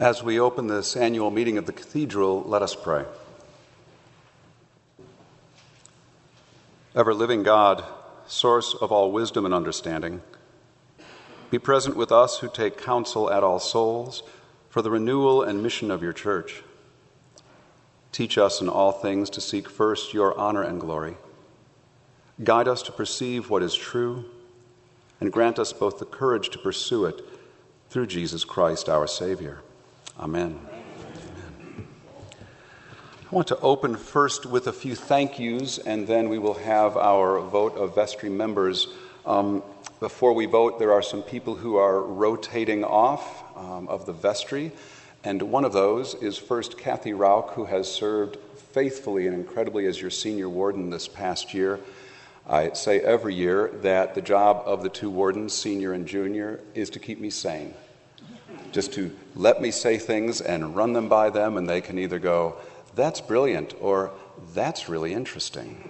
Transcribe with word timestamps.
As 0.00 0.22
we 0.22 0.40
open 0.40 0.66
this 0.66 0.96
annual 0.96 1.30
meeting 1.30 1.58
of 1.58 1.66
the 1.66 1.74
Cathedral, 1.74 2.42
let 2.44 2.62
us 2.62 2.74
pray. 2.74 3.04
Ever 6.96 7.12
living 7.12 7.42
God, 7.42 7.84
source 8.26 8.74
of 8.80 8.92
all 8.92 9.12
wisdom 9.12 9.44
and 9.44 9.52
understanding, 9.52 10.22
be 11.50 11.58
present 11.58 11.96
with 11.96 12.10
us 12.10 12.38
who 12.38 12.48
take 12.48 12.78
counsel 12.78 13.30
at 13.30 13.44
All 13.44 13.58
Souls 13.58 14.22
for 14.70 14.80
the 14.80 14.90
renewal 14.90 15.42
and 15.42 15.62
mission 15.62 15.90
of 15.90 16.02
your 16.02 16.14
church. 16.14 16.62
Teach 18.10 18.38
us 18.38 18.62
in 18.62 18.70
all 18.70 18.92
things 18.92 19.28
to 19.28 19.42
seek 19.42 19.68
first 19.68 20.14
your 20.14 20.34
honor 20.38 20.62
and 20.62 20.80
glory. 20.80 21.18
Guide 22.42 22.68
us 22.68 22.80
to 22.84 22.92
perceive 22.92 23.50
what 23.50 23.62
is 23.62 23.74
true, 23.74 24.24
and 25.20 25.30
grant 25.30 25.58
us 25.58 25.74
both 25.74 25.98
the 25.98 26.06
courage 26.06 26.48
to 26.48 26.58
pursue 26.58 27.04
it 27.04 27.20
through 27.90 28.06
Jesus 28.06 28.46
Christ 28.46 28.88
our 28.88 29.06
Savior. 29.06 29.60
Amen. 30.18 30.58
Amen. 30.68 31.86
I 33.30 33.34
want 33.34 33.48
to 33.48 33.58
open 33.60 33.96
first 33.96 34.44
with 34.44 34.66
a 34.66 34.72
few 34.72 34.96
thank 34.96 35.38
yous, 35.38 35.78
and 35.78 36.06
then 36.06 36.28
we 36.28 36.38
will 36.38 36.54
have 36.54 36.96
our 36.96 37.38
vote 37.40 37.76
of 37.76 37.94
vestry 37.94 38.28
members. 38.28 38.88
Um, 39.24 39.62
before 40.00 40.32
we 40.32 40.46
vote, 40.46 40.78
there 40.78 40.92
are 40.92 41.02
some 41.02 41.22
people 41.22 41.54
who 41.54 41.76
are 41.76 42.02
rotating 42.02 42.82
off 42.82 43.44
um, 43.56 43.86
of 43.88 44.06
the 44.06 44.12
vestry. 44.12 44.72
And 45.22 45.42
one 45.42 45.64
of 45.64 45.72
those 45.72 46.14
is 46.14 46.38
first 46.38 46.76
Kathy 46.76 47.12
Rauch, 47.12 47.50
who 47.50 47.66
has 47.66 47.90
served 47.90 48.36
faithfully 48.72 49.26
and 49.26 49.34
incredibly 49.34 49.86
as 49.86 50.00
your 50.00 50.10
senior 50.10 50.48
warden 50.48 50.90
this 50.90 51.06
past 51.06 51.54
year. 51.54 51.78
I 52.48 52.72
say 52.72 53.00
every 53.00 53.34
year 53.34 53.68
that 53.82 54.14
the 54.14 54.22
job 54.22 54.62
of 54.66 54.82
the 54.82 54.88
two 54.88 55.10
wardens, 55.10 55.52
senior 55.52 55.92
and 55.92 56.06
junior, 56.06 56.60
is 56.74 56.90
to 56.90 56.98
keep 56.98 57.20
me 57.20 57.30
sane. 57.30 57.74
Just 58.72 58.92
to 58.94 59.14
let 59.34 59.60
me 59.60 59.70
say 59.70 59.98
things 59.98 60.40
and 60.40 60.76
run 60.76 60.92
them 60.92 61.08
by 61.08 61.30
them, 61.30 61.56
and 61.56 61.68
they 61.68 61.80
can 61.80 61.98
either 61.98 62.18
go, 62.18 62.56
that's 62.94 63.20
brilliant, 63.20 63.74
or 63.80 64.12
that's 64.54 64.88
really 64.88 65.12
interesting. 65.12 65.88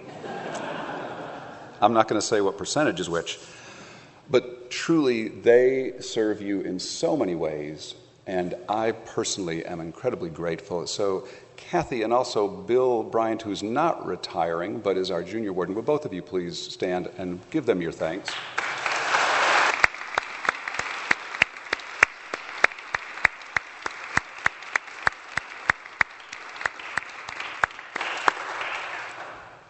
I'm 1.81 1.93
not 1.93 2.07
going 2.07 2.19
to 2.21 2.25
say 2.25 2.41
what 2.41 2.57
percentage 2.57 2.99
is 2.99 3.09
which, 3.09 3.39
but 4.29 4.69
truly, 4.69 5.27
they 5.27 5.93
serve 5.99 6.41
you 6.41 6.61
in 6.61 6.79
so 6.79 7.17
many 7.17 7.35
ways 7.35 7.95
and 8.27 8.55
I 8.69 8.91
personally 8.91 9.65
am 9.65 9.81
incredibly 9.81 10.29
grateful. 10.29 10.85
So, 10.87 11.27
Kathy 11.57 12.03
and 12.03 12.13
also 12.13 12.47
Bill 12.47 13.03
Bryant, 13.03 13.41
who's 13.41 13.61
not 13.61 14.05
retiring 14.05 14.79
but 14.79 14.97
is 14.97 15.11
our 15.11 15.23
junior 15.23 15.53
warden, 15.53 15.75
will 15.75 15.81
both 15.81 16.05
of 16.05 16.13
you 16.13 16.21
please 16.21 16.57
stand 16.57 17.09
and 17.17 17.39
give 17.51 17.65
them 17.65 17.81
your 17.81 17.91
thanks? 17.91 18.31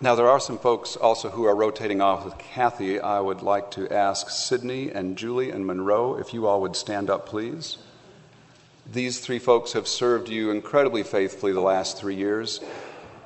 Now, 0.03 0.15
there 0.15 0.29
are 0.29 0.39
some 0.39 0.57
folks 0.57 0.95
also 0.95 1.29
who 1.29 1.45
are 1.45 1.55
rotating 1.55 2.01
off 2.01 2.25
with 2.25 2.35
Kathy. 2.39 2.99
I 2.99 3.19
would 3.19 3.43
like 3.43 3.69
to 3.71 3.87
ask 3.93 4.31
Sydney 4.31 4.89
and 4.89 5.15
Julie 5.15 5.51
and 5.51 5.63
Monroe 5.63 6.17
if 6.17 6.33
you 6.33 6.47
all 6.47 6.61
would 6.61 6.75
stand 6.75 7.11
up, 7.11 7.27
please. 7.27 7.77
These 8.91 9.19
three 9.19 9.37
folks 9.37 9.73
have 9.73 9.87
served 9.87 10.27
you 10.27 10.49
incredibly 10.49 11.03
faithfully 11.03 11.51
the 11.53 11.61
last 11.61 11.99
three 11.99 12.15
years. 12.15 12.61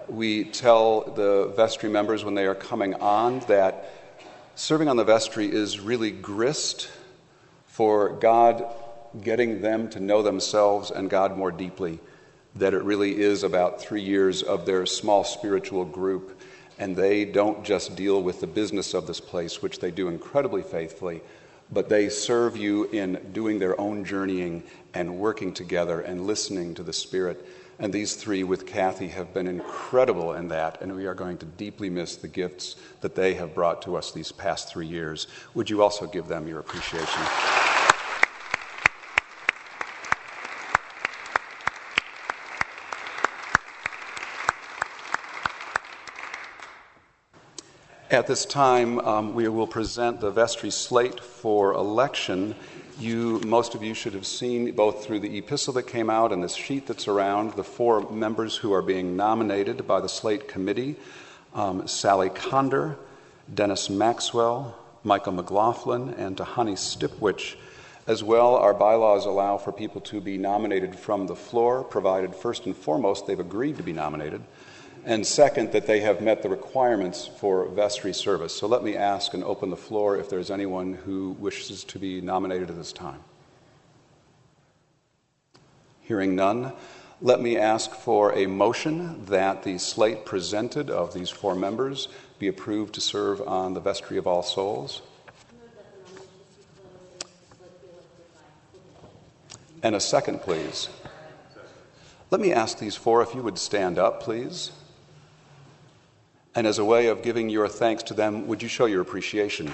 We 0.09 0.43
tell 0.43 1.11
the 1.11 1.53
vestry 1.55 1.87
members 1.87 2.25
when 2.25 2.35
they 2.35 2.45
are 2.45 2.53
coming 2.53 2.95
on 2.95 3.39
that 3.47 3.89
serving 4.55 4.89
on 4.89 4.97
the 4.97 5.05
vestry 5.05 5.49
is 5.49 5.79
really 5.79 6.11
grist 6.11 6.89
for 7.67 8.09
God 8.09 8.65
getting 9.21 9.61
them 9.61 9.89
to 9.91 10.01
know 10.01 10.21
themselves 10.21 10.91
and 10.91 11.09
God 11.09 11.37
more 11.37 11.53
deeply. 11.53 11.99
That 12.55 12.73
it 12.73 12.83
really 12.83 13.17
is 13.17 13.43
about 13.43 13.81
three 13.81 14.01
years 14.01 14.43
of 14.43 14.65
their 14.65 14.85
small 14.85 15.23
spiritual 15.23 15.85
group, 15.85 16.37
and 16.77 16.95
they 16.95 17.25
don't 17.25 17.63
just 17.63 17.95
deal 17.95 18.21
with 18.21 18.41
the 18.41 18.47
business 18.47 18.93
of 18.93 19.07
this 19.07 19.19
place, 19.19 19.61
which 19.61 19.79
they 19.79 19.91
do 19.91 20.07
incredibly 20.07 20.61
faithfully, 20.61 21.21
but 21.71 21.89
they 21.89 22.09
serve 22.09 22.57
you 22.57 22.85
in 22.85 23.31
doing 23.33 23.59
their 23.59 23.79
own 23.79 24.05
journeying 24.05 24.63
and 24.93 25.17
working 25.19 25.53
together 25.53 26.01
and 26.01 26.27
listening 26.27 26.73
to 26.75 26.83
the 26.83 26.93
Spirit. 26.93 27.45
And 27.79 27.91
these 27.91 28.15
three 28.15 28.43
with 28.43 28.65
Kathy 28.65 29.09
have 29.09 29.33
been 29.33 29.47
incredible 29.47 30.33
in 30.33 30.47
that, 30.49 30.81
and 30.81 30.95
we 30.95 31.05
are 31.07 31.13
going 31.13 31.37
to 31.39 31.45
deeply 31.45 31.89
miss 31.89 32.15
the 32.15 32.27
gifts 32.27 32.77
that 33.01 33.15
they 33.15 33.33
have 33.33 33.53
brought 33.53 33.81
to 33.83 33.97
us 33.97 34.11
these 34.11 34.31
past 34.31 34.69
three 34.69 34.87
years. 34.87 35.27
Would 35.55 35.69
you 35.69 35.83
also 35.83 36.07
give 36.07 36.27
them 36.27 36.47
your 36.47 36.59
appreciation? 36.59 37.64
At 48.15 48.27
this 48.27 48.45
time, 48.45 48.99
um, 48.99 49.33
we 49.33 49.49
will 49.49 49.67
present 49.67 50.21
the 50.21 50.31
vestry 50.31 50.69
slate 50.69 51.19
for 51.19 51.73
election. 51.73 52.55
You, 52.97 53.41
most 53.45 53.75
of 53.75 53.83
you 53.83 53.93
should 53.93 54.13
have 54.13 54.25
seen 54.25 54.71
both 54.71 55.03
through 55.03 55.19
the 55.19 55.37
epistle 55.37 55.73
that 55.73 55.83
came 55.83 56.09
out 56.09 56.31
and 56.31 56.41
this 56.41 56.55
sheet 56.55 56.87
that's 56.87 57.09
around 57.09 57.55
the 57.55 57.63
four 57.65 58.09
members 58.09 58.55
who 58.55 58.71
are 58.71 58.81
being 58.81 59.17
nominated 59.17 59.85
by 59.85 59.99
the 59.99 60.07
slate 60.07 60.47
committee 60.47 60.95
um, 61.53 61.89
Sally 61.89 62.29
Conder, 62.29 62.95
Dennis 63.53 63.89
Maxwell, 63.89 64.77
Michael 65.03 65.33
McLaughlin, 65.33 66.13
and 66.13 66.37
Tahani 66.37 66.77
Stipwich. 66.77 67.57
As 68.07 68.23
well, 68.23 68.55
our 68.55 68.73
bylaws 68.73 69.25
allow 69.25 69.57
for 69.57 69.73
people 69.73 69.99
to 69.99 70.21
be 70.21 70.37
nominated 70.37 70.95
from 70.95 71.27
the 71.27 71.35
floor, 71.35 71.83
provided 71.83 72.33
first 72.33 72.65
and 72.65 72.77
foremost 72.77 73.27
they've 73.27 73.37
agreed 73.37 73.75
to 73.75 73.83
be 73.83 73.91
nominated 73.91 74.41
and 75.05 75.25
second, 75.25 75.71
that 75.73 75.85
they 75.85 75.99
have 75.99 76.19
met 76.19 76.41
the 76.41 76.49
requirements 76.49 77.27
for 77.27 77.67
vestry 77.67 78.11
service. 78.11 78.55
So 78.55 78.67
let 78.67 78.83
me 78.83 78.95
ask 78.95 79.35
and 79.35 79.43
open 79.43 79.69
the 79.69 79.77
floor 79.77 80.17
if 80.17 80.29
there's 80.29 80.49
anyone 80.49 80.93
who 80.93 81.31
wishes 81.39 81.83
to 81.85 81.99
be 81.99 82.21
nominated 82.21 82.71
at 82.71 82.75
this 82.75 82.91
time. 82.91 83.19
Hearing 86.01 86.35
none, 86.35 86.73
let 87.21 87.39
me 87.39 87.55
ask 87.57 87.91
for 87.91 88.33
a 88.33 88.47
motion 88.47 89.25
that 89.25 89.63
the 89.63 89.77
slate 89.77 90.25
presented 90.25 90.89
of 90.89 91.13
these 91.13 91.29
four 91.29 91.55
members 91.55 92.07
be 92.39 92.47
approved 92.47 92.95
to 92.95 93.01
serve 93.01 93.41
on 93.41 93.75
the 93.75 93.79
vestry 93.79 94.17
of 94.17 94.25
all 94.27 94.43
souls. 94.43 95.01
And 99.83 99.95
a 99.95 99.99
second, 99.99 100.41
please. 100.41 100.89
Let 102.31 102.41
me 102.41 102.51
ask 102.51 102.79
these 102.79 102.95
four 102.95 103.21
if 103.21 103.35
you 103.35 103.43
would 103.43 103.59
stand 103.59 103.99
up, 103.99 104.23
please. 104.23 104.71
And 106.55 106.65
as 106.65 106.79
a 106.79 106.85
way 106.85 107.07
of 107.07 107.21
giving 107.21 107.49
your 107.49 107.67
thanks 107.67 108.01
to 108.03 108.13
them, 108.13 108.47
would 108.47 108.63
you 108.63 108.69
show 108.69 108.85
your 108.85 109.01
appreciation? 109.01 109.73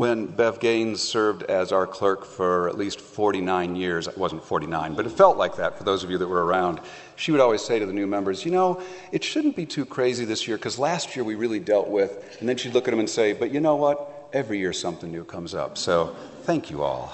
When 0.00 0.24
Bev 0.24 0.60
Gaines 0.60 1.02
served 1.02 1.42
as 1.42 1.72
our 1.72 1.86
clerk 1.86 2.24
for 2.24 2.70
at 2.70 2.78
least 2.78 3.02
49 3.02 3.76
years, 3.76 4.08
it 4.08 4.16
wasn't 4.16 4.42
49, 4.42 4.94
but 4.94 5.04
it 5.04 5.10
felt 5.10 5.36
like 5.36 5.56
that 5.56 5.76
for 5.76 5.84
those 5.84 6.02
of 6.02 6.10
you 6.10 6.16
that 6.16 6.26
were 6.26 6.42
around, 6.42 6.80
she 7.16 7.32
would 7.32 7.40
always 7.42 7.60
say 7.60 7.78
to 7.78 7.84
the 7.84 7.92
new 7.92 8.06
members, 8.06 8.42
You 8.42 8.50
know, 8.50 8.82
it 9.12 9.22
shouldn't 9.22 9.56
be 9.56 9.66
too 9.66 9.84
crazy 9.84 10.24
this 10.24 10.48
year 10.48 10.56
because 10.56 10.78
last 10.78 11.14
year 11.14 11.22
we 11.22 11.34
really 11.34 11.60
dealt 11.60 11.88
with, 11.88 12.38
and 12.40 12.48
then 12.48 12.56
she'd 12.56 12.72
look 12.72 12.88
at 12.88 12.92
them 12.92 13.00
and 13.00 13.10
say, 13.10 13.34
But 13.34 13.52
you 13.52 13.60
know 13.60 13.76
what? 13.76 14.30
Every 14.32 14.58
year 14.58 14.72
something 14.72 15.12
new 15.12 15.22
comes 15.22 15.54
up. 15.54 15.76
So 15.76 16.16
thank 16.44 16.70
you 16.70 16.82
all. 16.82 17.12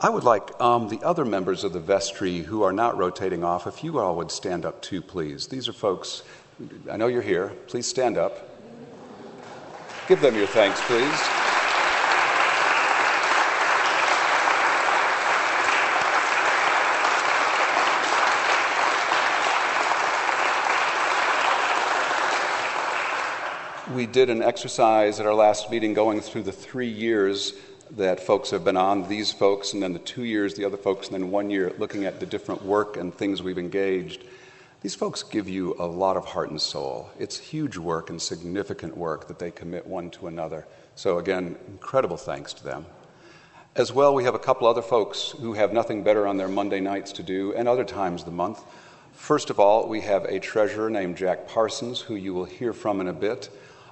I 0.00 0.10
would 0.10 0.22
like 0.22 0.60
um, 0.60 0.88
the 0.90 1.02
other 1.02 1.24
members 1.24 1.64
of 1.64 1.72
the 1.72 1.80
vestry 1.80 2.38
who 2.38 2.62
are 2.62 2.72
not 2.72 2.96
rotating 2.96 3.42
off, 3.42 3.66
if 3.66 3.82
you 3.82 3.98
all 3.98 4.14
would 4.14 4.30
stand 4.30 4.64
up 4.64 4.80
too, 4.80 5.02
please. 5.02 5.48
These 5.48 5.68
are 5.68 5.72
folks, 5.72 6.22
I 6.88 6.96
know 6.96 7.08
you're 7.08 7.20
here. 7.20 7.48
Please 7.66 7.88
stand 7.88 8.16
up. 8.16 8.49
Give 10.10 10.20
them 10.20 10.34
your 10.34 10.48
thanks, 10.48 10.80
please. 10.86 11.06
We 23.94 24.06
did 24.06 24.30
an 24.30 24.42
exercise 24.42 25.20
at 25.20 25.26
our 25.26 25.32
last 25.32 25.70
meeting 25.70 25.94
going 25.94 26.20
through 26.20 26.42
the 26.42 26.50
three 26.50 26.88
years 26.88 27.52
that 27.92 28.18
folks 28.18 28.50
have 28.50 28.64
been 28.64 28.76
on, 28.76 29.08
these 29.08 29.30
folks, 29.30 29.74
and 29.74 29.80
then 29.80 29.92
the 29.92 30.00
two 30.00 30.24
years, 30.24 30.54
the 30.54 30.64
other 30.64 30.76
folks, 30.76 31.06
and 31.06 31.22
then 31.22 31.30
one 31.30 31.50
year, 31.50 31.72
looking 31.78 32.04
at 32.04 32.18
the 32.18 32.26
different 32.26 32.64
work 32.64 32.96
and 32.96 33.14
things 33.14 33.44
we've 33.44 33.58
engaged. 33.58 34.24
These 34.80 34.94
folks 34.94 35.22
give 35.22 35.46
you 35.46 35.76
a 35.78 35.84
lot 35.84 36.16
of 36.16 36.24
heart 36.24 36.48
and 36.48 36.58
soul. 36.58 37.10
It's 37.18 37.36
huge 37.36 37.76
work 37.76 38.08
and 38.08 38.20
significant 38.20 38.96
work 38.96 39.28
that 39.28 39.38
they 39.38 39.50
commit 39.50 39.86
one 39.86 40.08
to 40.12 40.26
another. 40.26 40.66
So, 40.94 41.18
again, 41.18 41.56
incredible 41.68 42.16
thanks 42.16 42.54
to 42.54 42.64
them. 42.64 42.86
As 43.76 43.92
well, 43.92 44.14
we 44.14 44.24
have 44.24 44.34
a 44.34 44.38
couple 44.38 44.66
other 44.66 44.80
folks 44.80 45.34
who 45.38 45.52
have 45.52 45.74
nothing 45.74 46.02
better 46.02 46.26
on 46.26 46.38
their 46.38 46.48
Monday 46.48 46.80
nights 46.80 47.12
to 47.12 47.22
do 47.22 47.52
and 47.52 47.68
other 47.68 47.84
times 47.84 48.22
of 48.22 48.26
the 48.26 48.32
month. 48.32 48.64
First 49.12 49.50
of 49.50 49.60
all, 49.60 49.86
we 49.86 50.00
have 50.00 50.24
a 50.24 50.40
treasurer 50.40 50.88
named 50.88 51.18
Jack 51.18 51.46
Parsons, 51.46 52.00
who 52.00 52.14
you 52.14 52.32
will 52.32 52.46
hear 52.46 52.72
from 52.72 53.02
in 53.02 53.08
a 53.08 53.12
bit. 53.12 53.50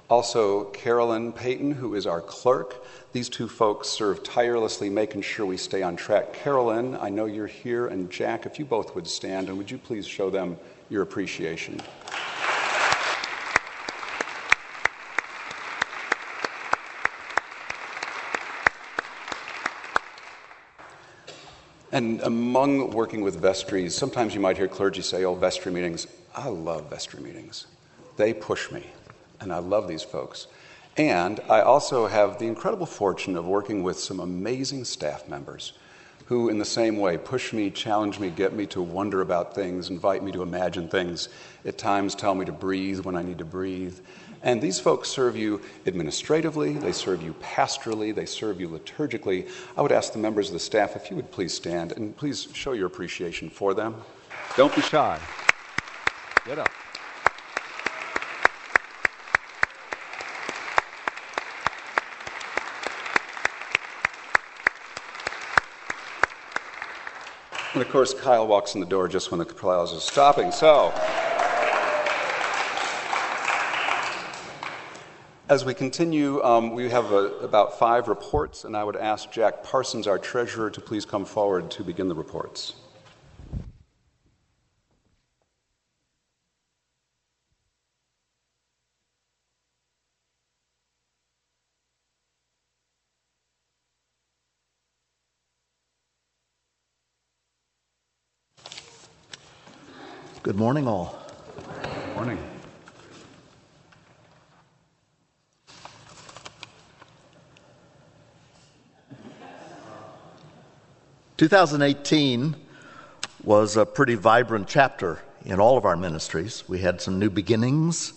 Also, 0.09 0.63
Carolyn 0.71 1.31
Payton, 1.31 1.69
who 1.69 1.93
is 1.93 2.07
our 2.07 2.19
clerk. 2.19 2.83
These 3.13 3.29
two 3.29 3.47
folks 3.47 3.87
serve 3.89 4.23
tirelessly 4.23 4.89
making 4.89 5.21
sure 5.21 5.45
we 5.45 5.55
stay 5.55 5.83
on 5.83 5.95
track. 5.95 6.33
Carolyn, 6.33 6.97
I 6.99 7.09
know 7.09 7.25
you're 7.25 7.45
here, 7.45 7.85
and 7.85 8.09
Jack, 8.09 8.47
if 8.47 8.57
you 8.57 8.65
both 8.65 8.95
would 8.95 9.07
stand, 9.07 9.49
and 9.49 9.57
would 9.59 9.69
you 9.69 9.77
please 9.77 10.07
show 10.07 10.31
them 10.31 10.57
your 10.89 11.03
appreciation? 11.03 11.81
And 21.91 22.21
among 22.21 22.91
working 22.91 23.21
with 23.21 23.41
vestries, 23.41 23.95
sometimes 23.95 24.35
you 24.35 24.39
might 24.39 24.57
hear 24.57 24.67
clergy 24.67 25.01
say, 25.01 25.25
oh, 25.25 25.33
vestry 25.33 25.71
meetings. 25.71 26.05
I 26.35 26.47
love 26.47 26.89
vestry 26.89 27.19
meetings. 27.19 27.65
They 28.15 28.33
push 28.33 28.71
me, 28.71 28.85
and 29.39 29.51
I 29.51 29.57
love 29.57 29.87
these 29.87 30.03
folks. 30.03 30.47
And 30.97 31.39
I 31.49 31.61
also 31.61 32.07
have 32.07 32.37
the 32.37 32.45
incredible 32.45 32.85
fortune 32.85 33.35
of 33.35 33.47
working 33.47 33.81
with 33.81 33.99
some 33.99 34.19
amazing 34.19 34.85
staff 34.85 35.27
members 35.27 35.73
who, 36.29 36.47
in 36.47 36.59
the 36.59 36.65
same 36.65 36.97
way, 36.97 37.17
push 37.17 37.53
me, 37.53 37.71
challenge 37.71 38.19
me, 38.19 38.29
get 38.29 38.53
me 38.53 38.67
to 38.67 38.79
wonder 38.79 39.21
about 39.21 39.55
things, 39.55 39.89
invite 39.89 40.23
me 40.23 40.31
to 40.31 40.43
imagine 40.43 40.87
things, 40.87 41.27
at 41.65 41.75
times 41.75 42.13
tell 42.13 42.35
me 42.35 42.45
to 42.45 42.51
breathe 42.51 42.99
when 42.99 43.15
I 43.15 43.23
need 43.23 43.39
to 43.39 43.45
breathe. 43.45 43.97
And 44.43 44.61
these 44.61 44.79
folks 44.79 45.09
serve 45.09 45.35
you 45.35 45.59
administratively, 45.87 46.73
they 46.73 46.91
serve 46.91 47.23
you 47.23 47.33
pastorally, 47.41 48.13
they 48.13 48.27
serve 48.27 48.61
you 48.61 48.69
liturgically. 48.69 49.49
I 49.75 49.81
would 49.81 49.91
ask 49.91 50.13
the 50.13 50.19
members 50.19 50.49
of 50.49 50.53
the 50.53 50.59
staff 50.59 50.95
if 50.95 51.09
you 51.09 51.15
would 51.15 51.31
please 51.31 51.51
stand 51.51 51.93
and 51.93 52.15
please 52.15 52.47
show 52.53 52.73
your 52.73 52.85
appreciation 52.85 53.49
for 53.49 53.73
them. 53.73 53.95
Don't 54.55 54.73
be 54.75 54.81
shy. 54.81 55.19
Get 56.45 56.59
up. 56.59 56.69
And 67.73 67.83
of 67.83 67.89
course, 67.89 68.15
Kyle 68.15 68.47
walks 68.47 68.73
in 68.73 68.79
the 68.79 68.87
door 68.87 69.07
just 69.07 69.29
when 69.29 69.37
the 69.37 69.45
applause 69.45 69.93
is 69.93 70.03
stopping. 70.03 70.51
So. 70.51 70.91
As 75.49 75.65
we 75.65 75.73
continue, 75.73 76.43
um, 76.43 76.73
we 76.73 76.89
have 76.89 77.11
a, 77.11 77.25
about 77.41 77.77
five 77.77 78.07
reports, 78.07 78.65
and 78.65 78.77
I 78.77 78.83
would 78.83 78.95
ask 78.95 79.31
Jack 79.31 79.63
Parsons, 79.63 80.05
our 80.05 80.19
treasurer, 80.19 80.69
to 80.69 80.81
please 80.81 81.05
come 81.05 81.25
forward 81.25 81.71
to 81.71 81.83
begin 81.83 82.07
the 82.07 82.15
reports. 82.15 82.73
Morning, 100.59 100.89
all. 100.89 101.17
Good 101.55 102.15
morning. 102.15 102.37
2018 111.37 112.57
was 113.41 113.77
a 113.77 113.85
pretty 113.85 114.15
vibrant 114.15 114.67
chapter 114.67 115.21
in 115.45 115.61
all 115.61 115.77
of 115.77 115.85
our 115.85 115.95
ministries. 115.95 116.67
We 116.67 116.79
had 116.79 116.99
some 116.99 117.19
new 117.19 117.29
beginnings 117.29 118.11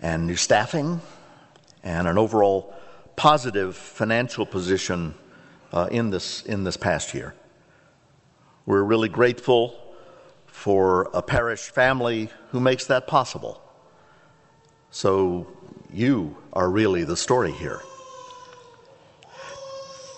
and 0.00 0.24
new 0.24 0.36
staffing 0.36 1.00
and 1.82 2.06
an 2.06 2.16
overall 2.16 2.76
positive 3.16 3.74
financial 3.74 4.46
position 4.46 5.16
uh, 5.72 5.88
in, 5.90 6.10
this, 6.10 6.44
in 6.44 6.62
this 6.62 6.76
past 6.76 7.12
year. 7.12 7.34
We're 8.66 8.84
really 8.84 9.08
grateful 9.08 9.82
for 10.56 11.10
a 11.12 11.20
parish 11.20 11.68
family 11.68 12.30
who 12.50 12.58
makes 12.58 12.86
that 12.86 13.06
possible. 13.06 13.60
So, 14.90 15.46
you 15.92 16.38
are 16.54 16.70
really 16.70 17.04
the 17.04 17.16
story 17.16 17.52
here. 17.52 17.82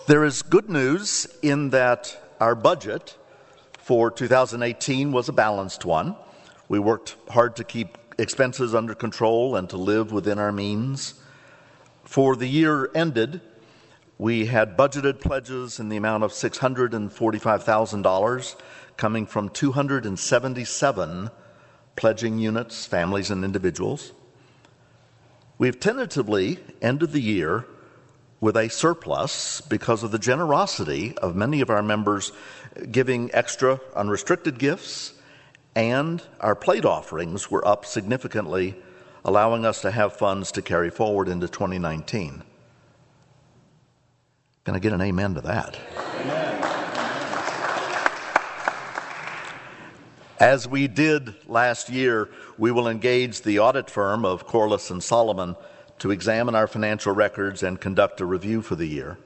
There 0.06 0.25
is 0.25 0.43
good 0.43 0.70
news 0.70 1.26
in 1.43 1.70
that 1.70 2.17
our 2.40 2.55
budget 2.55 3.19
for 3.79 4.12
2018 4.12 5.11
was 5.11 5.29
a 5.29 5.32
balanced 5.32 5.85
one. 5.85 6.14
We 6.69 6.79
worked 6.79 7.17
hard 7.29 7.56
to 7.56 7.64
keep 7.64 7.99
expenses 8.17 8.76
under 8.76 8.94
control 8.94 9.56
and 9.56 9.69
to 9.70 9.76
live 9.76 10.12
within 10.12 10.38
our 10.38 10.52
means. 10.52 11.14
For 12.05 12.37
the 12.37 12.49
year 12.49 12.90
ended, 12.94 13.40
we 14.19 14.47
had 14.47 14.76
budgeted 14.76 15.20
pledges 15.20 15.79
in 15.79 15.88
the 15.88 15.97
amount 15.97 16.25
of 16.25 16.32
$645,000 16.32 18.56
coming 18.97 19.26
from 19.26 19.49
277 19.49 21.31
pledging 21.94 22.38
units, 22.38 22.85
families, 22.85 23.31
and 23.31 23.44
individuals. 23.44 24.12
We've 25.56 25.79
tentatively 25.79 26.59
ended 26.82 27.12
the 27.12 27.20
year 27.20 27.65
with 28.41 28.56
a 28.56 28.69
surplus 28.69 29.61
because 29.61 30.03
of 30.03 30.12
the 30.12 30.19
generosity 30.19 31.17
of 31.19 31.35
many 31.35 31.61
of 31.61 31.71
our 31.71 31.82
members 31.82 32.32
giving 32.91 33.31
extra 33.35 33.81
unrestricted 33.97 34.59
gifts, 34.59 35.14
and 35.75 36.23
our 36.41 36.55
plate 36.55 36.85
offerings 36.85 37.50
were 37.50 37.67
up 37.67 37.85
significantly, 37.85 38.76
allowing 39.25 39.64
us 39.64 39.82
to 39.82 39.91
have 39.91 40.12
funds 40.12 40.53
to 40.53 40.62
carry 40.62 40.91
forward 40.91 41.29
into 41.29 41.49
2019. 41.49 42.44
Can 44.69 44.76
I 44.76 44.81
get 44.81 44.93
an 44.93 45.00
amen 45.00 45.32
to 45.37 45.41
that? 45.41 45.79
As 50.38 50.69
we 50.69 50.87
did 50.87 51.35
last 51.49 51.88
year, 51.88 52.29
we 52.59 52.70
will 52.70 52.87
engage 52.87 53.41
the 53.41 53.61
audit 53.61 53.88
firm 53.88 54.26
of 54.26 54.47
Corliss 54.47 54.91
and 54.91 55.03
Solomon 55.03 55.56
to 56.00 56.11
examine 56.11 56.55
our 56.55 56.67
financial 56.67 57.15
records 57.15 57.62
and 57.62 57.81
conduct 57.81 58.20
a 58.20 58.26
review 58.26 58.61
for 58.61 58.75
the 58.75 58.85
year. 58.85 59.17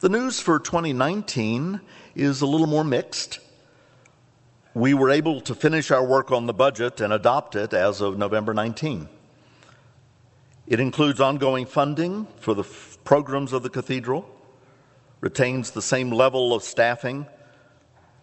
The 0.00 0.08
news 0.08 0.40
for 0.40 0.58
2019 0.58 1.80
is 2.16 2.40
a 2.40 2.46
little 2.46 2.66
more 2.66 2.82
mixed. 2.82 3.38
We 4.74 4.94
were 4.94 5.10
able 5.10 5.40
to 5.42 5.54
finish 5.54 5.92
our 5.92 6.04
work 6.04 6.32
on 6.32 6.46
the 6.46 6.52
budget 6.52 7.00
and 7.00 7.12
adopt 7.12 7.54
it 7.54 7.72
as 7.72 8.00
of 8.00 8.18
November 8.18 8.52
19. 8.52 9.08
It 10.66 10.80
includes 10.80 11.20
ongoing 11.20 11.66
funding 11.66 12.26
for 12.38 12.54
the 12.54 12.62
f- 12.62 12.96
programs 13.04 13.52
of 13.52 13.62
the 13.62 13.68
cathedral, 13.68 14.26
retains 15.20 15.70
the 15.70 15.82
same 15.82 16.10
level 16.10 16.54
of 16.54 16.62
staffing 16.62 17.26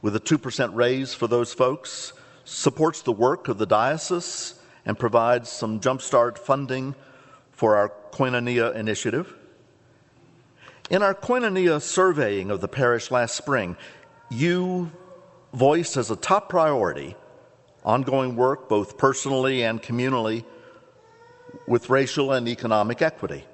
with 0.01 0.15
a 0.15 0.19
2% 0.19 0.73
raise 0.73 1.13
for 1.13 1.27
those 1.27 1.53
folks, 1.53 2.13
supports 2.43 3.03
the 3.03 3.11
work 3.11 3.47
of 3.47 3.59
the 3.59 3.67
diocese 3.67 4.55
and 4.85 4.97
provides 4.97 5.49
some 5.49 5.79
jumpstart 5.79 6.39
funding 6.39 6.95
for 7.51 7.75
our 7.75 7.91
Koinonia 8.11 8.73
initiative. 8.75 9.35
In 10.89 11.03
our 11.03 11.13
Koinonia 11.13 11.79
surveying 11.79 12.49
of 12.49 12.59
the 12.59 12.67
parish 12.67 13.11
last 13.11 13.35
spring, 13.35 13.77
you 14.31 14.91
voiced 15.53 15.95
as 15.95 16.09
a 16.09 16.15
top 16.15 16.49
priority 16.49 17.15
ongoing 17.83 18.35
work, 18.35 18.67
both 18.67 18.97
personally 18.97 19.63
and 19.63 19.81
communally, 19.81 20.43
with 21.67 21.89
racial 21.89 22.31
and 22.31 22.47
economic 22.47 23.01
equity. 23.01 23.45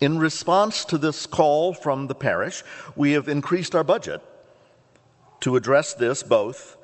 In 0.00 0.18
response 0.18 0.84
to 0.86 0.98
this 0.98 1.26
call 1.26 1.74
from 1.74 2.06
the 2.06 2.14
parish, 2.14 2.62
we 2.96 3.12
have 3.12 3.28
increased 3.28 3.74
our 3.74 3.84
budget 3.84 4.22
to 5.40 5.56
address 5.56 5.94
this 5.94 6.22
both 6.22 6.76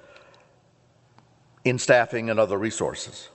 in 1.65 1.79
staffing 1.79 2.31
and 2.31 2.39
other 2.39 2.59
resources. 2.59 3.31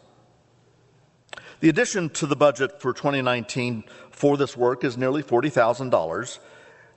The 1.62 1.70
addition 1.70 2.10
to 2.12 2.26
the 2.26 2.36
budget 2.36 2.82
for 2.82 2.94
2019 2.94 3.84
for 4.12 4.38
this 4.38 4.58
work 4.58 4.84
is 4.84 4.98
nearly 4.98 5.22
$40,000. 5.22 6.40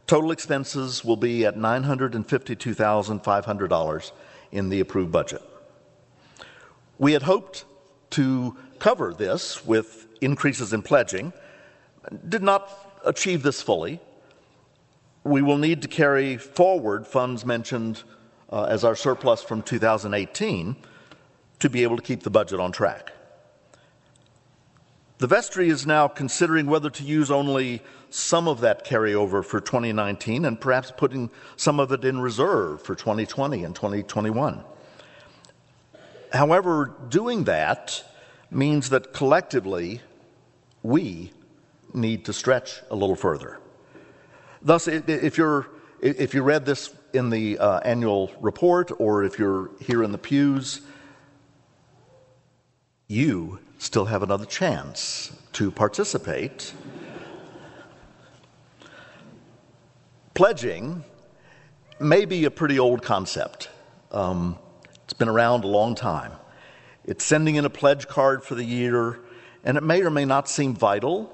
Total 0.06 0.30
expenses 0.30 1.04
will 1.04 1.16
be 1.16 1.44
at 1.44 1.56
$952,500 1.56 4.12
in 4.52 4.68
the 4.68 4.80
approved 4.80 5.12
budget. 5.12 5.42
We 6.98 7.12
had 7.12 7.22
hoped 7.22 7.64
to 8.14 8.56
cover 8.78 9.12
this 9.12 9.64
with 9.66 10.06
increases 10.20 10.72
in 10.72 10.82
pledging, 10.82 11.32
did 12.28 12.42
not 12.42 12.70
achieve 13.04 13.42
this 13.42 13.60
fully. 13.60 14.00
We 15.24 15.42
will 15.42 15.58
need 15.58 15.82
to 15.82 15.88
carry 15.88 16.36
forward 16.36 17.06
funds 17.06 17.44
mentioned 17.44 18.02
uh, 18.52 18.64
as 18.64 18.84
our 18.84 18.94
surplus 18.94 19.42
from 19.42 19.62
2018 19.62 20.76
to 21.58 21.70
be 21.70 21.82
able 21.82 21.96
to 21.96 22.02
keep 22.02 22.22
the 22.22 22.30
budget 22.30 22.60
on 22.60 22.70
track. 22.70 23.12
The 25.18 25.26
vestry 25.26 25.68
is 25.68 25.86
now 25.86 26.06
considering 26.06 26.66
whether 26.66 26.90
to 26.90 27.02
use 27.02 27.30
only 27.30 27.82
some 28.10 28.46
of 28.46 28.60
that 28.60 28.86
carryover 28.86 29.44
for 29.44 29.60
2019 29.60 30.44
and 30.44 30.60
perhaps 30.60 30.92
putting 30.96 31.30
some 31.56 31.80
of 31.80 31.90
it 31.90 32.04
in 32.04 32.20
reserve 32.20 32.82
for 32.82 32.94
2020 32.94 33.64
and 33.64 33.74
2021. 33.74 34.62
However, 36.34 36.92
doing 37.08 37.44
that 37.44 38.04
means 38.50 38.90
that 38.90 39.12
collectively 39.12 40.00
we 40.82 41.30
need 41.94 42.24
to 42.24 42.32
stretch 42.32 42.82
a 42.90 42.96
little 42.96 43.14
further. 43.14 43.60
Thus, 44.60 44.88
if, 44.88 45.38
you're, 45.38 45.68
if 46.00 46.34
you 46.34 46.42
read 46.42 46.66
this 46.66 46.92
in 47.12 47.30
the 47.30 47.58
uh, 47.58 47.78
annual 47.80 48.32
report 48.40 48.90
or 48.98 49.22
if 49.22 49.38
you're 49.38 49.70
here 49.80 50.02
in 50.02 50.10
the 50.10 50.18
pews, 50.18 50.80
you 53.06 53.60
still 53.78 54.06
have 54.06 54.24
another 54.24 54.46
chance 54.46 55.32
to 55.52 55.70
participate. 55.70 56.74
Pledging 60.34 61.04
may 62.00 62.24
be 62.24 62.44
a 62.44 62.50
pretty 62.50 62.80
old 62.80 63.04
concept. 63.04 63.68
Um, 64.10 64.58
it's 65.14 65.18
been 65.20 65.28
around 65.28 65.62
a 65.62 65.68
long 65.68 65.94
time. 65.94 66.32
It's 67.04 67.24
sending 67.24 67.54
in 67.54 67.64
a 67.64 67.70
pledge 67.70 68.08
card 68.08 68.42
for 68.42 68.56
the 68.56 68.64
year, 68.64 69.20
and 69.62 69.76
it 69.76 69.84
may 69.84 70.02
or 70.02 70.10
may 70.10 70.24
not 70.24 70.48
seem 70.48 70.74
vital, 70.74 71.32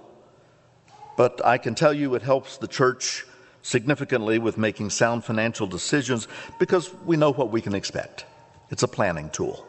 but 1.16 1.42
I 1.46 1.56
can 1.56 1.74
tell 1.74 1.94
you 1.94 2.14
it 2.14 2.20
helps 2.20 2.58
the 2.58 2.68
church 2.68 3.24
significantly 3.62 4.38
with 4.38 4.58
making 4.58 4.90
sound 4.90 5.24
financial 5.24 5.66
decisions 5.66 6.28
because 6.58 6.92
we 7.06 7.16
know 7.16 7.32
what 7.32 7.50
we 7.50 7.62
can 7.62 7.74
expect. 7.74 8.26
It's 8.68 8.82
a 8.82 8.88
planning 8.88 9.30
tool. 9.30 9.64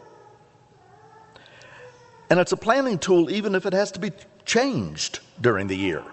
And 2.30 2.38
it's 2.38 2.52
a 2.52 2.58
planning 2.58 3.00
tool 3.00 3.32
even 3.32 3.56
if 3.56 3.66
it 3.66 3.72
has 3.72 3.94
to 3.94 4.02
be 4.02 4.12
changed 4.44 5.20
during 5.40 5.68
the 5.68 5.78
year. 5.78 6.04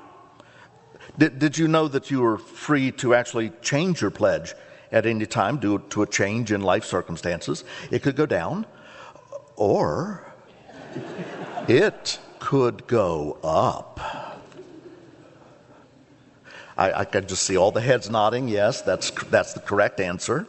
Did, 1.18 1.40
did 1.40 1.58
you 1.58 1.66
know 1.66 1.88
that 1.88 2.12
you 2.12 2.20
were 2.20 2.38
free 2.38 2.92
to 2.92 3.16
actually 3.16 3.50
change 3.60 4.02
your 4.02 4.12
pledge 4.12 4.54
at 4.90 5.06
any 5.06 5.26
time 5.26 5.58
due 5.58 5.78
to 5.90 6.02
a 6.02 6.06
change 6.06 6.52
in 6.52 6.60
life 6.60 6.84
circumstances? 6.84 7.64
It 7.90 8.02
could 8.02 8.16
go 8.16 8.26
down, 8.26 8.66
or 9.56 10.24
it 11.68 12.18
could 12.38 12.86
go 12.86 13.38
up. 13.42 14.00
I, 16.76 16.92
I 17.00 17.04
could 17.04 17.28
just 17.28 17.42
see 17.42 17.56
all 17.56 17.72
the 17.72 17.80
heads 17.80 18.08
nodding. 18.08 18.48
Yes, 18.48 18.82
that's, 18.82 19.10
that's 19.24 19.52
the 19.52 19.60
correct 19.60 19.98
answer. 20.00 20.46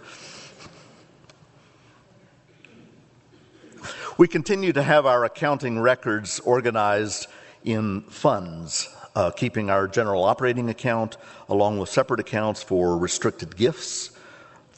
We 4.17 4.27
continue 4.27 4.73
to 4.73 4.83
have 4.83 5.05
our 5.05 5.23
accounting 5.23 5.79
records 5.79 6.39
organized 6.41 7.27
in 7.63 8.01
funds, 8.01 8.93
uh, 9.15 9.31
keeping 9.31 9.69
our 9.69 9.87
general 9.87 10.23
operating 10.23 10.69
account 10.69 11.17
along 11.47 11.79
with 11.79 11.89
separate 11.89 12.19
accounts 12.19 12.61
for 12.61 12.97
restricted 12.97 13.55
gifts, 13.55 14.11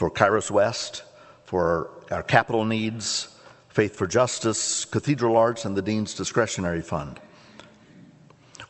for 0.01 0.09
Kairos 0.09 0.49
West, 0.49 1.03
for 1.43 1.91
our 2.09 2.23
capital 2.23 2.65
needs, 2.65 3.27
Faith 3.69 3.95
for 3.95 4.07
Justice, 4.07 4.83
Cathedral 4.83 5.37
Arts, 5.37 5.63
and 5.63 5.77
the 5.77 5.83
Dean's 5.83 6.15
Discretionary 6.15 6.81
Fund. 6.81 7.19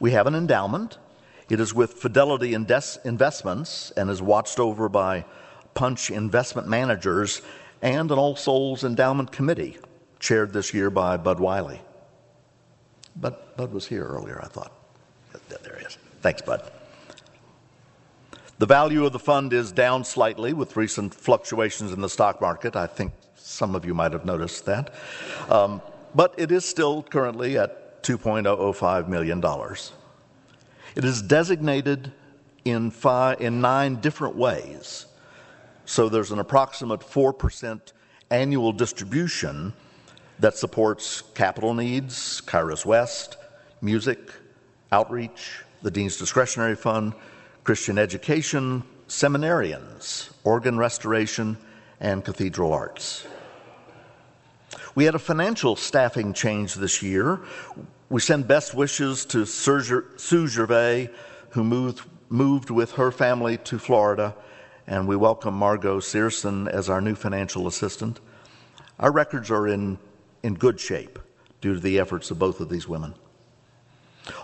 We 0.02 0.12
have 0.12 0.28
an 0.28 0.36
endowment. 0.36 0.98
It 1.48 1.62
is 1.62 1.74
with 1.74 1.94
Fidelity 1.94 2.54
Investments 2.54 3.92
and 3.96 4.10
is 4.10 4.22
watched 4.22 4.60
over 4.60 4.90
by 4.90 5.24
Punch 5.74 6.12
Investment 6.12 6.68
Managers 6.68 7.42
and 7.82 8.12
an 8.12 8.20
All 8.20 8.36
Souls 8.36 8.84
Endowment 8.84 9.32
Committee 9.32 9.78
chaired 10.20 10.52
this 10.52 10.74
year 10.74 10.90
by 10.90 11.16
Bud 11.16 11.40
Wiley. 11.40 11.80
Bud, 13.16 13.38
Bud 13.56 13.72
was 13.72 13.88
here 13.88 14.04
earlier, 14.04 14.38
I 14.44 14.48
thought. 14.48 14.74
There 15.48 15.78
he 15.80 15.86
is. 15.86 15.98
Thanks, 16.22 16.42
Bud. 16.42 16.70
The 18.62 18.68
value 18.68 19.08
of 19.08 19.12
the 19.12 19.18
fund 19.18 19.54
is 19.54 19.72
down 19.72 20.04
slightly 20.04 20.54
with 20.54 20.78
recent 20.78 21.16
fluctuations 21.16 21.94
in 21.94 22.00
the 22.00 22.08
stock 22.08 22.40
market. 22.40 22.76
I 22.76 22.86
think 22.86 23.12
some 23.34 23.74
of 23.74 23.86
you 23.86 23.96
might 23.96 24.14
have 24.14 24.24
noticed 24.24 24.68
that. 24.68 24.94
Um, 25.50 25.82
but 26.14 26.36
it 26.38 26.52
is 26.52 26.64
still 26.64 27.02
currently 27.02 27.58
at 27.58 28.04
$2.005 28.04 29.08
million. 29.08 29.44
It 30.96 31.04
is 31.04 31.24
designated 31.24 32.12
in, 32.64 32.92
five, 32.92 33.42
in 33.42 33.62
nine 33.62 33.96
different 33.96 34.36
ways. 34.36 35.08
So 35.86 36.08
there's 36.08 36.30
an 36.30 36.38
approximate 36.38 37.00
4% 37.00 37.82
annual 38.30 38.74
distribution 38.74 39.74
that 40.38 40.56
supports 40.56 41.24
capital 41.34 41.74
needs, 41.74 42.42
Kairos 42.42 42.86
West, 42.86 43.38
music, 43.82 44.20
outreach, 44.92 45.64
the 45.82 45.90
Dean's 45.90 46.18
Discretionary 46.18 46.76
Fund, 46.76 47.16
Christian 47.72 47.98
education, 47.98 48.84
seminarians, 49.08 50.30
organ 50.44 50.78
restoration, 50.78 51.56
and 52.02 52.22
cathedral 52.26 52.74
arts. 52.74 53.26
We 54.94 55.06
had 55.06 55.16
a 55.16 55.20
financial 55.20 55.78
staffing 55.78 56.34
change 56.34 56.76
this 56.76 57.02
year. 57.02 57.40
We 58.10 58.20
send 58.20 58.46
best 58.46 58.74
wishes 58.74 59.24
to 59.28 59.46
Sue 59.46 60.48
Gervais, 60.50 61.12
who 61.52 61.64
moved, 61.64 62.02
moved 62.28 62.72
with 62.72 62.92
her 62.96 63.10
family 63.10 63.56
to 63.60 63.80
Florida, 63.80 64.36
and 64.86 65.08
we 65.08 65.16
welcome 65.16 65.54
Margot 65.54 66.02
Searson 66.02 66.68
as 66.68 66.90
our 66.90 67.00
new 67.00 67.16
financial 67.16 67.68
assistant. 67.68 68.20
Our 69.00 69.14
records 69.14 69.50
are 69.50 69.66
in 69.66 69.98
in 70.44 70.56
good 70.56 70.78
shape 70.78 71.18
due 71.62 71.76
to 71.76 71.80
the 71.80 72.00
efforts 72.00 72.32
of 72.32 72.38
both 72.38 72.60
of 72.60 72.68
these 72.68 72.90
women. 72.90 73.14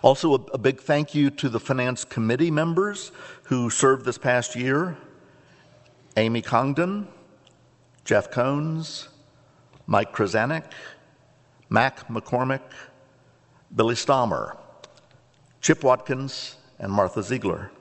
Also, 0.01 0.33
a, 0.33 0.41
a, 0.53 0.57
big 0.57 0.79
thank 0.79 1.13
you 1.13 1.29
to 1.29 1.49
the 1.49 1.59
Finance 1.59 2.03
Committee 2.03 2.51
members 2.51 3.11
who 3.43 3.69
served 3.69 4.05
this 4.05 4.17
past 4.17 4.55
year 4.55 4.97
Amy 6.15 6.41
Congdon, 6.41 7.07
Jeff 8.03 8.31
Cones, 8.31 9.07
Mike 9.85 10.11
Krasanik, 10.11 10.63
Mac 11.69 12.07
McCormick, 12.07 12.61
Billy 13.75 13.95
Stammer, 13.95 14.57
Chip 15.61 15.83
Watkins, 15.83 16.55
and 16.79 16.91
Martha 16.91 17.21
Ziegler. 17.21 17.71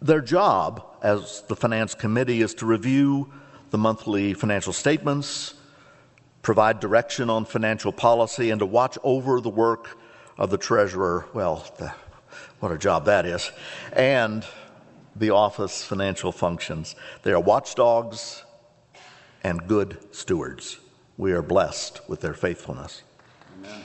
Their 0.00 0.20
job 0.22 0.86
as 1.02 1.42
the 1.48 1.56
Finance 1.56 1.94
Committee 1.94 2.40
is 2.40 2.54
to 2.54 2.66
review 2.66 3.30
the 3.70 3.78
monthly 3.78 4.32
financial 4.32 4.72
statements, 4.72 5.54
provide 6.40 6.80
direction 6.80 7.28
on 7.28 7.44
financial 7.44 7.92
policy, 7.92 8.50
and 8.50 8.60
to 8.60 8.66
watch 8.66 8.96
over 9.02 9.40
the 9.40 9.50
work 9.50 9.98
of 10.36 10.50
the 10.50 10.58
treasurer. 10.58 11.26
Well, 11.32 11.66
the, 11.78 11.92
what 12.60 12.72
a 12.72 12.78
job 12.78 13.04
that 13.06 13.26
is. 13.26 13.50
And 13.92 14.44
the 15.16 15.30
office 15.30 15.84
financial 15.84 16.32
functions. 16.32 16.96
They 17.22 17.32
are 17.32 17.40
watchdogs 17.40 18.44
and 19.42 19.66
good 19.68 19.98
stewards. 20.14 20.78
We 21.16 21.32
are 21.32 21.42
blessed 21.42 22.00
with 22.08 22.20
their 22.20 22.34
faithfulness. 22.34 23.02
Amen. 23.64 23.82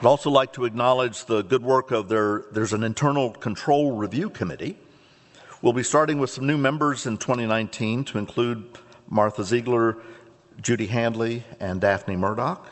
I'd 0.00 0.06
also 0.06 0.30
like 0.30 0.52
to 0.52 0.64
acknowledge 0.64 1.24
the 1.24 1.42
good 1.42 1.62
work 1.62 1.90
of 1.90 2.08
their, 2.08 2.44
there's 2.52 2.72
an 2.72 2.84
internal 2.84 3.30
control 3.30 3.92
review 3.92 4.28
committee 4.28 4.76
We'll 5.64 5.72
be 5.72 5.82
starting 5.82 6.18
with 6.18 6.28
some 6.28 6.46
new 6.46 6.58
members 6.58 7.06
in 7.06 7.16
2019 7.16 8.04
to 8.04 8.18
include 8.18 8.76
Martha 9.08 9.42
Ziegler, 9.42 9.96
Judy 10.60 10.86
Handley, 10.86 11.44
and 11.60 11.80
Daphne 11.80 12.16
Murdoch, 12.16 12.66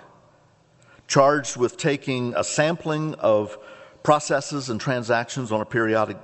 charged 1.09 1.57
with 1.57 1.77
taking 1.77 2.35
a 2.37 2.45
sampling 2.45 3.15
of 3.17 3.59
processes 4.03 4.71
and 4.71 4.81
transactions 4.81 5.53
on 5.53 5.61
a 5.61 5.65
periodic 5.65 6.17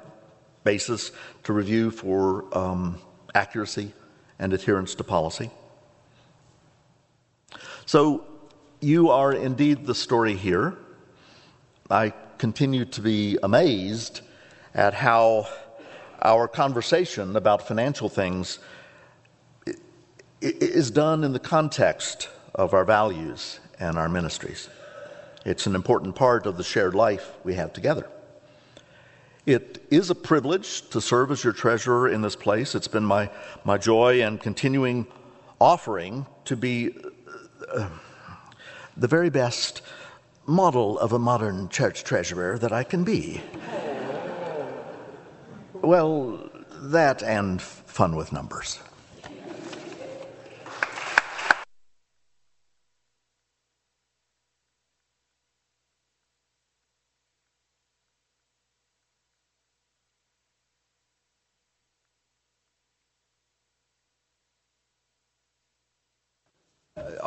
basis 0.64 1.12
to 1.44 1.52
review 1.52 1.90
for 1.90 2.46
um, 2.56 2.98
accuracy 3.34 3.92
and 4.38 4.52
adherence 4.52 4.94
to 4.94 5.04
policy. 5.04 5.50
So, 7.86 8.24
you 8.80 9.10
are 9.10 9.32
indeed 9.32 9.86
the 9.86 9.94
story 9.94 10.34
here. 10.34 10.76
I 11.90 12.12
continue 12.38 12.84
to 12.84 13.00
be 13.00 13.38
amazed 13.42 14.20
at 14.74 14.94
how 14.94 15.48
our 16.22 16.46
conversation 16.46 17.34
about 17.36 17.66
financial 17.66 18.08
things 18.08 18.58
is 20.40 20.90
done 20.90 21.24
in 21.24 21.32
the 21.32 21.38
context 21.38 22.28
of 22.54 22.74
our 22.74 22.84
values 22.84 23.60
and 23.80 23.98
our 23.98 24.08
ministries. 24.08 24.68
It's 25.44 25.66
an 25.66 25.74
important 25.74 26.14
part 26.14 26.46
of 26.46 26.56
the 26.56 26.64
shared 26.64 26.94
life 26.94 27.32
we 27.44 27.54
have 27.54 27.72
together. 27.72 28.08
It 29.46 29.82
is 29.90 30.10
a 30.10 30.14
privilege 30.14 30.88
to 30.90 31.00
serve 31.00 31.30
as 31.30 31.42
your 31.42 31.52
treasurer 31.52 32.08
in 32.08 32.20
this 32.20 32.36
place. 32.36 32.74
It's 32.74 32.88
been 32.88 33.04
my, 33.04 33.30
my 33.64 33.78
joy 33.78 34.22
and 34.22 34.40
continuing 34.40 35.06
offering 35.60 36.26
to 36.44 36.56
be 36.56 36.94
uh, 37.72 37.88
the 38.96 39.08
very 39.08 39.30
best 39.30 39.82
model 40.46 40.98
of 40.98 41.12
a 41.12 41.18
modern 41.18 41.68
church 41.68 42.04
treasurer 42.04 42.58
that 42.58 42.72
I 42.72 42.84
can 42.84 43.04
be. 43.04 43.40
Well, 45.74 46.50
that 46.70 47.22
and 47.22 47.62
fun 47.62 48.16
with 48.16 48.32
numbers. 48.32 48.80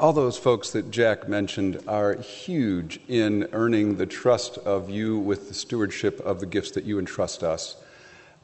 All 0.02 0.14
those 0.14 0.36
folks 0.36 0.72
that 0.72 0.90
Jack 0.90 1.30
mentioned 1.30 1.80
are 1.88 2.16
huge 2.16 3.00
in 3.08 3.48
earning 3.52 3.98
the 3.98 4.08
trust 4.08 4.58
of 4.58 4.90
you 4.90 5.20
with 5.20 5.48
the 5.48 5.54
stewardship 5.54 6.20
of 6.22 6.40
the 6.40 6.48
gifts 6.48 6.72
that 6.72 6.86
you 6.86 6.98
entrust 6.98 7.44
us. 7.44 7.76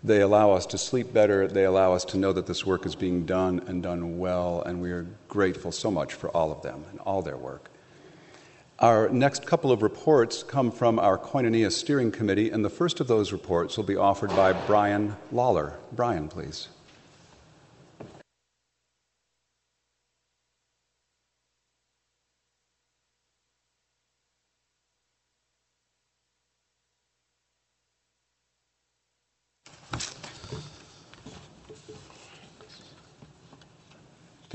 They 0.04 0.22
allow 0.22 0.52
us 0.52 0.68
to 0.68 0.78
sleep 0.78 1.12
better. 1.12 1.48
They 1.48 1.66
allow 1.66 1.94
us 1.94 2.06
to 2.06 2.18
know 2.20 2.32
that 2.32 2.46
this 2.46 2.64
work 2.64 2.86
is 2.86 2.94
being 2.94 3.26
done 3.26 3.64
and 3.66 3.82
done 3.82 4.20
well, 4.20 4.62
and 4.68 4.84
we 4.84 4.92
are 4.92 5.08
grateful 5.30 5.72
so 5.72 5.90
much 5.90 6.14
for 6.14 6.30
all 6.30 6.52
of 6.52 6.62
them 6.62 6.86
and 6.92 7.00
all 7.00 7.24
their 7.24 7.38
work. 7.38 7.72
Our 8.78 9.10
next 9.10 9.48
couple 9.48 9.72
of 9.72 9.82
reports 9.82 10.44
come 10.44 10.72
from 10.72 11.00
our 11.00 11.18
Koinonia 11.18 11.72
Steering 11.72 12.12
Committee, 12.12 12.52
and 12.52 12.64
the 12.64 12.70
first 12.70 13.00
of 13.00 13.08
those 13.08 13.32
reports 13.32 13.78
will 13.78 13.84
be 13.84 13.96
offered 13.96 14.30
by 14.30 14.54
Brian 14.68 15.16
Lawler. 15.32 15.80
Brian, 15.92 16.28
please. 16.28 16.68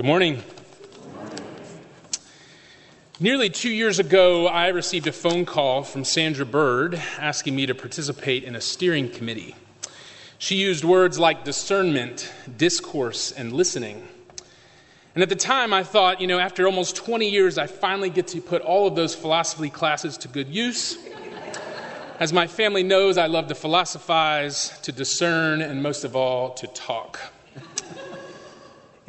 Good 0.02 0.08
morning. 0.08 0.42
Nearly 3.20 3.50
two 3.50 3.70
years 3.70 4.00
ago, 4.00 4.48
I 4.48 4.66
received 4.70 5.06
a 5.06 5.12
phone 5.12 5.44
call 5.44 5.84
from 5.84 6.02
Sandra 6.02 6.44
Bird 6.44 7.00
asking 7.20 7.54
me 7.54 7.66
to 7.66 7.74
participate 7.76 8.42
in 8.42 8.56
a 8.56 8.60
steering 8.60 9.08
committee. 9.08 9.54
She 10.38 10.56
used 10.56 10.82
words 10.82 11.20
like 11.20 11.44
discernment, 11.44 12.32
discourse, 12.56 13.30
and 13.30 13.52
listening. 13.52 14.08
And 15.14 15.22
at 15.22 15.28
the 15.28 15.36
time, 15.36 15.72
I 15.72 15.84
thought, 15.84 16.20
you 16.20 16.26
know, 16.26 16.40
after 16.40 16.66
almost 16.66 16.96
20 16.96 17.30
years, 17.30 17.56
I 17.56 17.68
finally 17.68 18.10
get 18.10 18.26
to 18.26 18.40
put 18.40 18.60
all 18.60 18.88
of 18.88 18.96
those 18.96 19.14
philosophy 19.14 19.70
classes 19.70 20.18
to 20.18 20.26
good 20.26 20.48
use. 20.48 20.98
As 22.18 22.32
my 22.32 22.48
family 22.48 22.82
knows, 22.82 23.18
I 23.18 23.28
love 23.28 23.46
to 23.46 23.54
philosophize, 23.54 24.76
to 24.80 24.90
discern, 24.90 25.62
and 25.62 25.80
most 25.80 26.02
of 26.02 26.16
all, 26.16 26.54
to 26.54 26.66
talk. 26.66 27.31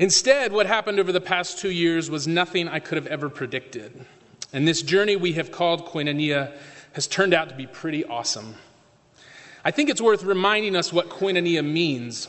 Instead, 0.03 0.51
what 0.51 0.65
happened 0.65 0.99
over 0.99 1.13
the 1.13 1.21
past 1.21 1.59
two 1.59 1.71
years 1.71 2.09
was 2.09 2.27
nothing 2.27 2.67
I 2.67 2.79
could 2.79 2.97
have 2.97 3.07
ever 3.07 3.29
predicted. 3.29 4.05
And 4.51 4.67
this 4.67 4.81
journey 4.81 5.15
we 5.15 5.31
have 5.31 5.49
called 5.49 5.85
Koinonia 5.85 6.51
has 6.91 7.07
turned 7.07 7.33
out 7.33 7.47
to 7.47 7.55
be 7.55 7.67
pretty 7.67 8.03
awesome. 8.03 8.55
I 9.63 9.71
think 9.71 9.89
it's 9.89 10.01
worth 10.01 10.23
reminding 10.25 10.75
us 10.75 10.91
what 10.91 11.07
Koinonia 11.07 11.63
means. 11.63 12.27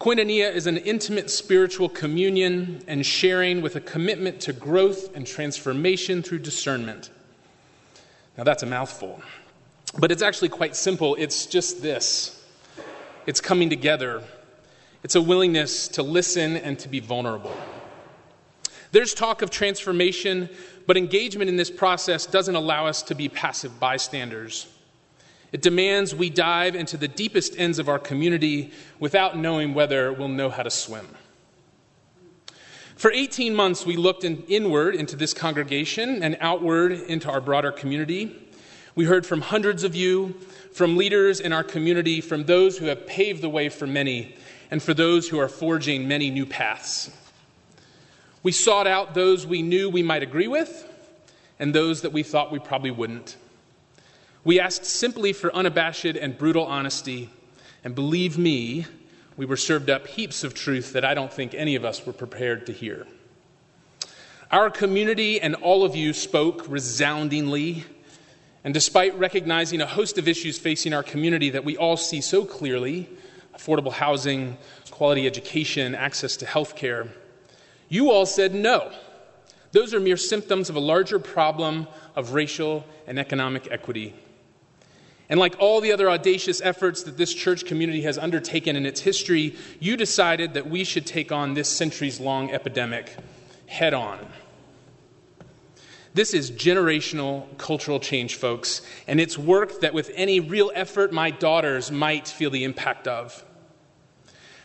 Koinonia 0.00 0.50
is 0.50 0.66
an 0.66 0.78
intimate 0.78 1.30
spiritual 1.30 1.90
communion 1.90 2.82
and 2.86 3.04
sharing 3.04 3.60
with 3.60 3.76
a 3.76 3.82
commitment 3.82 4.40
to 4.40 4.54
growth 4.54 5.14
and 5.14 5.26
transformation 5.26 6.22
through 6.22 6.38
discernment. 6.38 7.10
Now, 8.38 8.44
that's 8.44 8.62
a 8.62 8.66
mouthful, 8.66 9.20
but 9.98 10.10
it's 10.10 10.22
actually 10.22 10.48
quite 10.48 10.74
simple. 10.74 11.16
It's 11.16 11.44
just 11.44 11.82
this 11.82 12.42
it's 13.26 13.42
coming 13.42 13.68
together 13.68 14.22
it's 15.02 15.14
a 15.14 15.22
willingness 15.22 15.88
to 15.88 16.02
listen 16.02 16.56
and 16.56 16.78
to 16.80 16.88
be 16.88 17.00
vulnerable. 17.00 17.56
There's 18.90 19.14
talk 19.14 19.42
of 19.42 19.50
transformation, 19.50 20.48
but 20.86 20.96
engagement 20.96 21.48
in 21.48 21.56
this 21.56 21.70
process 21.70 22.26
doesn't 22.26 22.54
allow 22.54 22.86
us 22.86 23.02
to 23.02 23.14
be 23.14 23.28
passive 23.28 23.78
bystanders. 23.78 24.66
It 25.52 25.62
demands 25.62 26.14
we 26.14 26.30
dive 26.30 26.74
into 26.74 26.96
the 26.96 27.08
deepest 27.08 27.58
ends 27.58 27.78
of 27.78 27.88
our 27.88 27.98
community 27.98 28.72
without 28.98 29.36
knowing 29.36 29.74
whether 29.74 30.12
we'll 30.12 30.28
know 30.28 30.50
how 30.50 30.62
to 30.62 30.70
swim. 30.70 31.06
For 32.96 33.12
18 33.12 33.54
months, 33.54 33.86
we 33.86 33.96
looked 33.96 34.24
in, 34.24 34.42
inward 34.48 34.96
into 34.96 35.16
this 35.16 35.32
congregation 35.32 36.22
and 36.22 36.36
outward 36.40 36.92
into 36.92 37.30
our 37.30 37.40
broader 37.40 37.70
community. 37.70 38.36
We 38.94 39.04
heard 39.04 39.24
from 39.24 39.40
hundreds 39.40 39.84
of 39.84 39.94
you, 39.94 40.34
from 40.72 40.96
leaders 40.96 41.38
in 41.38 41.52
our 41.52 41.62
community, 41.62 42.20
from 42.20 42.44
those 42.44 42.76
who 42.76 42.86
have 42.86 43.06
paved 43.06 43.40
the 43.40 43.48
way 43.48 43.68
for 43.68 43.86
many, 43.86 44.34
and 44.70 44.82
for 44.82 44.94
those 44.94 45.28
who 45.28 45.38
are 45.38 45.48
forging 45.48 46.08
many 46.08 46.30
new 46.30 46.46
paths. 46.46 47.10
We 48.42 48.52
sought 48.52 48.86
out 48.86 49.14
those 49.14 49.46
we 49.46 49.62
knew 49.62 49.90
we 49.90 50.02
might 50.02 50.22
agree 50.22 50.48
with 50.48 50.86
and 51.58 51.74
those 51.74 52.02
that 52.02 52.12
we 52.12 52.22
thought 52.22 52.52
we 52.52 52.58
probably 52.58 52.90
wouldn't. 52.90 53.36
We 54.44 54.60
asked 54.60 54.84
simply 54.84 55.32
for 55.32 55.54
unabashed 55.54 56.04
and 56.04 56.38
brutal 56.38 56.64
honesty, 56.64 57.30
and 57.84 57.94
believe 57.94 58.38
me, 58.38 58.86
we 59.36 59.44
were 59.44 59.56
served 59.56 59.90
up 59.90 60.06
heaps 60.06 60.44
of 60.44 60.54
truth 60.54 60.92
that 60.92 61.04
I 61.04 61.14
don't 61.14 61.32
think 61.32 61.54
any 61.54 61.74
of 61.74 61.84
us 61.84 62.06
were 62.06 62.12
prepared 62.12 62.66
to 62.66 62.72
hear. 62.72 63.06
Our 64.50 64.70
community 64.70 65.40
and 65.40 65.54
all 65.56 65.84
of 65.84 65.94
you 65.94 66.12
spoke 66.12 66.66
resoundingly, 66.68 67.84
and 68.64 68.72
despite 68.72 69.14
recognizing 69.18 69.80
a 69.80 69.86
host 69.86 70.16
of 70.16 70.26
issues 70.26 70.58
facing 70.58 70.94
our 70.94 71.02
community 71.02 71.50
that 71.50 71.64
we 71.64 71.76
all 71.76 71.96
see 71.96 72.20
so 72.20 72.44
clearly, 72.44 73.08
affordable 73.58 73.92
housing, 73.92 74.56
quality 74.90 75.26
education, 75.26 75.94
access 75.94 76.36
to 76.36 76.46
health 76.46 76.76
care. 76.76 77.08
You 77.88 78.10
all 78.10 78.26
said 78.26 78.54
no. 78.54 78.92
Those 79.72 79.92
are 79.92 80.00
mere 80.00 80.16
symptoms 80.16 80.70
of 80.70 80.76
a 80.76 80.80
larger 80.80 81.18
problem 81.18 81.88
of 82.16 82.32
racial 82.32 82.84
and 83.06 83.18
economic 83.18 83.68
equity. 83.70 84.14
And 85.28 85.38
like 85.38 85.56
all 85.58 85.80
the 85.80 85.92
other 85.92 86.08
audacious 86.08 86.60
efforts 86.62 87.02
that 87.02 87.18
this 87.18 87.34
church 87.34 87.66
community 87.66 88.02
has 88.02 88.16
undertaken 88.16 88.76
in 88.76 88.86
its 88.86 89.00
history, 89.00 89.56
you 89.78 89.96
decided 89.96 90.54
that 90.54 90.70
we 90.70 90.84
should 90.84 91.06
take 91.06 91.30
on 91.32 91.52
this 91.52 91.68
centuries 91.68 92.18
long 92.18 92.50
epidemic 92.50 93.14
head 93.66 93.92
on. 93.92 94.18
This 96.14 96.32
is 96.32 96.50
generational 96.50 97.56
cultural 97.58 98.00
change, 98.00 98.36
folks, 98.36 98.82
and 99.06 99.20
it's 99.20 99.36
work 99.36 99.82
that 99.82 99.92
with 99.92 100.10
any 100.14 100.40
real 100.40 100.72
effort, 100.74 101.12
my 101.12 101.30
daughters 101.30 101.92
might 101.92 102.26
feel 102.26 102.50
the 102.50 102.64
impact 102.64 103.06
of. 103.06 103.44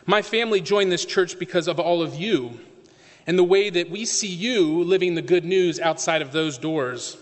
My 0.06 0.20
family 0.20 0.60
joined 0.60 0.92
this 0.92 1.06
church 1.06 1.38
because 1.38 1.66
of 1.66 1.80
all 1.80 2.02
of 2.02 2.14
you 2.14 2.60
and 3.26 3.38
the 3.38 3.44
way 3.44 3.70
that 3.70 3.90
we 3.90 4.04
see 4.04 4.28
you 4.28 4.84
living 4.84 5.14
the 5.14 5.22
good 5.22 5.46
news 5.46 5.80
outside 5.80 6.20
of 6.20 6.30
those 6.30 6.58
doors. 6.58 7.16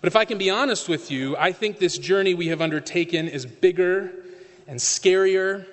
But 0.00 0.08
if 0.08 0.16
I 0.16 0.24
can 0.24 0.36
be 0.36 0.50
honest 0.50 0.88
with 0.88 1.10
you, 1.12 1.36
I 1.36 1.52
think 1.52 1.78
this 1.78 1.96
journey 1.96 2.34
we 2.34 2.48
have 2.48 2.60
undertaken 2.60 3.28
is 3.28 3.46
bigger 3.46 4.10
and 4.66 4.80
scarier 4.80 5.66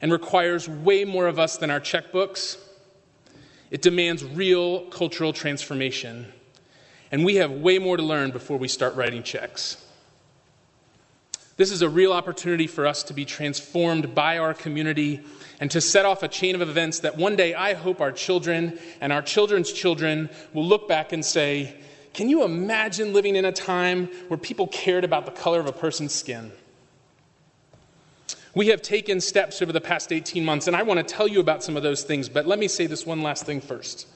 and 0.00 0.10
requires 0.10 0.68
way 0.68 1.04
more 1.04 1.26
of 1.26 1.38
us 1.38 1.58
than 1.58 1.70
our 1.70 1.80
checkbooks. 1.80 2.56
It 3.70 3.82
demands 3.82 4.24
real 4.24 4.86
cultural 4.86 5.32
transformation. 5.32 6.32
And 7.10 7.24
we 7.24 7.36
have 7.36 7.50
way 7.50 7.78
more 7.78 7.96
to 7.96 8.02
learn 8.02 8.30
before 8.30 8.56
we 8.56 8.68
start 8.68 8.94
writing 8.94 9.22
checks. 9.22 9.85
This 11.56 11.70
is 11.70 11.80
a 11.80 11.88
real 11.88 12.12
opportunity 12.12 12.66
for 12.66 12.86
us 12.86 13.02
to 13.04 13.14
be 13.14 13.24
transformed 13.24 14.14
by 14.14 14.36
our 14.36 14.52
community 14.52 15.22
and 15.58 15.70
to 15.70 15.80
set 15.80 16.04
off 16.04 16.22
a 16.22 16.28
chain 16.28 16.54
of 16.54 16.60
events 16.60 17.00
that 17.00 17.16
one 17.16 17.34
day 17.34 17.54
I 17.54 17.72
hope 17.72 18.02
our 18.02 18.12
children 18.12 18.78
and 19.00 19.10
our 19.10 19.22
children's 19.22 19.72
children 19.72 20.28
will 20.52 20.66
look 20.66 20.86
back 20.86 21.12
and 21.12 21.24
say, 21.24 21.74
Can 22.12 22.28
you 22.28 22.44
imagine 22.44 23.14
living 23.14 23.36
in 23.36 23.46
a 23.46 23.52
time 23.52 24.08
where 24.28 24.36
people 24.36 24.66
cared 24.66 25.02
about 25.02 25.24
the 25.24 25.32
color 25.32 25.58
of 25.58 25.66
a 25.66 25.72
person's 25.72 26.14
skin? 26.14 26.52
We 28.54 28.68
have 28.68 28.82
taken 28.82 29.20
steps 29.22 29.62
over 29.62 29.72
the 29.72 29.80
past 29.80 30.12
18 30.12 30.44
months, 30.44 30.66
and 30.66 30.76
I 30.76 30.82
want 30.82 30.98
to 30.98 31.14
tell 31.14 31.28
you 31.28 31.40
about 31.40 31.62
some 31.62 31.76
of 31.76 31.82
those 31.82 32.02
things, 32.02 32.28
but 32.28 32.46
let 32.46 32.58
me 32.58 32.68
say 32.68 32.86
this 32.86 33.06
one 33.06 33.22
last 33.22 33.44
thing 33.46 33.62
first. 33.62 34.06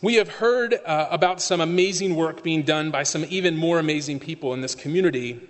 We 0.00 0.14
have 0.14 0.28
heard 0.28 0.74
uh, 0.74 1.08
about 1.10 1.40
some 1.40 1.60
amazing 1.60 2.14
work 2.14 2.44
being 2.44 2.62
done 2.62 2.92
by 2.92 3.02
some 3.02 3.24
even 3.28 3.56
more 3.56 3.80
amazing 3.80 4.20
people 4.20 4.54
in 4.54 4.60
this 4.60 4.74
community. 4.74 5.40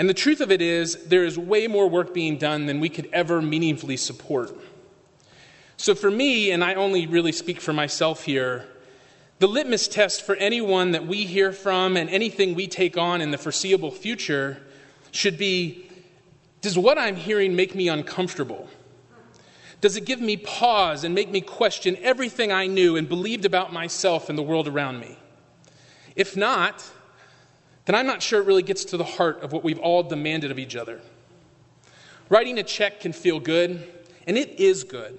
And 0.00 0.08
the 0.08 0.14
truth 0.14 0.40
of 0.40 0.50
it 0.50 0.62
is, 0.62 0.94
there 1.04 1.26
is 1.26 1.38
way 1.38 1.66
more 1.66 1.86
work 1.86 2.14
being 2.14 2.38
done 2.38 2.64
than 2.64 2.80
we 2.80 2.88
could 2.88 3.06
ever 3.12 3.42
meaningfully 3.42 3.98
support. 3.98 4.50
So, 5.76 5.94
for 5.94 6.10
me, 6.10 6.52
and 6.52 6.64
I 6.64 6.72
only 6.72 7.06
really 7.06 7.32
speak 7.32 7.60
for 7.60 7.74
myself 7.74 8.24
here, 8.24 8.66
the 9.40 9.46
litmus 9.46 9.88
test 9.88 10.24
for 10.24 10.36
anyone 10.36 10.92
that 10.92 11.06
we 11.06 11.26
hear 11.26 11.52
from 11.52 11.98
and 11.98 12.08
anything 12.08 12.54
we 12.54 12.66
take 12.66 12.96
on 12.96 13.20
in 13.20 13.30
the 13.30 13.36
foreseeable 13.36 13.90
future 13.90 14.62
should 15.10 15.36
be 15.36 15.86
Does 16.62 16.78
what 16.78 16.96
I'm 16.96 17.16
hearing 17.16 17.54
make 17.54 17.74
me 17.74 17.88
uncomfortable? 17.88 18.70
Does 19.82 19.98
it 19.98 20.06
give 20.06 20.22
me 20.22 20.38
pause 20.38 21.04
and 21.04 21.14
make 21.14 21.28
me 21.28 21.42
question 21.42 21.98
everything 22.00 22.50
I 22.50 22.68
knew 22.68 22.96
and 22.96 23.06
believed 23.06 23.44
about 23.44 23.70
myself 23.70 24.30
and 24.30 24.38
the 24.38 24.42
world 24.42 24.66
around 24.66 24.98
me? 24.98 25.18
If 26.16 26.38
not, 26.38 26.90
then 27.84 27.94
I'm 27.94 28.06
not 28.06 28.22
sure 28.22 28.40
it 28.40 28.46
really 28.46 28.62
gets 28.62 28.84
to 28.86 28.96
the 28.96 29.04
heart 29.04 29.42
of 29.42 29.52
what 29.52 29.64
we've 29.64 29.78
all 29.78 30.02
demanded 30.02 30.50
of 30.50 30.58
each 30.58 30.76
other. 30.76 31.00
Writing 32.28 32.58
a 32.58 32.62
check 32.62 33.00
can 33.00 33.12
feel 33.12 33.40
good, 33.40 33.86
and 34.26 34.38
it 34.38 34.60
is 34.60 34.84
good. 34.84 35.18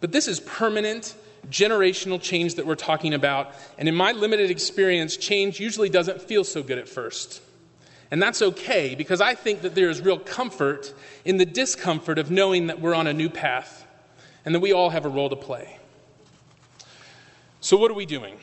But 0.00 0.12
this 0.12 0.28
is 0.28 0.40
permanent, 0.40 1.14
generational 1.50 2.20
change 2.20 2.56
that 2.56 2.66
we're 2.66 2.74
talking 2.74 3.14
about. 3.14 3.54
And 3.78 3.88
in 3.88 3.94
my 3.94 4.12
limited 4.12 4.50
experience, 4.50 5.16
change 5.16 5.60
usually 5.60 5.88
doesn't 5.88 6.20
feel 6.20 6.44
so 6.44 6.62
good 6.62 6.78
at 6.78 6.88
first. 6.88 7.42
And 8.10 8.22
that's 8.22 8.42
okay 8.42 8.94
because 8.94 9.20
I 9.20 9.34
think 9.34 9.62
that 9.62 9.74
there 9.74 9.90
is 9.90 10.00
real 10.00 10.18
comfort 10.18 10.94
in 11.24 11.38
the 11.38 11.46
discomfort 11.46 12.18
of 12.18 12.30
knowing 12.30 12.68
that 12.68 12.80
we're 12.80 12.94
on 12.94 13.06
a 13.06 13.12
new 13.12 13.28
path 13.28 13.86
and 14.44 14.54
that 14.54 14.60
we 14.60 14.72
all 14.72 14.90
have 14.90 15.04
a 15.04 15.08
role 15.08 15.28
to 15.28 15.36
play. 15.36 15.78
So, 17.60 17.76
what 17.76 17.90
are 17.90 17.94
we 17.94 18.06
doing? 18.06 18.38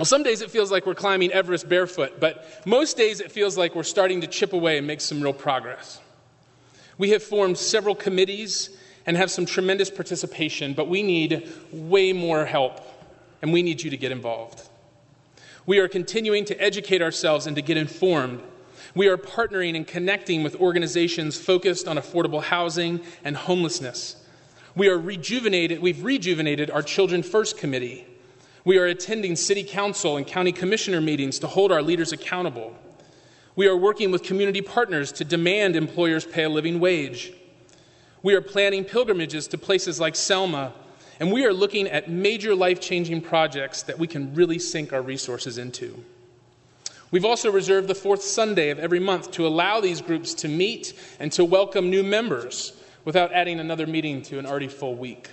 Well, 0.00 0.06
some 0.06 0.22
days 0.22 0.40
it 0.40 0.50
feels 0.50 0.72
like 0.72 0.86
we're 0.86 0.94
climbing 0.94 1.30
Everest 1.30 1.68
barefoot, 1.68 2.20
but 2.20 2.46
most 2.64 2.96
days 2.96 3.20
it 3.20 3.30
feels 3.30 3.58
like 3.58 3.74
we're 3.74 3.82
starting 3.82 4.22
to 4.22 4.26
chip 4.26 4.54
away 4.54 4.78
and 4.78 4.86
make 4.86 5.02
some 5.02 5.20
real 5.20 5.34
progress. 5.34 6.00
We 6.96 7.10
have 7.10 7.22
formed 7.22 7.58
several 7.58 7.94
committees 7.94 8.70
and 9.04 9.14
have 9.18 9.30
some 9.30 9.44
tremendous 9.44 9.90
participation, 9.90 10.72
but 10.72 10.88
we 10.88 11.02
need 11.02 11.46
way 11.70 12.14
more 12.14 12.46
help, 12.46 12.80
and 13.42 13.52
we 13.52 13.62
need 13.62 13.82
you 13.82 13.90
to 13.90 13.96
get 13.98 14.10
involved. 14.10 14.66
We 15.66 15.80
are 15.80 15.86
continuing 15.86 16.46
to 16.46 16.58
educate 16.58 17.02
ourselves 17.02 17.46
and 17.46 17.54
to 17.56 17.60
get 17.60 17.76
informed. 17.76 18.42
We 18.94 19.08
are 19.08 19.18
partnering 19.18 19.76
and 19.76 19.86
connecting 19.86 20.42
with 20.42 20.56
organizations 20.56 21.38
focused 21.38 21.86
on 21.86 21.98
affordable 21.98 22.42
housing 22.42 23.00
and 23.22 23.36
homelessness. 23.36 24.16
We 24.74 24.88
are 24.88 24.96
rejuvenated, 24.96 25.82
we've 25.82 26.02
rejuvenated 26.02 26.70
our 26.70 26.82
Children 26.82 27.22
First 27.22 27.58
Committee. 27.58 28.06
We 28.64 28.78
are 28.78 28.86
attending 28.86 29.36
city 29.36 29.64
council 29.64 30.16
and 30.16 30.26
county 30.26 30.52
commissioner 30.52 31.00
meetings 31.00 31.38
to 31.38 31.46
hold 31.46 31.72
our 31.72 31.82
leaders 31.82 32.12
accountable. 32.12 32.74
We 33.56 33.66
are 33.66 33.76
working 33.76 34.10
with 34.10 34.22
community 34.22 34.60
partners 34.60 35.12
to 35.12 35.24
demand 35.24 35.76
employers 35.76 36.24
pay 36.24 36.44
a 36.44 36.48
living 36.48 36.78
wage. 36.78 37.32
We 38.22 38.34
are 38.34 38.42
planning 38.42 38.84
pilgrimages 38.84 39.48
to 39.48 39.58
places 39.58 39.98
like 39.98 40.14
Selma, 40.14 40.74
and 41.18 41.32
we 41.32 41.46
are 41.46 41.54
looking 41.54 41.86
at 41.88 42.10
major 42.10 42.54
life 42.54 42.80
changing 42.80 43.22
projects 43.22 43.82
that 43.84 43.98
we 43.98 44.06
can 44.06 44.34
really 44.34 44.58
sink 44.58 44.92
our 44.92 45.02
resources 45.02 45.56
into. 45.56 46.04
We've 47.10 47.24
also 47.24 47.50
reserved 47.50 47.88
the 47.88 47.94
fourth 47.94 48.22
Sunday 48.22 48.70
of 48.70 48.78
every 48.78 49.00
month 49.00 49.30
to 49.32 49.46
allow 49.46 49.80
these 49.80 50.00
groups 50.00 50.34
to 50.34 50.48
meet 50.48 50.92
and 51.18 51.32
to 51.32 51.44
welcome 51.44 51.90
new 51.90 52.02
members 52.02 52.74
without 53.04 53.32
adding 53.32 53.58
another 53.58 53.86
meeting 53.86 54.22
to 54.22 54.38
an 54.38 54.46
already 54.46 54.68
full 54.68 54.94
week. 54.94 55.30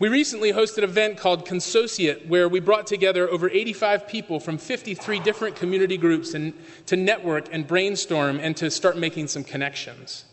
We 0.00 0.08
recently 0.08 0.50
hosted 0.50 0.78
an 0.78 0.84
event 0.84 1.18
called 1.18 1.44
Consociate, 1.44 2.26
where 2.26 2.48
we 2.48 2.58
brought 2.58 2.86
together 2.86 3.28
over 3.28 3.50
85 3.50 4.08
people 4.08 4.40
from 4.40 4.56
53 4.56 5.20
different 5.20 5.56
community 5.56 5.98
groups 5.98 6.32
and, 6.32 6.54
to 6.86 6.96
network 6.96 7.52
and 7.52 7.66
brainstorm 7.66 8.40
and 8.40 8.56
to 8.56 8.70
start 8.70 8.96
making 8.96 9.28
some 9.28 9.44
connections. 9.44 10.24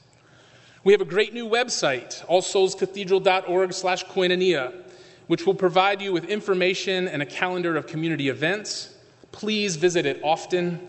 We 0.85 0.93
have 0.93 1.01
a 1.01 1.05
great 1.05 1.33
new 1.33 1.49
website, 1.49 2.25
allsoulscathedral.org 2.27 3.73
slash 3.73 4.05
koinonia, 4.05 4.73
which 5.27 5.45
will 5.45 5.53
provide 5.53 6.01
you 6.01 6.13
with 6.13 6.23
information 6.29 7.09
and 7.09 7.21
a 7.21 7.25
calendar 7.25 7.75
of 7.75 7.87
community 7.87 8.29
events. 8.29 8.95
Please 9.33 9.75
visit 9.75 10.05
it 10.05 10.21
often. 10.23 10.79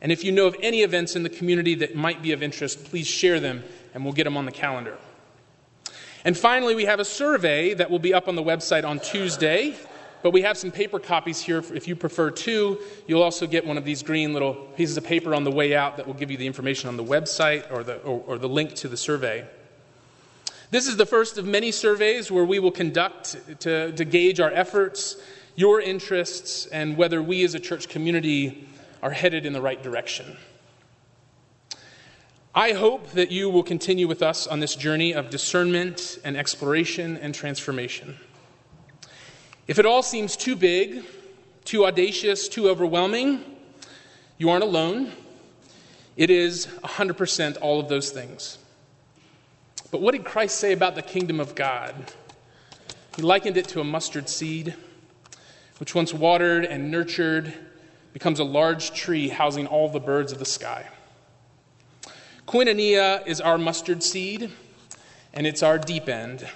And 0.00 0.10
if 0.10 0.24
you 0.24 0.32
know 0.32 0.46
of 0.46 0.56
any 0.62 0.80
events 0.80 1.16
in 1.16 1.22
the 1.22 1.28
community 1.28 1.74
that 1.74 1.94
might 1.94 2.22
be 2.22 2.32
of 2.32 2.42
interest, 2.42 2.86
please 2.86 3.06
share 3.06 3.40
them 3.40 3.62
and 3.92 4.02
we'll 4.04 4.14
get 4.14 4.24
them 4.24 4.38
on 4.38 4.46
the 4.46 4.52
calendar. 4.52 4.96
And 6.24 6.36
finally, 6.36 6.74
we 6.74 6.84
have 6.84 7.00
a 7.00 7.04
survey 7.04 7.74
that 7.74 7.90
will 7.90 7.98
be 7.98 8.14
up 8.14 8.28
on 8.28 8.36
the 8.36 8.42
website 8.42 8.84
on 8.84 9.00
Tuesday. 9.00 9.74
But 10.22 10.30
we 10.30 10.42
have 10.42 10.56
some 10.56 10.70
paper 10.70 11.00
copies 11.00 11.40
here 11.40 11.64
if 11.74 11.88
you 11.88 11.96
prefer 11.96 12.30
to. 12.30 12.78
You'll 13.08 13.22
also 13.22 13.46
get 13.46 13.66
one 13.66 13.76
of 13.76 13.84
these 13.84 14.04
green 14.04 14.32
little 14.32 14.54
pieces 14.54 14.96
of 14.96 15.04
paper 15.04 15.34
on 15.34 15.42
the 15.42 15.50
way 15.50 15.74
out 15.74 15.96
that 15.96 16.06
will 16.06 16.14
give 16.14 16.30
you 16.30 16.36
the 16.36 16.46
information 16.46 16.88
on 16.88 16.96
the 16.96 17.04
website 17.04 17.70
or 17.72 17.82
the, 17.82 17.96
or, 18.02 18.22
or 18.26 18.38
the 18.38 18.48
link 18.48 18.74
to 18.76 18.88
the 18.88 18.96
survey. 18.96 19.44
This 20.70 20.86
is 20.86 20.96
the 20.96 21.06
first 21.06 21.38
of 21.38 21.44
many 21.44 21.72
surveys 21.72 22.30
where 22.30 22.44
we 22.44 22.60
will 22.60 22.70
conduct 22.70 23.36
to, 23.60 23.92
to 23.92 24.04
gauge 24.04 24.38
our 24.38 24.50
efforts, 24.50 25.16
your 25.56 25.80
interests, 25.80 26.66
and 26.66 26.96
whether 26.96 27.20
we 27.20 27.44
as 27.44 27.54
a 27.54 27.60
church 27.60 27.88
community 27.88 28.68
are 29.02 29.10
headed 29.10 29.44
in 29.44 29.52
the 29.52 29.60
right 29.60 29.82
direction. 29.82 30.36
I 32.54 32.72
hope 32.72 33.12
that 33.12 33.32
you 33.32 33.48
will 33.48 33.62
continue 33.62 34.06
with 34.06 34.22
us 34.22 34.46
on 34.46 34.60
this 34.60 34.76
journey 34.76 35.14
of 35.14 35.30
discernment 35.30 36.18
and 36.22 36.36
exploration 36.36 37.16
and 37.16 37.34
transformation. 37.34 38.18
If 39.66 39.78
it 39.78 39.86
all 39.86 40.02
seems 40.02 40.36
too 40.36 40.54
big, 40.54 41.02
too 41.64 41.86
audacious, 41.86 42.48
too 42.48 42.68
overwhelming, 42.68 43.42
you 44.36 44.50
aren't 44.50 44.64
alone. 44.64 45.12
It 46.18 46.28
is 46.28 46.66
100% 46.84 47.56
all 47.62 47.80
of 47.80 47.88
those 47.88 48.10
things. 48.10 48.58
But 49.90 50.02
what 50.02 50.12
did 50.12 50.24
Christ 50.24 50.56
say 50.56 50.72
about 50.74 50.94
the 50.94 51.00
kingdom 51.00 51.40
of 51.40 51.54
God? 51.54 52.12
He 53.16 53.22
likened 53.22 53.56
it 53.56 53.66
to 53.68 53.80
a 53.80 53.84
mustard 53.84 54.28
seed, 54.28 54.74
which 55.78 55.94
once 55.94 56.12
watered 56.12 56.66
and 56.66 56.90
nurtured 56.90 57.54
becomes 58.12 58.40
a 58.40 58.44
large 58.44 58.92
tree 58.92 59.30
housing 59.30 59.66
all 59.66 59.88
the 59.88 60.00
birds 60.00 60.32
of 60.32 60.38
the 60.38 60.44
sky. 60.44 60.86
Koinonia 62.46 63.26
is 63.26 63.40
our 63.40 63.56
mustard 63.56 64.02
seed, 64.02 64.50
and 65.32 65.46
it's 65.46 65.62
our 65.62 65.78
deep 65.78 66.08
end. 66.08 66.46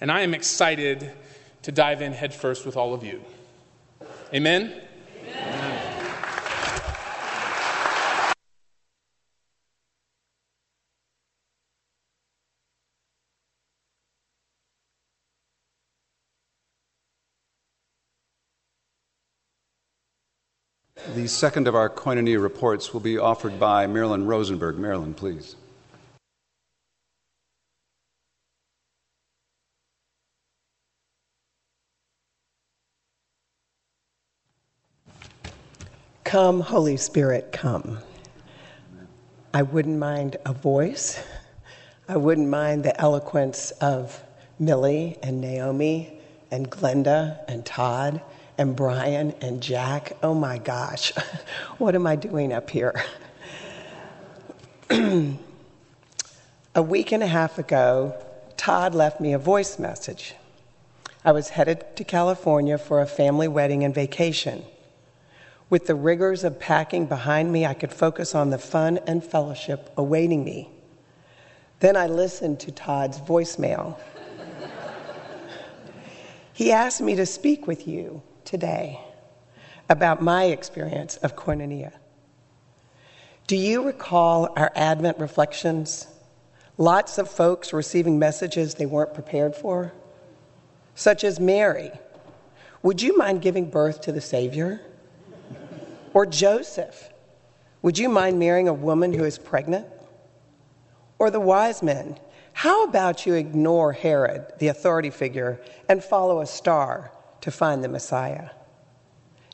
And 0.00 0.10
I 0.10 0.22
am 0.22 0.34
excited 0.34 1.12
to 1.62 1.72
dive 1.72 2.02
in 2.02 2.12
headfirst 2.12 2.66
with 2.66 2.76
all 2.76 2.94
of 2.94 3.04
you. 3.04 3.22
Amen? 4.32 4.82
Amen. 5.22 5.73
The 21.24 21.30
second 21.30 21.66
of 21.66 21.74
our 21.74 21.88
Koinonia 21.88 22.38
reports 22.38 22.92
will 22.92 23.00
be 23.00 23.16
offered 23.16 23.58
by 23.58 23.86
Marilyn 23.86 24.26
Rosenberg. 24.26 24.76
Marilyn, 24.76 25.14
please. 25.14 25.56
Come, 36.24 36.60
Holy 36.60 36.98
Spirit, 36.98 37.52
come. 37.52 38.00
I 39.54 39.62
wouldn't 39.62 39.98
mind 39.98 40.36
a 40.44 40.52
voice. 40.52 41.24
I 42.06 42.18
wouldn't 42.18 42.50
mind 42.50 42.84
the 42.84 43.00
eloquence 43.00 43.70
of 43.80 44.22
Millie 44.58 45.16
and 45.22 45.40
Naomi 45.40 46.20
and 46.50 46.70
Glenda 46.70 47.38
and 47.48 47.64
Todd 47.64 48.20
and 48.58 48.76
Brian 48.76 49.34
and 49.40 49.62
Jack. 49.62 50.16
Oh 50.22 50.34
my 50.34 50.58
gosh, 50.58 51.12
what 51.78 51.94
am 51.94 52.06
I 52.06 52.16
doing 52.16 52.52
up 52.52 52.70
here? 52.70 53.04
a 54.90 56.82
week 56.82 57.12
and 57.12 57.22
a 57.22 57.26
half 57.26 57.58
ago, 57.58 58.14
Todd 58.56 58.94
left 58.94 59.20
me 59.20 59.32
a 59.32 59.38
voice 59.38 59.78
message. 59.78 60.34
I 61.24 61.32
was 61.32 61.50
headed 61.50 61.96
to 61.96 62.04
California 62.04 62.78
for 62.78 63.00
a 63.00 63.06
family 63.06 63.48
wedding 63.48 63.82
and 63.82 63.94
vacation. 63.94 64.64
With 65.70 65.86
the 65.86 65.94
rigors 65.94 66.44
of 66.44 66.60
packing 66.60 67.06
behind 67.06 67.50
me, 67.50 67.64
I 67.64 67.74
could 67.74 67.92
focus 67.92 68.34
on 68.34 68.50
the 68.50 68.58
fun 68.58 68.98
and 69.06 69.24
fellowship 69.24 69.90
awaiting 69.96 70.44
me. 70.44 70.68
Then 71.80 71.96
I 71.96 72.06
listened 72.06 72.60
to 72.60 72.70
Todd's 72.70 73.18
voicemail. 73.18 73.98
he 76.52 76.70
asked 76.70 77.00
me 77.00 77.16
to 77.16 77.26
speak 77.26 77.66
with 77.66 77.88
you 77.88 78.22
today 78.44 79.00
about 79.88 80.22
my 80.22 80.44
experience 80.44 81.16
of 81.18 81.36
koinonia. 81.36 81.92
Do 83.46 83.56
you 83.56 83.84
recall 83.84 84.48
our 84.56 84.72
Advent 84.74 85.18
reflections? 85.18 86.06
Lots 86.78 87.18
of 87.18 87.30
folks 87.30 87.72
receiving 87.72 88.18
messages 88.18 88.74
they 88.74 88.86
weren't 88.86 89.14
prepared 89.14 89.54
for, 89.54 89.92
such 90.94 91.24
as 91.24 91.38
Mary. 91.38 91.90
Would 92.82 93.02
you 93.02 93.16
mind 93.16 93.42
giving 93.42 93.70
birth 93.70 94.00
to 94.02 94.12
the 94.12 94.20
Savior? 94.20 94.80
Or 96.14 96.26
Joseph. 96.26 97.10
Would 97.82 97.98
you 97.98 98.08
mind 98.08 98.38
marrying 98.38 98.68
a 98.68 98.72
woman 98.72 99.12
who 99.12 99.24
is 99.24 99.36
pregnant? 99.36 99.86
Or 101.18 101.30
the 101.30 101.40
wise 101.40 101.82
men. 101.82 102.18
How 102.54 102.84
about 102.84 103.26
you 103.26 103.34
ignore 103.34 103.92
Herod, 103.92 104.52
the 104.58 104.68
authority 104.68 105.10
figure, 105.10 105.60
and 105.88 106.02
follow 106.02 106.40
a 106.40 106.46
star 106.46 107.10
to 107.44 107.50
find 107.50 107.84
the 107.84 107.88
Messiah. 107.88 108.48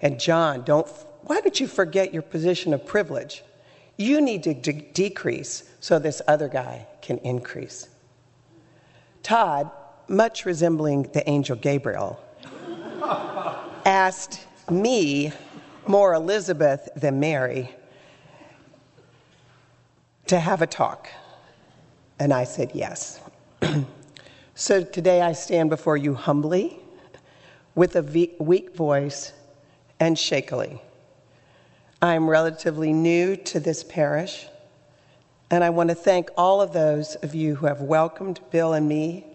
And 0.00 0.20
John, 0.20 0.62
don't, 0.62 0.86
why 1.22 1.40
did 1.40 1.58
you 1.58 1.66
forget 1.66 2.14
your 2.14 2.22
position 2.22 2.72
of 2.72 2.86
privilege? 2.86 3.42
You 3.96 4.20
need 4.20 4.44
to 4.44 4.54
de- 4.54 4.88
decrease 4.92 5.68
so 5.80 5.98
this 5.98 6.22
other 6.28 6.46
guy 6.46 6.86
can 7.02 7.18
increase. 7.18 7.88
Todd, 9.24 9.72
much 10.06 10.44
resembling 10.44 11.10
the 11.14 11.28
angel 11.28 11.56
Gabriel, 11.56 12.20
asked 13.84 14.46
me, 14.70 15.32
more 15.88 16.14
Elizabeth 16.14 16.88
than 16.94 17.18
Mary, 17.18 17.74
to 20.28 20.38
have 20.38 20.62
a 20.62 20.66
talk. 20.68 21.08
And 22.20 22.32
I 22.32 22.44
said 22.44 22.70
yes. 22.72 23.18
so 24.54 24.84
today 24.84 25.22
I 25.22 25.32
stand 25.32 25.70
before 25.70 25.96
you 25.96 26.14
humbly 26.14 26.79
with 27.74 27.96
a 27.96 28.02
weak 28.38 28.74
voice 28.74 29.32
and 29.98 30.18
shakily. 30.18 30.80
I 32.02 32.14
am 32.14 32.28
relatively 32.28 32.92
new 32.92 33.36
to 33.36 33.60
this 33.60 33.84
parish, 33.84 34.46
and 35.50 35.62
I 35.62 35.70
want 35.70 35.90
to 35.90 35.94
thank 35.94 36.30
all 36.36 36.60
of 36.60 36.72
those 36.72 37.14
of 37.16 37.34
you 37.34 37.56
who 37.56 37.66
have 37.66 37.80
welcomed 37.80 38.40
Bill 38.50 38.72
and 38.72 38.88
me 38.88 39.26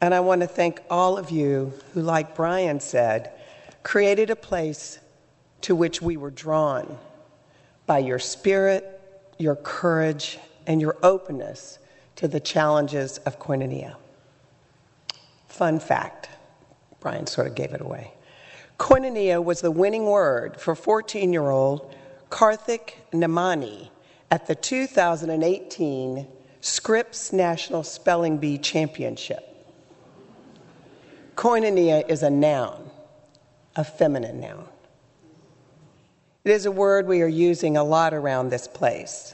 And 0.00 0.14
I 0.14 0.20
want 0.20 0.42
to 0.42 0.46
thank 0.46 0.82
all 0.90 1.16
of 1.16 1.30
you 1.30 1.72
who, 1.94 2.02
like 2.02 2.34
Brian 2.34 2.80
said, 2.80 3.32
created 3.82 4.30
a 4.30 4.36
place 4.36 4.98
to 5.62 5.74
which 5.74 6.02
we 6.02 6.16
were 6.16 6.30
drawn 6.30 6.98
by 7.86 7.98
your 7.98 8.18
spirit, 8.18 9.00
your 9.38 9.56
courage, 9.56 10.38
and 10.66 10.80
your 10.80 10.96
openness 11.02 11.78
to 12.16 12.28
the 12.28 12.40
challenges 12.40 13.18
of 13.18 13.38
koinonia. 13.38 13.96
Fun 15.48 15.80
fact 15.80 16.28
Brian 17.06 17.28
sort 17.28 17.46
of 17.46 17.54
gave 17.54 17.72
it 17.72 17.80
away. 17.80 18.12
Koinonia 18.80 19.40
was 19.40 19.60
the 19.60 19.70
winning 19.70 20.06
word 20.06 20.60
for 20.60 20.74
14 20.74 21.32
year 21.32 21.50
old 21.50 21.94
Karthik 22.30 22.94
Nemmani 23.12 23.90
at 24.32 24.48
the 24.48 24.56
2018 24.56 26.26
Scripps 26.60 27.32
National 27.32 27.84
Spelling 27.84 28.38
Bee 28.38 28.58
Championship. 28.58 29.38
Koinonia 31.36 32.10
is 32.10 32.24
a 32.24 32.30
noun, 32.30 32.90
a 33.76 33.84
feminine 33.84 34.40
noun. 34.40 34.66
It 36.42 36.50
is 36.50 36.66
a 36.66 36.72
word 36.72 37.06
we 37.06 37.22
are 37.22 37.28
using 37.28 37.76
a 37.76 37.84
lot 37.84 38.14
around 38.14 38.48
this 38.48 38.66
place. 38.66 39.32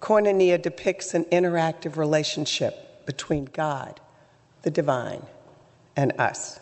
Koinonia 0.00 0.60
depicts 0.60 1.14
an 1.14 1.26
interactive 1.26 1.96
relationship 1.96 3.06
between 3.06 3.44
God, 3.44 4.00
the 4.62 4.70
divine, 4.72 5.24
and 5.94 6.12
us. 6.18 6.58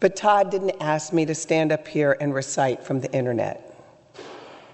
But 0.00 0.14
Todd 0.14 0.50
didn't 0.50 0.76
ask 0.80 1.12
me 1.12 1.26
to 1.26 1.34
stand 1.34 1.72
up 1.72 1.88
here 1.88 2.16
and 2.20 2.32
recite 2.32 2.84
from 2.84 3.00
the 3.00 3.12
internet. 3.12 3.74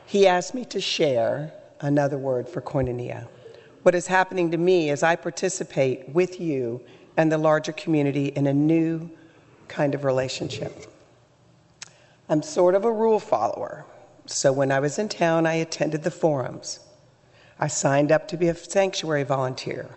He 0.06 0.26
asked 0.26 0.54
me 0.54 0.64
to 0.66 0.80
share 0.80 1.52
another 1.80 2.18
word 2.18 2.48
for 2.48 2.60
koinonia. 2.60 3.26
What 3.82 3.94
is 3.94 4.06
happening 4.06 4.50
to 4.50 4.58
me 4.58 4.90
as 4.90 5.02
I 5.02 5.16
participate 5.16 6.08
with 6.10 6.40
you 6.40 6.82
and 7.16 7.30
the 7.32 7.38
larger 7.38 7.72
community 7.72 8.26
in 8.28 8.46
a 8.46 8.54
new 8.54 9.10
kind 9.68 9.94
of 9.94 10.04
relationship. 10.04 10.86
I'm 12.28 12.42
sort 12.42 12.74
of 12.74 12.84
a 12.84 12.92
rule 12.92 13.20
follower, 13.20 13.84
so 14.26 14.52
when 14.52 14.72
I 14.72 14.80
was 14.80 14.98
in 14.98 15.08
town, 15.08 15.46
I 15.46 15.54
attended 15.54 16.02
the 16.02 16.10
forums. 16.10 16.80
I 17.58 17.68
signed 17.68 18.10
up 18.10 18.28
to 18.28 18.36
be 18.36 18.48
a 18.48 18.54
sanctuary 18.54 19.22
volunteer. 19.22 19.88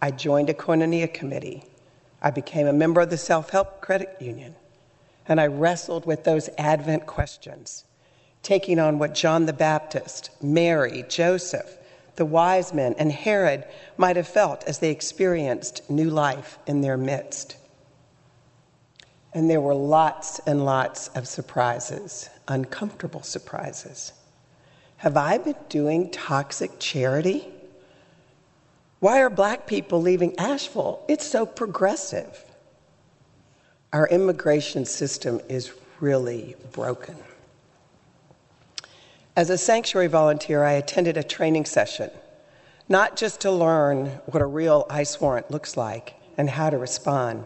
I 0.00 0.10
joined 0.10 0.50
a 0.50 0.54
koinonia 0.54 1.12
committee. 1.12 1.64
I 2.22 2.30
became 2.30 2.68
a 2.68 2.72
member 2.72 3.00
of 3.00 3.10
the 3.10 3.18
Self 3.18 3.50
Help 3.50 3.80
Credit 3.80 4.16
Union. 4.20 4.54
And 5.26 5.40
I 5.40 5.48
wrestled 5.48 6.06
with 6.06 6.24
those 6.24 6.48
Advent 6.56 7.06
questions, 7.06 7.84
taking 8.42 8.78
on 8.78 8.98
what 8.98 9.14
John 9.14 9.46
the 9.46 9.52
Baptist, 9.52 10.30
Mary, 10.40 11.04
Joseph, 11.08 11.76
the 12.16 12.24
wise 12.24 12.72
men, 12.72 12.94
and 12.98 13.10
Herod 13.10 13.64
might 13.96 14.16
have 14.16 14.28
felt 14.28 14.64
as 14.64 14.78
they 14.78 14.90
experienced 14.90 15.88
new 15.90 16.10
life 16.10 16.58
in 16.66 16.80
their 16.80 16.96
midst. 16.96 17.56
And 19.32 19.48
there 19.48 19.60
were 19.60 19.74
lots 19.74 20.38
and 20.40 20.64
lots 20.64 21.08
of 21.08 21.26
surprises, 21.26 22.28
uncomfortable 22.48 23.22
surprises. 23.22 24.12
Have 24.98 25.16
I 25.16 25.38
been 25.38 25.56
doing 25.68 26.10
toxic 26.10 26.78
charity? 26.78 27.48
Why 29.02 29.20
are 29.22 29.30
black 29.30 29.66
people 29.66 30.00
leaving 30.00 30.38
Asheville? 30.38 31.04
It's 31.08 31.26
so 31.26 31.44
progressive. 31.44 32.44
Our 33.92 34.06
immigration 34.06 34.84
system 34.84 35.40
is 35.48 35.72
really 35.98 36.54
broken. 36.70 37.16
As 39.34 39.50
a 39.50 39.58
sanctuary 39.58 40.06
volunteer, 40.06 40.62
I 40.62 40.74
attended 40.74 41.16
a 41.16 41.24
training 41.24 41.64
session, 41.64 42.12
not 42.88 43.16
just 43.16 43.40
to 43.40 43.50
learn 43.50 44.06
what 44.26 44.40
a 44.40 44.46
real 44.46 44.86
ICE 44.88 45.20
warrant 45.20 45.50
looks 45.50 45.76
like 45.76 46.14
and 46.38 46.48
how 46.48 46.70
to 46.70 46.78
respond, 46.78 47.44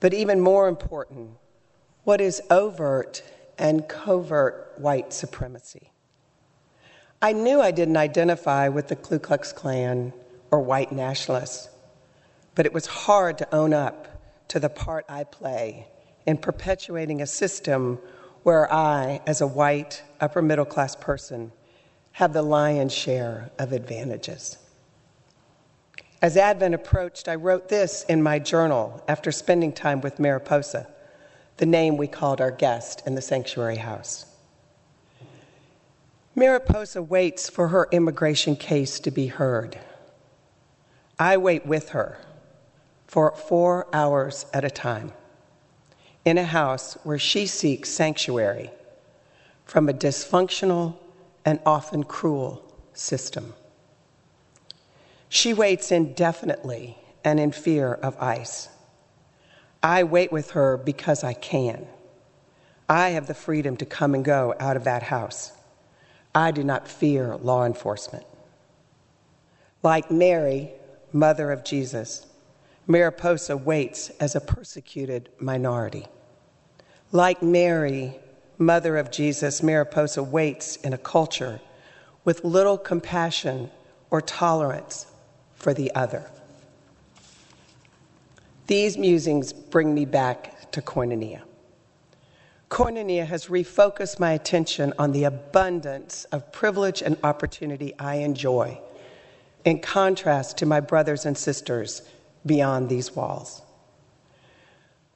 but 0.00 0.14
even 0.14 0.40
more 0.40 0.68
important, 0.68 1.32
what 2.04 2.18
is 2.18 2.40
overt 2.50 3.22
and 3.58 3.86
covert 3.88 4.72
white 4.78 5.12
supremacy. 5.12 5.90
I 7.20 7.34
knew 7.34 7.60
I 7.60 7.72
didn't 7.72 7.98
identify 7.98 8.68
with 8.68 8.88
the 8.88 8.96
Ku 8.96 9.18
Klux 9.18 9.52
Klan 9.52 10.14
or 10.50 10.60
white 10.60 10.92
nationalists, 10.92 11.68
but 12.54 12.66
it 12.66 12.72
was 12.72 12.86
hard 12.86 13.38
to 13.38 13.54
own 13.54 13.72
up 13.74 14.06
to 14.48 14.60
the 14.60 14.68
part 14.68 15.04
I 15.08 15.24
play 15.24 15.88
in 16.26 16.36
perpetuating 16.36 17.22
a 17.22 17.26
system 17.26 17.98
where 18.42 18.72
I, 18.72 19.20
as 19.26 19.40
a 19.40 19.46
white, 19.46 20.02
upper 20.20 20.42
middle 20.42 20.64
class 20.64 20.94
person, 20.94 21.52
have 22.12 22.32
the 22.32 22.42
lion's 22.42 22.94
share 22.94 23.50
of 23.58 23.72
advantages. 23.72 24.58
As 26.22 26.36
Advent 26.36 26.74
approached, 26.74 27.28
I 27.28 27.34
wrote 27.34 27.68
this 27.68 28.04
in 28.08 28.22
my 28.22 28.38
journal 28.38 29.04
after 29.06 29.30
spending 29.30 29.72
time 29.72 30.00
with 30.00 30.18
Mariposa, 30.18 30.88
the 31.58 31.66
name 31.66 31.96
we 31.96 32.06
called 32.06 32.40
our 32.40 32.50
guest 32.50 33.02
in 33.06 33.14
the 33.14 33.20
sanctuary 33.20 33.76
house. 33.76 34.26
Mariposa 36.34 37.02
waits 37.02 37.48
for 37.48 37.68
her 37.68 37.88
immigration 37.92 38.56
case 38.56 39.00
to 39.00 39.10
be 39.10 39.26
heard. 39.26 39.78
I 41.18 41.36
wait 41.38 41.64
with 41.64 41.90
her 41.90 42.18
for 43.06 43.32
four 43.32 43.86
hours 43.92 44.44
at 44.52 44.64
a 44.64 44.70
time 44.70 45.12
in 46.24 46.36
a 46.36 46.44
house 46.44 46.98
where 47.04 47.18
she 47.18 47.46
seeks 47.46 47.88
sanctuary 47.88 48.70
from 49.64 49.88
a 49.88 49.94
dysfunctional 49.94 50.96
and 51.44 51.60
often 51.64 52.02
cruel 52.02 52.62
system. 52.92 53.54
She 55.28 55.54
waits 55.54 55.90
indefinitely 55.90 56.98
and 57.24 57.40
in 57.40 57.52
fear 57.52 57.94
of 57.94 58.20
ICE. 58.20 58.68
I 59.82 60.02
wait 60.02 60.32
with 60.32 60.50
her 60.50 60.76
because 60.76 61.24
I 61.24 61.32
can. 61.32 61.86
I 62.88 63.10
have 63.10 63.26
the 63.26 63.34
freedom 63.34 63.76
to 63.78 63.86
come 63.86 64.14
and 64.14 64.24
go 64.24 64.54
out 64.60 64.76
of 64.76 64.84
that 64.84 65.04
house. 65.04 65.52
I 66.34 66.50
do 66.50 66.62
not 66.62 66.88
fear 66.88 67.36
law 67.36 67.64
enforcement. 67.64 68.26
Like 69.82 70.10
Mary, 70.10 70.72
mother 71.12 71.50
of 71.50 71.64
Jesus, 71.64 72.26
Mariposa 72.86 73.56
waits 73.56 74.10
as 74.20 74.36
a 74.36 74.40
persecuted 74.40 75.28
minority. 75.40 76.06
Like 77.12 77.42
Mary, 77.42 78.16
mother 78.58 78.96
of 78.96 79.10
Jesus, 79.10 79.62
Mariposa 79.62 80.22
waits 80.22 80.76
in 80.76 80.92
a 80.92 80.98
culture 80.98 81.60
with 82.24 82.44
little 82.44 82.78
compassion 82.78 83.70
or 84.10 84.20
tolerance 84.20 85.06
for 85.54 85.74
the 85.74 85.92
other. 85.94 86.30
These 88.66 88.98
musings 88.98 89.52
bring 89.52 89.94
me 89.94 90.04
back 90.04 90.70
to 90.72 90.82
koinonia. 90.82 91.42
Koinonia 92.68 93.24
has 93.24 93.46
refocused 93.46 94.18
my 94.18 94.32
attention 94.32 94.92
on 94.98 95.12
the 95.12 95.24
abundance 95.24 96.24
of 96.26 96.50
privilege 96.52 97.00
and 97.00 97.16
opportunity 97.22 97.94
I 97.98 98.16
enjoy, 98.16 98.80
in 99.66 99.80
contrast 99.80 100.56
to 100.58 100.64
my 100.64 100.78
brothers 100.78 101.26
and 101.26 101.36
sisters 101.36 102.02
beyond 102.46 102.88
these 102.88 103.14
walls. 103.16 103.62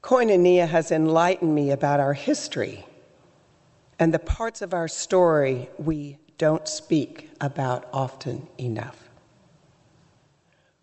Koinonia 0.03 0.67
has 0.67 0.91
enlightened 0.91 1.55
me 1.55 1.71
about 1.71 2.01
our 2.01 2.15
history 2.15 2.85
and 4.01 4.13
the 4.13 4.19
parts 4.19 4.61
of 4.61 4.75
our 4.75 4.89
story 4.89 5.69
we 5.79 6.19
don't 6.37 6.67
speak 6.67 7.31
about 7.41 7.89
often 7.93 8.49
enough. 8.59 9.09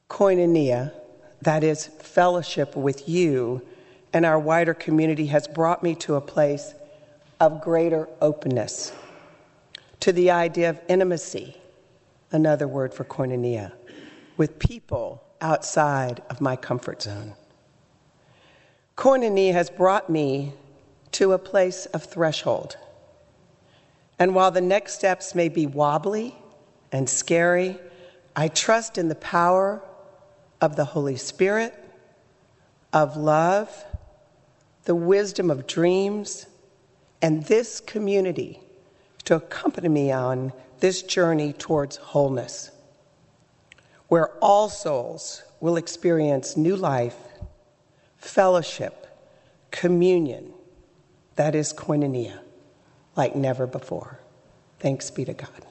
Koinonia, 0.09 0.93
that 1.41 1.63
is, 1.63 1.87
fellowship 1.87 2.75
with 2.75 3.09
you 3.09 3.61
and 4.13 4.25
our 4.25 4.39
wider 4.39 4.73
community, 4.73 5.25
has 5.25 5.45
brought 5.45 5.83
me 5.83 5.93
to 5.95 6.15
a 6.15 6.21
place 6.21 6.73
of 7.41 7.61
greater 7.61 8.07
openness 8.21 8.93
to 9.99 10.13
the 10.13 10.31
idea 10.31 10.69
of 10.69 10.79
intimacy, 10.87 11.57
another 12.31 12.67
word 12.67 12.93
for 12.93 13.03
koinonia, 13.03 13.71
with 14.35 14.59
people 14.59 15.23
outside 15.41 16.21
of 16.29 16.41
my 16.41 16.55
comfort 16.55 17.01
zone. 17.01 17.33
Koinonia 18.95 19.53
has 19.53 19.69
brought 19.69 20.09
me 20.09 20.53
to 21.13 21.33
a 21.33 21.37
place 21.37 21.85
of 21.87 22.03
threshold. 22.03 22.77
And 24.19 24.33
while 24.33 24.51
the 24.51 24.61
next 24.61 24.95
steps 24.95 25.35
may 25.35 25.49
be 25.49 25.67
wobbly 25.67 26.35
and 26.91 27.09
scary, 27.09 27.77
I 28.35 28.47
trust 28.47 28.97
in 28.97 29.07
the 29.07 29.15
power 29.15 29.81
of 30.59 30.75
the 30.75 30.85
Holy 30.85 31.15
Spirit, 31.15 31.73
of 32.91 33.15
love, 33.15 33.85
the 34.85 34.95
wisdom 34.95 35.51
of 35.51 35.67
dreams, 35.67 36.47
and 37.21 37.43
this 37.45 37.79
community 37.79 38.59
to 39.25 39.35
accompany 39.35 39.89
me 39.89 40.11
on 40.11 40.53
this 40.79 41.01
journey 41.03 41.53
towards 41.53 41.97
wholeness, 41.97 42.71
where 44.07 44.29
all 44.39 44.69
souls 44.69 45.43
will 45.59 45.77
experience 45.77 46.55
new 46.57 46.75
life 46.75 47.15
fellowship, 48.17 49.07
communion, 49.71 50.51
that 51.35 51.55
is 51.55 51.71
koinonia, 51.71 52.39
like 53.15 53.35
never 53.35 53.67
before. 53.67 54.19
Thanks 54.79 55.09
be 55.11 55.23
to 55.25 55.33
God. 55.33 55.66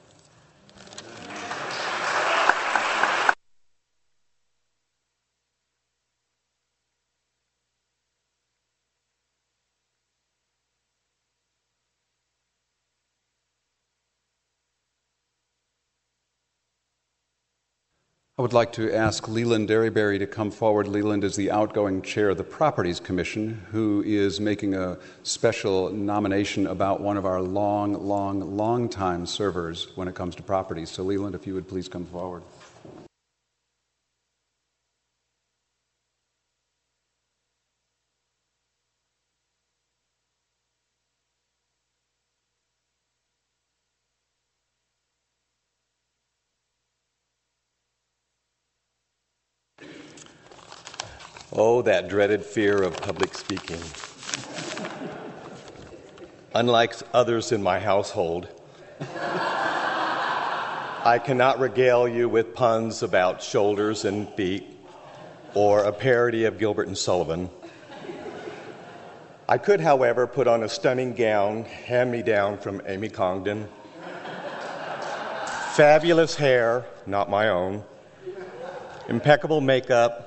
Would 18.47 18.53
like 18.53 18.71
to 18.71 18.95
ask 18.95 19.27
Leland 19.27 19.67
Derryberry 19.67 20.17
to 20.19 20.25
come 20.25 20.49
forward. 20.49 20.87
Leland 20.87 21.25
is 21.25 21.35
the 21.35 21.51
outgoing 21.51 22.01
chair 22.01 22.29
of 22.29 22.37
the 22.37 22.45
Properties 22.45 22.97
Commission, 22.97 23.61
who 23.73 24.01
is 24.05 24.39
making 24.39 24.73
a 24.73 24.97
special 25.23 25.89
nomination 25.89 26.67
about 26.67 27.01
one 27.01 27.17
of 27.17 27.25
our 27.25 27.41
long, 27.41 27.91
long, 28.07 28.55
long 28.55 28.87
time 28.87 29.25
servers 29.25 29.89
when 29.95 30.07
it 30.07 30.15
comes 30.15 30.33
to 30.35 30.43
properties. 30.43 30.89
So, 30.89 31.03
Leland, 31.03 31.35
if 31.35 31.45
you 31.45 31.55
would 31.55 31.67
please 31.67 31.89
come 31.89 32.05
forward. 32.05 32.41
Oh, 51.53 51.81
that 51.83 52.09
dreaded 52.09 52.43
fear 52.43 52.83
of 52.83 52.97
public 52.97 53.33
speaking. 53.33 53.79
Unlike 56.53 56.95
others 57.13 57.53
in 57.53 57.63
my 57.63 57.79
household, 57.79 58.49
I 61.05 61.21
cannot 61.23 61.59
regale 61.59 62.05
you 62.05 62.27
with 62.27 62.53
puns 62.53 63.01
about 63.01 63.41
shoulders 63.41 64.03
and 64.03 64.27
feet 64.33 64.67
or 65.53 65.85
a 65.85 65.93
parody 65.93 66.43
of 66.43 66.59
Gilbert 66.59 66.87
and 66.87 66.97
Sullivan. 66.97 67.49
I 69.47 69.57
could, 69.57 69.79
however, 69.79 70.27
put 70.27 70.49
on 70.49 70.63
a 70.63 70.69
stunning 70.69 71.13
gown, 71.13 71.63
hand 71.63 72.11
me 72.11 72.23
down 72.23 72.57
from 72.57 72.81
Amy 72.85 73.07
Congdon, 73.07 73.69
fabulous 75.75 76.35
hair, 76.35 76.85
not 77.05 77.29
my 77.29 77.47
own, 77.47 77.85
impeccable 79.07 79.61
makeup, 79.61 80.26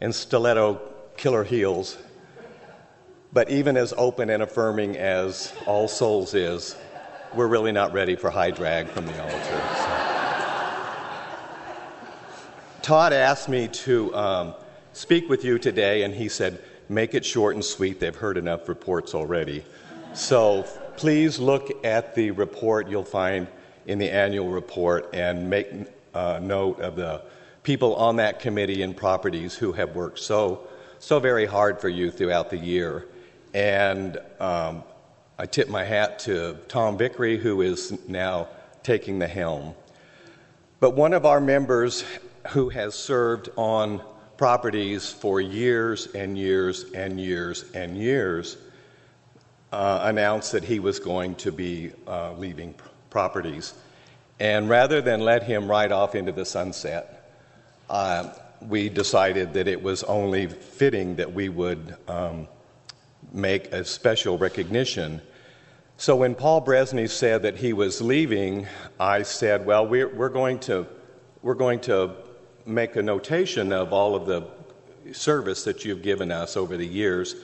and 0.00 0.14
stiletto 0.14 0.80
killer 1.16 1.44
heels. 1.44 1.96
But 3.32 3.50
even 3.50 3.76
as 3.76 3.92
open 3.96 4.30
and 4.30 4.42
affirming 4.42 4.96
as 4.96 5.52
All 5.66 5.88
Souls 5.88 6.34
is, 6.34 6.76
we're 7.34 7.48
really 7.48 7.72
not 7.72 7.92
ready 7.92 8.16
for 8.16 8.30
high 8.30 8.50
drag 8.50 8.88
from 8.88 9.06
the 9.06 9.22
altar. 9.22 9.62
So. 9.76 10.06
Todd 12.82 13.12
asked 13.12 13.48
me 13.48 13.68
to 13.68 14.14
um, 14.14 14.54
speak 14.92 15.28
with 15.28 15.44
you 15.44 15.58
today, 15.58 16.02
and 16.04 16.14
he 16.14 16.28
said, 16.28 16.62
make 16.88 17.14
it 17.14 17.24
short 17.24 17.54
and 17.54 17.64
sweet. 17.64 18.00
They've 18.00 18.14
heard 18.14 18.36
enough 18.36 18.68
reports 18.68 19.14
already. 19.14 19.64
So 20.14 20.62
please 20.96 21.38
look 21.38 21.84
at 21.84 22.14
the 22.14 22.30
report 22.30 22.88
you'll 22.88 23.04
find 23.04 23.48
in 23.86 23.98
the 23.98 24.10
annual 24.10 24.48
report 24.48 25.10
and 25.12 25.50
make 25.50 25.68
uh, 26.14 26.38
note 26.40 26.80
of 26.80 26.96
the 26.96 27.22
people 27.66 27.96
on 27.96 28.14
that 28.14 28.38
committee 28.38 28.82
and 28.82 28.96
properties 28.96 29.56
who 29.56 29.72
have 29.72 29.96
worked 29.96 30.20
so, 30.20 30.68
so 31.00 31.18
very 31.18 31.44
hard 31.44 31.80
for 31.80 31.88
you 31.88 32.12
throughout 32.12 32.48
the 32.48 32.56
year. 32.56 33.08
And 33.54 34.18
um, 34.38 34.84
I 35.36 35.46
tip 35.46 35.68
my 35.68 35.82
hat 35.82 36.20
to 36.20 36.58
Tom 36.68 36.96
Vickery, 36.96 37.36
who 37.36 37.62
is 37.62 37.98
now 38.06 38.46
taking 38.84 39.18
the 39.18 39.26
helm. 39.26 39.74
But 40.78 40.90
one 40.90 41.12
of 41.12 41.26
our 41.26 41.40
members 41.40 42.04
who 42.50 42.68
has 42.68 42.94
served 42.94 43.48
on 43.56 44.00
properties 44.36 45.12
for 45.12 45.40
years 45.40 46.06
and 46.14 46.38
years 46.38 46.84
and 46.94 47.20
years 47.20 47.64
and 47.74 47.98
years 47.98 48.58
uh, 49.72 50.02
announced 50.04 50.52
that 50.52 50.62
he 50.62 50.78
was 50.78 51.00
going 51.00 51.34
to 51.34 51.50
be 51.50 51.90
uh, 52.06 52.32
leaving 52.34 52.76
properties. 53.10 53.74
And 54.38 54.68
rather 54.68 55.00
than 55.00 55.18
let 55.22 55.42
him 55.42 55.68
ride 55.68 55.90
off 55.90 56.14
into 56.14 56.30
the 56.30 56.44
sunset, 56.44 57.15
we 58.60 58.88
decided 58.88 59.52
that 59.54 59.68
it 59.68 59.82
was 59.82 60.02
only 60.04 60.46
fitting 60.46 61.16
that 61.16 61.32
we 61.32 61.48
would 61.48 61.96
um, 62.08 62.48
make 63.32 63.72
a 63.72 63.84
special 63.84 64.38
recognition. 64.38 65.20
So 65.96 66.16
when 66.16 66.34
Paul 66.34 66.64
Bresney 66.64 67.08
said 67.08 67.42
that 67.42 67.56
he 67.56 67.72
was 67.72 68.00
leaving, 68.00 68.66
I 68.98 69.22
said, 69.22 69.66
"Well, 69.66 69.86
we're 69.86 70.28
going 70.28 70.58
to 70.60 70.86
we're 71.42 71.54
going 71.54 71.80
to 71.80 72.12
make 72.64 72.96
a 72.96 73.02
notation 73.02 73.72
of 73.72 73.92
all 73.92 74.14
of 74.14 74.26
the 74.26 74.46
service 75.14 75.64
that 75.64 75.84
you've 75.84 76.02
given 76.02 76.32
us 76.32 76.56
over 76.56 76.76
the 76.76 76.86
years. 76.86 77.36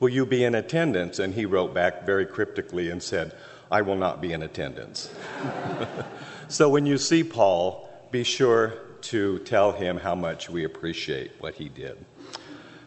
Will 0.00 0.08
you 0.08 0.26
be 0.26 0.44
in 0.44 0.54
attendance?" 0.54 1.18
And 1.18 1.34
he 1.34 1.46
wrote 1.46 1.74
back 1.74 2.04
very 2.04 2.26
cryptically 2.26 2.90
and 2.90 3.02
said, 3.02 3.34
"I 3.70 3.82
will 3.82 3.96
not 3.96 4.20
be 4.20 4.32
in 4.32 4.42
attendance." 4.42 5.12
so 6.48 6.68
when 6.68 6.86
you 6.86 6.98
see 6.98 7.22
Paul, 7.22 7.88
be 8.10 8.24
sure 8.24 8.74
to 9.02 9.38
tell 9.40 9.72
him 9.72 9.96
how 9.96 10.14
much 10.14 10.48
we 10.48 10.64
appreciate 10.64 11.32
what 11.40 11.54
he 11.54 11.68
did. 11.68 12.04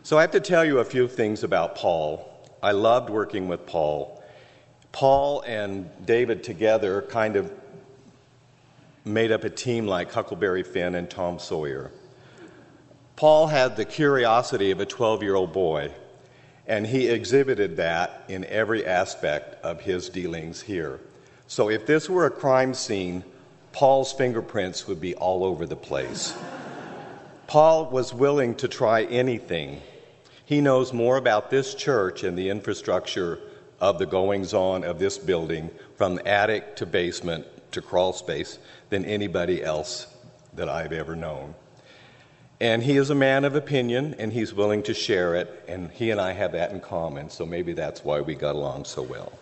So 0.04 0.18
I 0.18 0.22
have 0.22 0.32
to 0.32 0.40
tell 0.40 0.66
you 0.66 0.80
a 0.80 0.86
few 0.86 1.08
things 1.08 1.44
about 1.44 1.76
Paul. 1.76 2.30
I 2.62 2.72
loved 2.72 3.10
working 3.10 3.48
with 3.48 3.66
Paul. 3.66 4.24
Paul 4.92 5.42
and 5.42 5.90
David 6.06 6.44
together 6.44 7.02
kind 7.04 7.36
of 7.36 7.52
made 9.06 9.32
up 9.32 9.44
a 9.44 9.50
team 9.50 9.88
like 9.88 10.12
Huckleberry 10.12 10.64
Finn 10.64 10.96
and 10.96 11.10
Tom 11.10 11.40
Sawyer. 11.40 11.92
Paul 13.16 13.48
had 13.48 13.76
the 13.76 13.86
curiosity 13.86 14.72
of 14.72 14.80
a 14.80 14.86
12 14.86 15.24
year 15.24 15.36
old 15.36 15.54
boy, 15.54 15.92
and 16.68 16.88
he 16.88 17.08
exhibited 17.08 17.78
that 17.78 18.24
in 18.28 18.46
every 18.46 18.86
aspect 18.86 19.64
of 19.64 19.82
his 19.82 20.10
dealings 20.10 20.62
here. 20.62 21.00
So 21.48 21.70
if 21.70 21.86
this 21.86 22.10
were 22.10 22.26
a 22.26 22.32
crime 22.32 22.74
scene, 22.74 23.24
Paul's 23.74 24.14
fingerprints 24.14 24.88
would 24.88 25.02
be 25.02 25.16
all 25.16 25.44
over 25.44 25.66
the 25.66 25.76
place. 25.76 26.36
Paul 27.48 27.90
was 27.90 28.14
willing 28.14 28.56
to 28.56 28.68
try 28.68 29.04
anything. 29.04 29.82
He 30.46 30.62
knows 30.62 30.94
more 30.94 31.18
about 31.18 31.50
this 31.50 31.74
church 31.74 32.24
and 32.24 32.38
the 32.38 32.50
infrastructure 32.50 33.40
of 33.82 34.00
the 34.00 34.06
goings 34.06 34.54
on 34.54 34.84
of 34.84 35.00
this 35.00 35.18
building, 35.18 35.70
from 35.98 36.22
attic 36.26 36.76
to 36.78 36.86
basement 36.86 37.46
to 37.72 37.82
crawl 37.82 38.14
space, 38.14 38.60
than 38.90 39.04
anybody 39.06 39.64
else 39.64 40.08
that 40.54 40.70
I've 40.70 40.94
ever 40.94 41.16
known. 41.16 41.56
And 42.62 42.84
he 42.84 42.96
is 42.98 43.10
a 43.10 43.16
man 43.16 43.44
of 43.44 43.56
opinion 43.56 44.16
and 44.20 44.32
he's 44.32 44.54
willing 44.54 44.84
to 44.84 44.94
share 44.94 45.36
it, 45.36 45.66
and 45.68 45.90
he 45.92 46.12
and 46.12 46.22
I 46.22 46.32
have 46.34 46.52
that 46.52 46.72
in 46.72 46.80
common, 46.80 47.30
so 47.30 47.46
maybe 47.46 47.74
that's 47.74 48.06
why 48.06 48.22
we 48.22 48.36
got 48.36 48.56
along 48.56 48.86
so 48.86 49.02
well. 49.02 49.34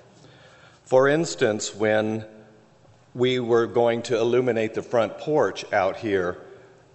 For 0.85 1.07
instance, 1.07 1.75
when 1.75 2.25
we 3.13 3.39
were 3.39 3.67
going 3.67 4.01
to 4.03 4.17
illuminate 4.17 4.73
the 4.73 4.81
front 4.81 5.17
porch 5.17 5.65
out 5.73 5.97
here 5.97 6.37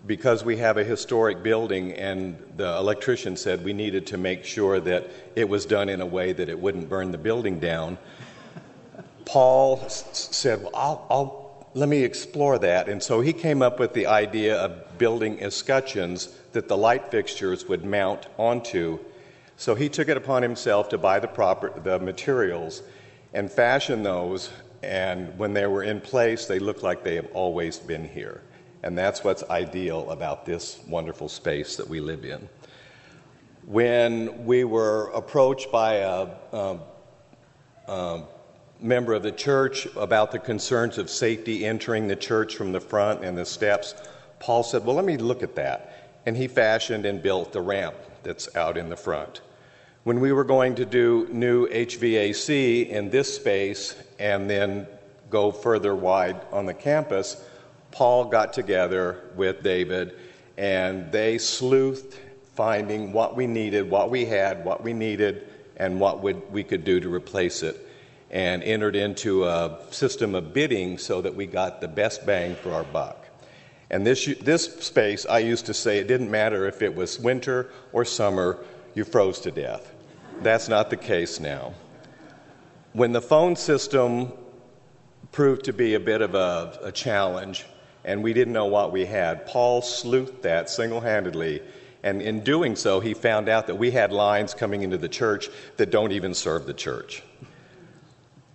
because 0.07 0.45
we 0.45 0.59
have 0.59 0.77
a 0.77 0.85
historic 0.85 1.43
building, 1.43 1.93
and 1.93 2.41
the 2.57 2.77
electrician 2.77 3.37
said 3.37 3.65
we 3.65 3.73
needed 3.73 4.07
to 4.07 4.17
make 4.17 4.45
sure 4.45 4.79
that 4.81 5.11
it 5.35 5.49
was 5.49 5.67
done 5.67 5.89
in 5.89 6.01
a 6.01 6.07
way 6.07 6.33
that 6.33 6.49
it 6.49 6.59
wouldn't 6.59 6.89
burn 6.89 7.11
the 7.11 7.19
building 7.19 7.59
down. 7.59 7.99
Paul 9.25 9.83
s- 9.85 10.29
said, 10.31 10.63
Well, 10.63 10.71
I'll, 10.75 11.07
I'll, 11.11 11.69
let 11.75 11.89
me 11.89 12.05
explore 12.05 12.59
that. 12.61 12.89
And 12.89 13.03
so 13.03 13.21
he 13.21 13.33
came 13.33 13.61
up 13.61 13.81
with 13.81 13.93
the 13.93 14.07
idea 14.07 14.57
of 14.57 14.97
building 14.97 15.43
escutcheons 15.43 16.29
that 16.53 16.69
the 16.69 16.77
light 16.77 17.11
fixtures 17.11 17.67
would 17.67 17.85
mount 17.85 18.29
onto. 18.39 19.01
So 19.57 19.75
he 19.75 19.89
took 19.89 20.09
it 20.09 20.17
upon 20.17 20.43
himself 20.43 20.89
to 20.91 20.99
buy 20.99 21.19
the, 21.19 21.29
proper, 21.29 21.79
the 21.81 21.99
materials 21.99 22.83
and 23.35 23.51
fashion 23.51 24.05
those 24.05 24.51
and 24.83 25.37
when 25.39 25.53
they 25.53 25.67
were 25.67 25.83
in 25.83 26.01
place, 26.01 26.47
they 26.47 26.59
look 26.59 26.83
like 26.83 27.03
they 27.03 27.17
have 27.17 27.29
always 27.33 27.79
been 27.79 28.09
here. 28.09 28.43
And 28.83 28.97
that's 28.97 29.25
what's 29.25 29.43
ideal 29.45 30.11
about 30.11 30.47
this 30.47 30.81
wonderful 30.87 31.29
space 31.29 31.77
that 31.77 31.89
we 31.89 32.01
live 32.01 32.25
in. 32.25 32.49
When 33.67 34.45
we 34.47 34.65
were 34.65 35.11
approached 35.11 35.73
by 35.73 35.95
a, 35.95 36.29
a, 36.53 36.79
a 37.89 38.23
member 38.81 39.15
of 39.15 39.23
the 39.23 39.33
church 39.33 39.87
about 39.97 40.31
the 40.31 40.39
concerns 40.39 40.99
of 40.99 41.11
safety 41.11 41.65
entering 41.65 42.07
the 42.07 42.17
church 42.17 42.55
from 42.55 42.73
the 42.73 42.81
front 42.81 43.25
and 43.25 43.37
the 43.37 43.45
steps, 43.45 43.95
Paul 44.39 44.63
said, 44.63 44.85
Well, 44.85 44.95
let 44.95 45.05
me 45.05 45.17
look 45.17 45.43
at 45.43 45.57
that. 45.57 46.21
And 46.27 46.37
he 46.37 46.47
fashioned 46.47 47.07
and 47.07 47.23
built 47.23 47.53
the 47.53 47.61
ramp 47.61 47.97
that's 48.23 48.55
out 48.55 48.77
in 48.77 48.89
the 48.89 48.97
front. 48.97 49.41
When 50.05 50.21
we 50.21 50.33
were 50.33 50.45
going 50.45 50.77
to 50.77 50.85
do 50.85 51.27
new 51.33 51.67
HVAC 51.69 52.89
in 52.89 53.11
this 53.11 53.35
space 53.35 53.97
and 54.19 54.49
then 54.49 54.87
go 55.31 55.51
further 55.51 55.95
wide 55.95 56.41
on 56.53 56.67
the 56.67 56.75
campus, 56.75 57.43
Paul 57.91 58.27
got 58.27 58.53
together 58.53 59.23
with 59.35 59.63
David 59.63 60.15
and 60.57 61.11
they 61.13 61.37
sleuthed 61.37 62.15
finding 62.55 63.13
what 63.13 63.37
we 63.37 63.47
needed, 63.47 63.89
what 63.91 64.11
we 64.11 64.25
had, 64.25 64.65
what 64.65 64.83
we 64.83 64.95
needed, 64.95 65.47
and 65.77 66.01
what 66.01 66.23
would, 66.23 66.51
we 66.51 66.65
could 66.65 66.85
do 66.85 66.99
to 66.99 67.13
replace 67.13 67.63
it, 67.63 67.77
and 68.31 68.63
entered 68.63 68.97
into 68.97 69.45
a 69.45 69.79
system 69.91 70.35
of 70.35 70.55
bidding 70.55 70.97
so 70.97 71.21
that 71.21 71.35
we 71.35 71.47
got 71.47 71.83
the 71.83 71.89
best 71.89 72.25
bang 72.25 72.57
for 72.57 72.73
our 72.73 72.85
buck. 72.85 73.27
And 73.91 74.07
this, 74.07 74.27
this 74.41 74.65
space, 74.85 75.27
I 75.27 75.41
used 75.41 75.67
to 75.67 75.75
say 75.75 75.99
it 75.99 76.09
didn't 76.09 76.31
matter 76.31 76.67
if 76.67 76.83
it 76.83 76.95
was 76.95 77.21
winter 77.21 77.71
or 77.93 78.05
summer, 78.05 78.59
you 78.95 79.05
froze 79.05 79.39
to 79.41 79.51
death. 79.51 79.93
That's 80.41 80.69
not 80.69 80.91
the 80.91 80.97
case 80.97 81.39
now. 81.39 81.75
When 82.97 83.13
the 83.13 83.21
phone 83.21 83.57
system 83.57 84.33
proved 85.31 85.67
to 85.67 85.75
be 85.75 85.93
a 85.93 86.01
bit 86.01 86.23
of 86.23 86.35
a, 86.35 86.79
a 86.83 86.91
challenge, 86.91 87.67
and 88.07 88.23
we 88.23 88.33
didn't 88.33 88.55
know 88.55 88.65
what 88.65 88.91
we 88.91 89.05
had. 89.05 89.45
Paul 89.45 89.83
sleuthed 89.83 90.41
that 90.41 90.71
single 90.71 91.03
handedly. 91.03 91.61
And 92.03 92.23
in 92.23 92.41
doing 92.41 92.75
so, 92.75 93.01
he 93.01 93.13
found 93.13 93.51
out 93.51 93.67
that 93.67 93.75
we 93.75 93.91
had 93.91 94.13
lines 94.13 94.55
coming 94.55 94.81
into 94.81 94.97
the 94.97 95.11
church 95.11 95.51
that 95.77 95.91
don't 95.91 96.11
even 96.11 96.33
serve 96.33 96.65
the 96.65 96.73
church. 96.73 97.23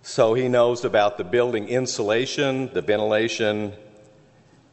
So 0.02 0.34
he 0.34 0.48
knows 0.48 0.84
about 0.84 1.18
the 1.18 1.24
building 1.24 1.68
insulation, 1.68 2.68
the 2.74 2.82
ventilation. 2.82 3.74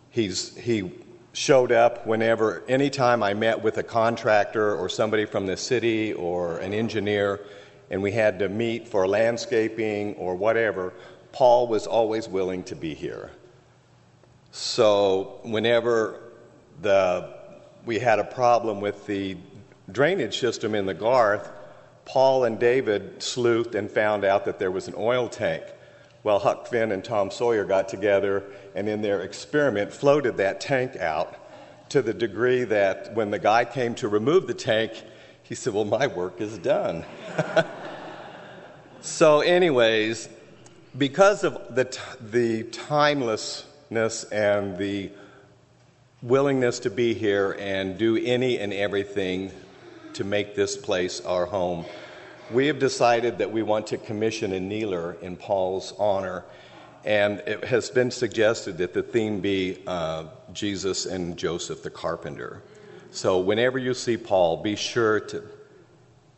He's, 0.09 0.57
he 0.57 0.93
showed 1.33 1.71
up 1.71 2.07
whenever, 2.07 2.63
anytime 2.67 3.21
I 3.21 3.35
met 3.35 3.61
with 3.61 3.77
a 3.77 3.83
contractor 3.83 4.75
or 4.75 4.89
somebody 4.89 5.25
from 5.25 5.45
the 5.45 5.57
city 5.57 6.11
or 6.11 6.57
an 6.57 6.73
engineer, 6.73 7.41
and 7.89 8.01
we 8.01 8.11
had 8.11 8.39
to 8.39 8.49
meet 8.49 8.87
for 8.87 9.07
landscaping 9.07 10.15
or 10.15 10.35
whatever, 10.35 10.93
Paul 11.31 11.67
was 11.67 11.87
always 11.87 12.27
willing 12.27 12.63
to 12.63 12.75
be 12.75 12.93
here. 12.93 13.31
So 14.51 15.39
whenever 15.43 16.21
the, 16.81 17.35
we 17.85 17.99
had 17.99 18.19
a 18.19 18.23
problem 18.23 18.81
with 18.81 19.05
the 19.05 19.37
drainage 19.91 20.39
system 20.39 20.75
in 20.75 20.85
the 20.85 20.93
Garth, 20.93 21.51
Paul 22.05 22.45
and 22.45 22.59
David 22.59 23.19
sleuthed 23.19 23.75
and 23.75 23.89
found 23.89 24.25
out 24.25 24.45
that 24.45 24.57
there 24.57 24.71
was 24.71 24.87
an 24.87 24.95
oil 24.97 25.29
tank. 25.29 25.63
Well, 26.23 26.39
Huck 26.39 26.67
Finn 26.67 26.91
and 26.91 27.03
Tom 27.03 27.31
Sawyer 27.31 27.63
got 27.63 27.87
together 27.87 28.43
and 28.75 28.89
in 28.89 29.01
their 29.01 29.21
experiment 29.21 29.93
floated 29.93 30.37
that 30.37 30.59
tank 30.59 30.95
out 30.97 31.35
to 31.89 32.01
the 32.01 32.13
degree 32.13 32.63
that 32.65 33.13
when 33.15 33.31
the 33.31 33.39
guy 33.39 33.65
came 33.65 33.95
to 33.95 34.07
remove 34.07 34.47
the 34.47 34.53
tank, 34.53 35.03
he 35.49 35.55
said, 35.55 35.73
Well, 35.73 35.83
my 35.83 36.05
work 36.05 36.39
is 36.39 36.59
done. 36.59 37.03
so, 39.01 39.41
anyways, 39.41 40.29
because 40.97 41.43
of 41.43 41.75
the, 41.75 41.85
t- 41.85 41.99
the 42.21 42.63
timelessness 42.63 44.25
and 44.25 44.77
the 44.77 45.11
willingness 46.21 46.79
to 46.79 46.91
be 46.91 47.15
here 47.15 47.55
and 47.59 47.97
do 47.97 48.15
any 48.17 48.59
and 48.59 48.73
everything 48.73 49.51
to 50.13 50.23
make 50.23 50.55
this 50.55 50.77
place 50.77 51.21
our 51.21 51.45
home. 51.45 51.85
We 52.51 52.67
have 52.67 52.77
decided 52.77 53.37
that 53.39 53.51
we 53.51 53.63
want 53.63 53.87
to 53.87 53.97
commission 53.97 54.53
a 54.53 54.59
kneeler 54.59 55.17
in 55.21 55.35
Paul's 55.35 55.93
honor, 55.97 56.43
and 57.05 57.39
it 57.39 57.63
has 57.63 57.89
been 57.89 58.11
suggested 58.11 58.77
that 58.79 58.93
the 58.93 59.03
theme 59.03 59.39
be 59.39 59.81
uh, 59.87 60.25
Jesus 60.51 61.05
and 61.05 61.37
Joseph 61.37 61.83
the 61.83 61.89
carpenter. 61.89 62.61
So, 63.11 63.39
whenever 63.39 63.79
you 63.79 63.93
see 63.93 64.17
Paul, 64.17 64.57
be 64.57 64.75
sure 64.75 65.19
to 65.19 65.43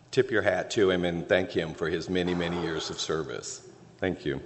tip 0.09 0.31
your 0.31 0.41
hat 0.41 0.71
to 0.71 0.89
him 0.89 1.03
and 1.03 1.27
thank 1.27 1.51
him 1.51 1.73
for 1.73 1.89
his 1.89 2.09
many, 2.09 2.33
many 2.33 2.61
years 2.61 2.89
of 2.89 2.99
service. 2.99 3.67
Thank 3.99 4.25
you. 4.25 4.41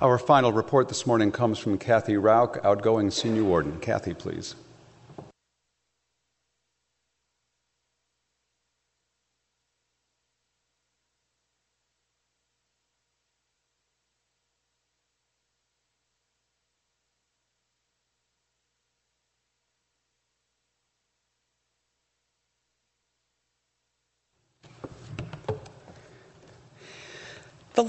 Our 0.00 0.16
final 0.16 0.50
report 0.50 0.88
this 0.88 1.06
morning 1.06 1.30
comes 1.30 1.58
from 1.58 1.76
Kathy 1.76 2.16
Rauch, 2.16 2.58
outgoing 2.64 3.10
senior 3.10 3.44
warden. 3.44 3.78
Kathy, 3.80 4.14
please. 4.14 4.54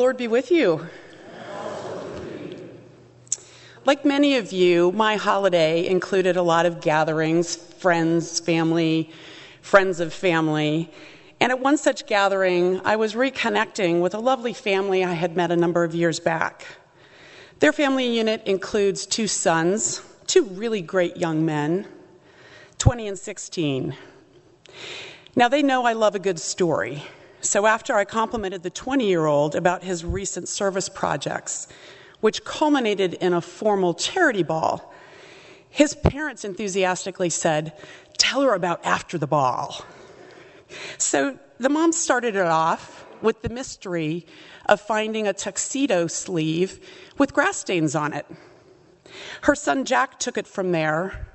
Lord 0.01 0.17
be 0.17 0.27
with 0.27 0.49
you. 0.49 0.87
Like 3.85 4.03
many 4.03 4.35
of 4.37 4.51
you, 4.51 4.91
my 4.93 5.15
holiday 5.15 5.85
included 5.85 6.37
a 6.37 6.41
lot 6.41 6.65
of 6.65 6.81
gatherings, 6.81 7.55
friends, 7.55 8.39
family, 8.39 9.11
friends 9.61 9.99
of 9.99 10.11
family. 10.11 10.89
And 11.39 11.51
at 11.51 11.59
one 11.59 11.77
such 11.77 12.07
gathering, 12.07 12.81
I 12.83 12.95
was 12.95 13.13
reconnecting 13.13 14.01
with 14.01 14.15
a 14.15 14.19
lovely 14.19 14.53
family 14.53 15.03
I 15.03 15.13
had 15.13 15.37
met 15.37 15.51
a 15.51 15.55
number 15.55 15.83
of 15.83 15.93
years 15.93 16.19
back. 16.19 16.65
Their 17.59 17.71
family 17.71 18.07
unit 18.07 18.41
includes 18.47 19.05
two 19.05 19.27
sons, 19.27 20.01
two 20.25 20.45
really 20.45 20.81
great 20.81 21.15
young 21.15 21.45
men, 21.45 21.87
20 22.79 23.07
and 23.07 23.19
16. 23.19 23.95
Now, 25.35 25.47
they 25.47 25.61
know 25.61 25.85
I 25.85 25.93
love 25.93 26.15
a 26.15 26.19
good 26.19 26.39
story. 26.39 27.03
So 27.41 27.65
after 27.65 27.95
I 27.95 28.05
complimented 28.05 28.63
the 28.63 28.69
20 28.69 29.07
year 29.07 29.25
old 29.25 29.55
about 29.55 29.83
his 29.83 30.05
recent 30.05 30.47
service 30.47 30.89
projects, 30.89 31.67
which 32.21 32.45
culminated 32.45 33.15
in 33.15 33.33
a 33.33 33.41
formal 33.41 33.93
charity 33.93 34.43
ball. 34.43 34.93
His 35.69 35.95
parents 35.95 36.45
enthusiastically 36.45 37.29
said, 37.29 37.73
Tell 38.17 38.41
her 38.41 38.53
about 38.53 38.85
after 38.85 39.17
the 39.17 39.27
ball. 39.27 39.83
So 40.97 41.37
the 41.59 41.69
mom 41.69 41.91
started 41.91 42.35
it 42.35 42.45
off 42.45 43.05
with 43.21 43.41
the 43.41 43.49
mystery 43.49 44.25
of 44.67 44.79
finding 44.79 45.27
a 45.27 45.33
tuxedo 45.33 46.07
sleeve 46.07 46.87
with 47.17 47.33
grass 47.33 47.57
stains 47.57 47.95
on 47.95 48.13
it. 48.13 48.25
Her 49.41 49.55
son 49.55 49.85
Jack 49.85 50.19
took 50.19 50.37
it 50.37 50.47
from 50.47 50.71
there, 50.71 51.27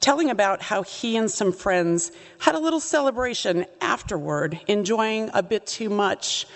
telling 0.00 0.30
about 0.30 0.62
how 0.62 0.82
he 0.82 1.16
and 1.16 1.30
some 1.30 1.52
friends 1.52 2.12
had 2.38 2.54
a 2.54 2.58
little 2.58 2.80
celebration 2.80 3.66
afterward, 3.80 4.60
enjoying 4.68 5.30
a 5.34 5.42
bit 5.42 5.66
too 5.66 5.90
much 5.90 6.46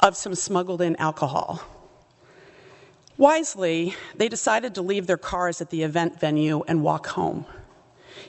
of 0.00 0.16
some 0.16 0.34
smuggled 0.34 0.82
in 0.82 0.96
alcohol. 0.96 1.62
Wisely, 3.16 3.94
they 4.16 4.28
decided 4.28 4.74
to 4.74 4.82
leave 4.82 5.06
their 5.06 5.16
cars 5.16 5.60
at 5.60 5.70
the 5.70 5.82
event 5.82 6.20
venue 6.20 6.62
and 6.68 6.82
walk 6.82 7.08
home. 7.08 7.46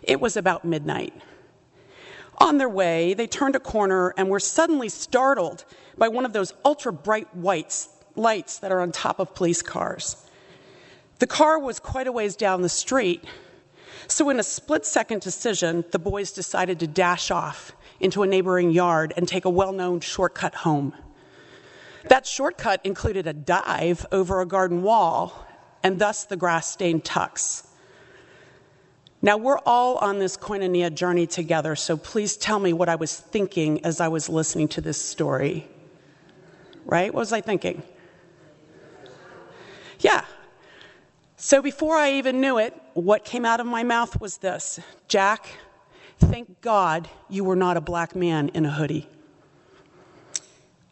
It 0.01 0.20
was 0.20 0.36
about 0.36 0.65
midnight. 0.65 1.13
On 2.39 2.57
their 2.57 2.70
way, 2.70 3.13
they 3.13 3.28
turned 3.28 3.55
a 3.55 3.59
corner 3.59 4.13
and 4.17 4.30
were 4.30 4.39
suddenly 4.39 4.89
startled 4.89 5.65
by 5.97 6.07
one 6.07 6.26
of 6.26 6.34
those 6.34 6.53
ultra 6.63 6.93
bright 6.93 7.36
whites, 7.36 7.89
lights 8.15 8.59
that 8.59 8.72
are 8.72 8.82
on 8.82 8.91
top 8.91 9.20
of 9.20 9.36
police 9.36 9.61
cars. 9.61 10.15
The 11.20 11.28
car 11.28 11.59
was 11.59 11.80
quite 11.80 12.07
a 12.07 12.11
ways 12.11 12.36
down 12.36 12.61
the 12.61 12.70
street, 12.70 13.24
so 14.12 14.30
in 14.30 14.39
a 14.39 14.43
split 14.43 14.86
second 14.86 15.22
decision, 15.22 15.86
the 15.91 15.99
boys 15.99 16.32
decided 16.32 16.80
to 16.80 16.88
dash 16.88 17.32
off 17.32 17.74
into 17.99 18.24
a 18.24 18.28
neighboring 18.28 18.72
yard 18.72 19.14
and 19.16 19.28
take 19.28 19.45
a 19.45 19.49
well 19.49 19.72
known 19.72 19.99
shortcut 19.99 20.55
home. 20.55 20.93
That 22.05 22.26
shortcut 22.26 22.82
included 22.86 23.28
a 23.28 23.34
dive 23.34 24.05
over 24.12 24.41
a 24.41 24.45
garden 24.45 24.82
wall 24.82 25.45
and 25.84 25.99
thus 25.99 26.26
the 26.26 26.38
grass 26.38 26.72
stained 26.72 27.03
tux. 27.03 27.66
Now, 29.22 29.36
we're 29.36 29.60
all 29.60 29.97
on 29.97 30.20
this 30.20 30.38
koinonia 30.38 30.93
journey 30.93 31.28
together, 31.28 31.76
so 31.76 31.97
please 31.97 32.38
tell 32.38 32.57
me 32.57 32.72
what 32.72 32.88
I 32.88 32.95
was 32.95 33.18
thinking 33.18 33.84
as 33.84 33.99
I 33.99 34.07
was 34.07 34.30
listening 34.30 34.70
to 34.70 34.82
this 34.82 35.01
story. 35.01 35.68
Right? 36.86 37.14
What 37.14 37.20
was 37.20 37.34
I 37.34 37.41
thinking? 37.41 37.84
Yeah. 39.99 40.24
So 41.36 41.62
before 41.62 41.97
I 41.97 42.14
even 42.14 42.39
knew 42.39 42.57
it, 42.60 42.74
what 42.99 43.25
came 43.25 43.45
out 43.45 43.59
of 43.59 43.67
my 43.67 43.83
mouth 43.83 44.19
was 44.19 44.37
this 44.37 44.79
Jack, 45.07 45.47
thank 46.19 46.61
God 46.61 47.09
you 47.29 47.43
were 47.43 47.55
not 47.55 47.77
a 47.77 47.81
black 47.81 48.15
man 48.15 48.49
in 48.49 48.65
a 48.65 48.71
hoodie. 48.71 49.07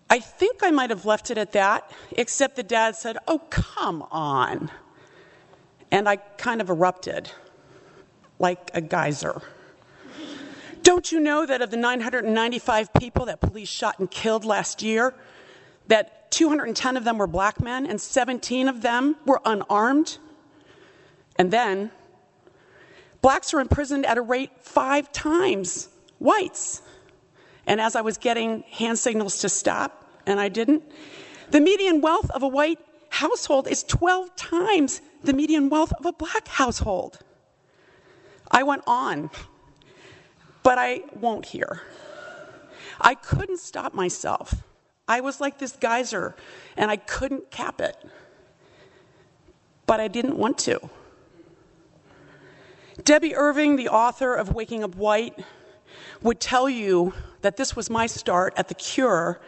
I 0.09 0.19
think 0.19 0.63
I 0.63 0.71
might 0.71 0.89
have 0.89 1.05
left 1.05 1.31
it 1.31 1.37
at 1.37 1.51
that, 1.51 1.91
except 2.11 2.55
the 2.55 2.63
dad 2.63 2.95
said, 2.95 3.17
Oh, 3.27 3.39
come 3.49 4.03
on. 4.11 4.71
And 5.91 6.07
I 6.07 6.17
kind 6.17 6.61
of 6.61 6.69
erupted 6.69 7.29
like 8.39 8.71
a 8.73 8.81
geyser. 8.81 9.41
Don't 10.83 11.11
you 11.11 11.19
know 11.19 11.45
that 11.45 11.61
of 11.61 11.71
the 11.71 11.77
995 11.77 12.93
people 12.93 13.25
that 13.25 13.41
police 13.41 13.67
shot 13.67 13.99
and 13.99 14.09
killed 14.09 14.45
last 14.45 14.81
year, 14.81 15.13
that 15.87 16.31
210 16.31 16.95
of 16.95 17.03
them 17.03 17.17
were 17.17 17.27
black 17.27 17.59
men 17.59 17.85
and 17.85 17.99
17 17.99 18.69
of 18.69 18.81
them 18.81 19.17
were 19.25 19.41
unarmed? 19.43 20.17
And 21.37 21.51
then, 21.51 21.91
blacks 23.21 23.53
are 23.53 23.59
imprisoned 23.59 24.05
at 24.05 24.17
a 24.17 24.21
rate 24.21 24.51
five 24.61 25.11
times 25.11 25.89
whites. 26.19 26.81
And 27.65 27.81
as 27.81 27.95
I 27.95 28.01
was 28.01 28.17
getting 28.17 28.61
hand 28.63 28.97
signals 28.97 29.39
to 29.39 29.49
stop, 29.49 30.05
and 30.25 30.39
I 30.39 30.49
didn't, 30.49 30.83
the 31.51 31.61
median 31.61 32.01
wealth 32.01 32.29
of 32.31 32.43
a 32.43 32.47
white 32.47 32.79
household 33.09 33.67
is 33.67 33.83
12 33.83 34.35
times 34.35 35.01
the 35.23 35.33
median 35.33 35.69
wealth 35.69 35.93
of 35.93 36.05
a 36.05 36.13
black 36.13 36.47
household. 36.47 37.19
I 38.49 38.63
went 38.63 38.83
on, 38.87 39.29
but 40.63 40.77
I 40.77 41.01
won't 41.19 41.45
here. 41.45 41.81
I 42.99 43.15
couldn't 43.15 43.59
stop 43.59 43.93
myself. 43.93 44.63
I 45.07 45.21
was 45.21 45.39
like 45.39 45.59
this 45.59 45.73
geyser, 45.73 46.35
and 46.75 46.91
I 46.91 46.97
couldn't 46.97 47.51
cap 47.51 47.79
it. 47.81 47.95
But 49.85 49.99
I 49.99 50.07
didn't 50.07 50.37
want 50.37 50.57
to. 50.59 50.89
Debby 53.03 53.35
Irving, 53.35 53.75
the 53.75 53.89
author 53.89 54.33
of 54.33 54.53
Waking 54.53 54.83
Up 54.83 54.95
White, 54.95 55.37
would 56.21 56.39
tell 56.39 56.69
you 56.69 57.13
that 57.41 57.57
this 57.57 57.75
was 57.75 57.89
my 57.89 58.07
start 58.07 58.53
at 58.57 58.67
the 58.67 58.73
cure 58.73 59.39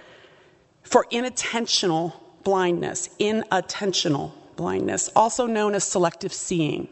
for 0.84 1.06
inattentional 1.12 2.14
blindness, 2.44 3.10
inattentional 3.20 4.32
blindness, 4.56 5.10
also 5.16 5.46
known 5.46 5.74
as 5.76 5.84
selective 5.84 6.34
seeing. 6.34 6.88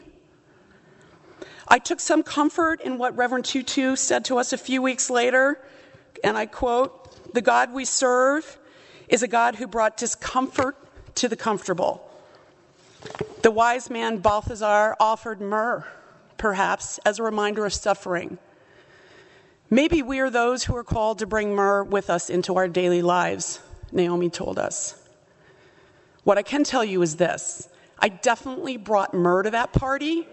I 1.67 1.79
took 1.79 1.99
some 1.99 2.23
comfort 2.23 2.81
in 2.81 2.97
what 2.97 3.15
Reverend 3.15 3.45
Tutu 3.45 3.95
said 3.95 4.25
to 4.25 4.37
us 4.37 4.53
a 4.53 4.57
few 4.57 4.81
weeks 4.81 5.09
later, 5.09 5.59
and 6.23 6.37
I 6.37 6.45
quote 6.45 7.33
The 7.33 7.41
God 7.41 7.73
we 7.73 7.85
serve 7.85 8.57
is 9.09 9.21
a 9.21 9.27
God 9.27 9.55
who 9.55 9.67
brought 9.67 9.97
discomfort 9.97 10.75
to 11.15 11.27
the 11.27 11.35
comfortable. 11.35 12.03
The 13.41 13.51
wise 13.51 13.89
man 13.89 14.17
Balthazar 14.17 14.95
offered 14.99 15.41
myrrh, 15.41 15.85
perhaps, 16.37 16.97
as 16.99 17.19
a 17.19 17.23
reminder 17.23 17.65
of 17.65 17.73
suffering. 17.73 18.37
Maybe 19.69 20.01
we 20.01 20.19
are 20.19 20.29
those 20.29 20.63
who 20.63 20.75
are 20.75 20.83
called 20.83 21.19
to 21.19 21.27
bring 21.27 21.53
myrrh 21.53 21.83
with 21.83 22.09
us 22.09 22.29
into 22.29 22.55
our 22.55 22.67
daily 22.67 23.01
lives, 23.01 23.59
Naomi 23.91 24.29
told 24.29 24.57
us. 24.57 24.95
What 26.23 26.37
I 26.37 26.41
can 26.41 26.63
tell 26.63 26.83
you 26.83 27.01
is 27.01 27.17
this 27.17 27.69
I 27.99 28.09
definitely 28.09 28.77
brought 28.77 29.13
myrrh 29.13 29.43
to 29.43 29.49
that 29.51 29.73
party, 29.73 30.27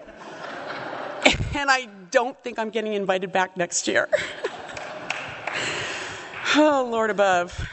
and 1.54 1.70
I 1.70 1.88
don't 2.10 2.38
think 2.44 2.58
I'm 2.58 2.70
getting 2.70 2.94
invited 2.94 3.32
back 3.32 3.56
next 3.56 3.88
year. 3.88 4.08
oh, 6.56 6.88
Lord 6.90 7.10
above. 7.10 7.68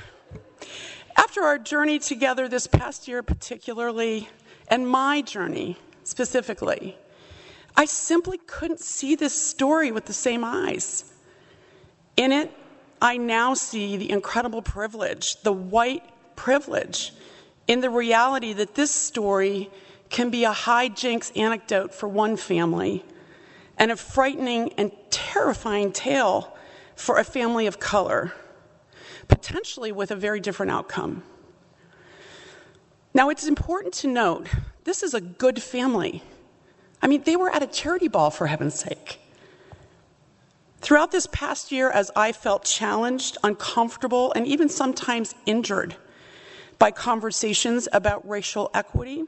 After 1.18 1.42
our 1.42 1.60
journey 1.60 2.00
together 2.00 2.48
this 2.48 2.68
past 2.68 3.08
year, 3.08 3.22
particularly, 3.22 4.30
and 4.68 4.88
my 4.88 5.22
journey 5.22 5.78
specifically, 6.04 6.98
I 7.76 7.86
simply 7.86 8.38
couldn't 8.38 8.80
see 8.80 9.16
this 9.16 9.34
story 9.34 9.92
with 9.92 10.06
the 10.06 10.14
same 10.14 10.44
eyes. 10.44 11.06
In 12.18 12.32
it, 12.32 12.52
I 13.02 13.18
now 13.18 13.54
see 13.54 13.98
the 13.98 14.12
incredible 14.12 14.62
privilege, 14.62 15.42
the 15.42 15.54
white 15.54 16.04
privilege, 16.36 17.14
in 17.68 17.82
the 17.82 17.90
reality 17.90 18.54
that 18.54 18.76
this 18.76 18.92
story 18.92 19.70
can 20.10 20.30
be 20.30 20.44
a 20.44 20.52
hijinks 20.52 21.36
anecdote 21.38 21.94
for 21.94 22.08
one 22.08 22.36
family 22.36 23.04
and 23.78 23.92
a 23.92 23.96
frightening 23.96 24.74
and 24.74 24.92
terrifying 25.10 25.92
tale 25.92 26.56
for 26.96 27.18
a 27.18 27.24
family 27.24 27.66
of 27.66 27.80
color, 27.80 28.34
potentially 29.28 29.92
with 29.92 30.12
a 30.12 30.16
very 30.16 30.40
different 30.40 30.72
outcome. 30.72 31.24
Now, 33.14 33.30
it's 33.30 33.48
important 33.48 33.94
to 33.96 34.08
note 34.08 34.48
this 34.84 35.02
is 35.02 35.14
a 35.14 35.22
good 35.22 35.62
family. 35.62 36.22
I 37.02 37.08
mean, 37.08 37.24
they 37.24 37.36
were 37.36 37.49
at 37.49 37.64
a 37.64 37.68
charity 37.68 38.08
ball, 38.08 38.30
for 38.30 38.47
heaven's 38.47 38.76
sake. 38.76 39.20
Throughout 40.82 41.12
this 41.12 41.28
past 41.28 41.72
year, 41.72 41.89
as 41.89 42.12
I 42.16 42.32
felt 42.32 42.64
challenged, 42.64 43.38
uncomfortable, 43.43 44.34
and 44.34 44.47
even 44.47 44.70
sometimes 44.70 45.36
injured 45.45 45.95
by 46.80 46.91
conversations 46.91 47.88
about 47.93 48.28
racial 48.28 48.72
equity, 48.74 49.24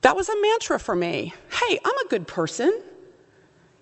that 0.00 0.16
was 0.16 0.28
a 0.28 0.40
mantra 0.40 0.78
for 0.78 0.94
me. 0.94 1.34
Hey, 1.50 1.78
I'm 1.84 1.98
a 2.06 2.08
good 2.08 2.26
person. 2.26 2.82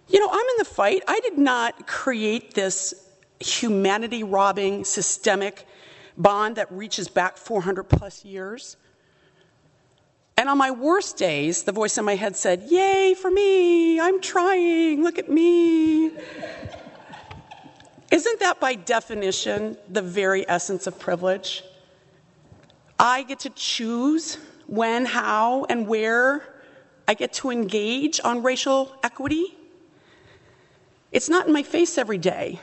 You 0.08 0.20
know, 0.20 0.28
I'm 0.30 0.38
in 0.38 0.56
the 0.58 0.64
fight. 0.64 1.02
I 1.08 1.20
did 1.20 1.38
not 1.38 1.86
create 1.86 2.54
this 2.54 2.94
humanity 3.40 4.22
robbing 4.22 4.84
systemic 4.84 5.66
bond 6.16 6.56
that 6.56 6.70
reaches 6.70 7.08
back 7.08 7.36
400 7.36 7.84
plus 7.84 8.24
years. 8.24 8.76
And 10.36 10.48
on 10.48 10.58
my 10.58 10.70
worst 10.70 11.16
days, 11.16 11.64
the 11.64 11.72
voice 11.72 11.98
in 11.98 12.04
my 12.04 12.16
head 12.16 12.36
said, 12.36 12.64
Yay 12.68 13.14
for 13.14 13.30
me, 13.30 14.00
I'm 14.00 14.20
trying, 14.20 15.02
look 15.02 15.18
at 15.18 15.28
me. 15.28 16.10
Isn't 18.10 18.40
that 18.40 18.60
by 18.60 18.74
definition 18.74 19.76
the 19.88 20.02
very 20.02 20.48
essence 20.48 20.86
of 20.86 20.98
privilege? 20.98 21.62
I 22.98 23.22
get 23.22 23.40
to 23.40 23.50
choose 23.50 24.38
when, 24.66 25.06
how, 25.06 25.64
and 25.68 25.86
where 25.86 26.42
I 27.08 27.14
get 27.14 27.32
to 27.34 27.50
engage 27.50 28.20
on 28.22 28.42
racial 28.42 28.94
equity. 29.02 29.56
It's 31.10 31.28
not 31.28 31.46
in 31.46 31.52
my 31.52 31.62
face 31.62 31.98
every 31.98 32.18
day 32.18 32.60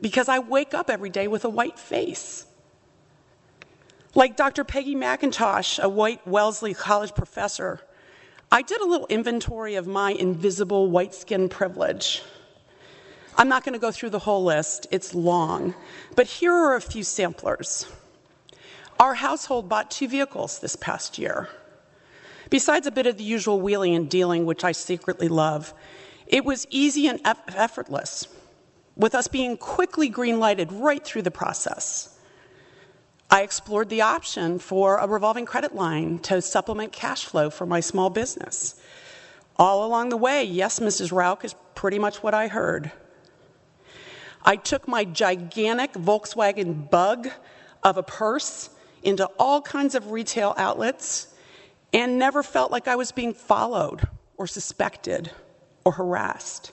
because 0.00 0.28
I 0.28 0.38
wake 0.38 0.74
up 0.74 0.88
every 0.88 1.10
day 1.10 1.28
with 1.28 1.44
a 1.44 1.48
white 1.48 1.78
face. 1.78 2.46
Like 4.14 4.36
Dr. 4.36 4.62
Peggy 4.62 4.94
McIntosh, 4.94 5.82
a 5.82 5.88
white 5.88 6.26
Wellesley 6.26 6.74
College 6.74 7.14
professor, 7.14 7.80
I 8.50 8.60
did 8.60 8.82
a 8.82 8.86
little 8.86 9.06
inventory 9.06 9.76
of 9.76 9.86
my 9.86 10.12
invisible 10.12 10.90
white 10.90 11.14
skin 11.14 11.48
privilege. 11.48 12.22
I'm 13.38 13.48
not 13.48 13.64
going 13.64 13.72
to 13.72 13.78
go 13.78 13.90
through 13.90 14.10
the 14.10 14.18
whole 14.18 14.44
list, 14.44 14.86
it's 14.90 15.14
long, 15.14 15.74
but 16.14 16.26
here 16.26 16.52
are 16.52 16.76
a 16.76 16.80
few 16.82 17.02
samplers. 17.02 17.86
Our 19.00 19.14
household 19.14 19.70
bought 19.70 19.90
two 19.90 20.08
vehicles 20.08 20.58
this 20.58 20.76
past 20.76 21.18
year. 21.18 21.48
Besides 22.50 22.86
a 22.86 22.90
bit 22.90 23.06
of 23.06 23.16
the 23.16 23.24
usual 23.24 23.62
wheeling 23.62 23.94
and 23.94 24.10
dealing, 24.10 24.44
which 24.44 24.62
I 24.62 24.72
secretly 24.72 25.28
love, 25.28 25.72
it 26.26 26.44
was 26.44 26.66
easy 26.68 27.06
and 27.06 27.18
effortless, 27.24 28.28
with 28.94 29.14
us 29.14 29.26
being 29.26 29.56
quickly 29.56 30.10
green 30.10 30.38
lighted 30.38 30.70
right 30.70 31.02
through 31.02 31.22
the 31.22 31.30
process. 31.30 32.18
I 33.32 33.40
explored 33.40 33.88
the 33.88 34.02
option 34.02 34.58
for 34.58 34.98
a 34.98 35.06
revolving 35.08 35.46
credit 35.46 35.74
line 35.74 36.18
to 36.18 36.42
supplement 36.42 36.92
cash 36.92 37.24
flow 37.24 37.48
for 37.48 37.64
my 37.64 37.80
small 37.80 38.10
business. 38.10 38.78
All 39.56 39.86
along 39.86 40.10
the 40.10 40.18
way, 40.18 40.44
yes, 40.44 40.80
Mrs. 40.80 41.12
Rauch 41.12 41.42
is 41.42 41.54
pretty 41.74 41.98
much 41.98 42.22
what 42.22 42.34
I 42.34 42.48
heard. 42.48 42.92
I 44.44 44.56
took 44.56 44.86
my 44.86 45.04
gigantic 45.04 45.94
Volkswagen 45.94 46.90
bug 46.90 47.30
of 47.82 47.96
a 47.96 48.02
purse 48.02 48.68
into 49.02 49.24
all 49.38 49.62
kinds 49.62 49.94
of 49.94 50.10
retail 50.10 50.54
outlets 50.58 51.28
and 51.94 52.18
never 52.18 52.42
felt 52.42 52.70
like 52.70 52.86
I 52.86 52.96
was 52.96 53.12
being 53.12 53.32
followed 53.32 54.06
or 54.36 54.46
suspected 54.46 55.30
or 55.86 55.92
harassed. 55.92 56.72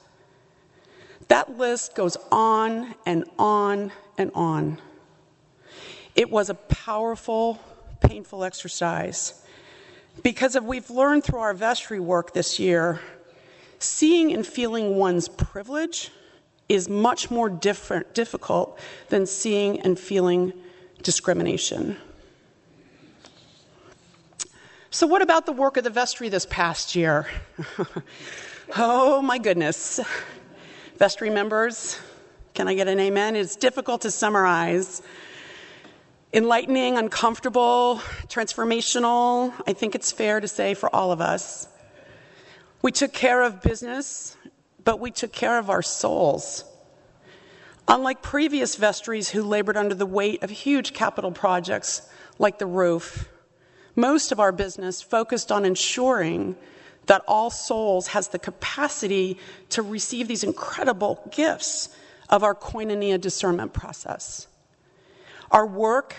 That 1.29 1.57
list 1.57 1.95
goes 1.95 2.17
on 2.33 2.95
and 3.05 3.23
on 3.37 3.93
and 4.17 4.29
on. 4.35 4.77
It 6.15 6.29
was 6.29 6.49
a 6.49 6.55
powerful, 6.55 7.59
painful 8.01 8.43
exercise 8.43 9.41
because 10.23 10.55
if 10.55 10.63
we've 10.63 10.89
learned 10.89 11.23
through 11.23 11.39
our 11.39 11.53
vestry 11.53 11.99
work 11.99 12.33
this 12.33 12.59
year, 12.59 12.99
seeing 13.79 14.33
and 14.33 14.45
feeling 14.45 14.95
one's 14.95 15.29
privilege 15.29 16.11
is 16.67 16.89
much 16.89 17.31
more 17.31 17.49
different, 17.49 18.13
difficult 18.13 18.77
than 19.09 19.25
seeing 19.25 19.79
and 19.81 19.97
feeling 19.97 20.53
discrimination. 21.01 21.97
So, 24.91 25.07
what 25.07 25.21
about 25.21 25.45
the 25.45 25.51
work 25.51 25.77
of 25.77 25.83
the 25.83 25.89
vestry 25.89 26.29
this 26.29 26.45
past 26.47 26.95
year? 26.95 27.27
oh 28.77 29.21
my 29.21 29.37
goodness. 29.37 29.99
Vestry 30.97 31.29
members, 31.29 31.97
can 32.53 32.67
I 32.67 32.73
get 32.73 32.87
an 32.87 32.99
amen? 32.99 33.35
It's 33.35 33.55
difficult 33.55 34.01
to 34.01 34.11
summarize 34.11 35.01
enlightening, 36.31 36.97
uncomfortable, 36.97 38.01
transformational, 38.27 39.53
I 39.67 39.73
think 39.73 39.95
it's 39.95 40.11
fair 40.11 40.39
to 40.39 40.47
say 40.47 40.73
for 40.73 40.93
all 40.95 41.11
of 41.11 41.21
us. 41.21 41.67
We 42.81 42.91
took 42.91 43.13
care 43.13 43.41
of 43.43 43.61
business, 43.61 44.37
but 44.83 44.99
we 44.99 45.11
took 45.11 45.31
care 45.31 45.57
of 45.57 45.69
our 45.69 45.81
souls. 45.81 46.63
Unlike 47.87 48.21
previous 48.21 48.75
vestries 48.75 49.29
who 49.29 49.43
labored 49.43 49.75
under 49.75 49.95
the 49.95 50.05
weight 50.05 50.43
of 50.43 50.51
huge 50.51 50.93
capital 50.93 51.31
projects 51.31 52.07
like 52.37 52.59
the 52.59 52.67
roof, 52.67 53.27
most 53.95 54.31
of 54.31 54.39
our 54.39 54.51
business 54.51 55.01
focused 55.01 55.51
on 55.51 55.65
ensuring 55.65 56.55
that 57.07 57.23
All 57.27 57.49
Souls 57.49 58.07
has 58.09 58.27
the 58.27 58.37
capacity 58.37 59.39
to 59.69 59.81
receive 59.81 60.27
these 60.27 60.43
incredible 60.43 61.27
gifts 61.31 61.89
of 62.29 62.43
our 62.43 62.53
koinonia 62.53 63.19
discernment 63.19 63.73
process. 63.73 64.45
Our 65.51 65.65
work, 65.65 66.15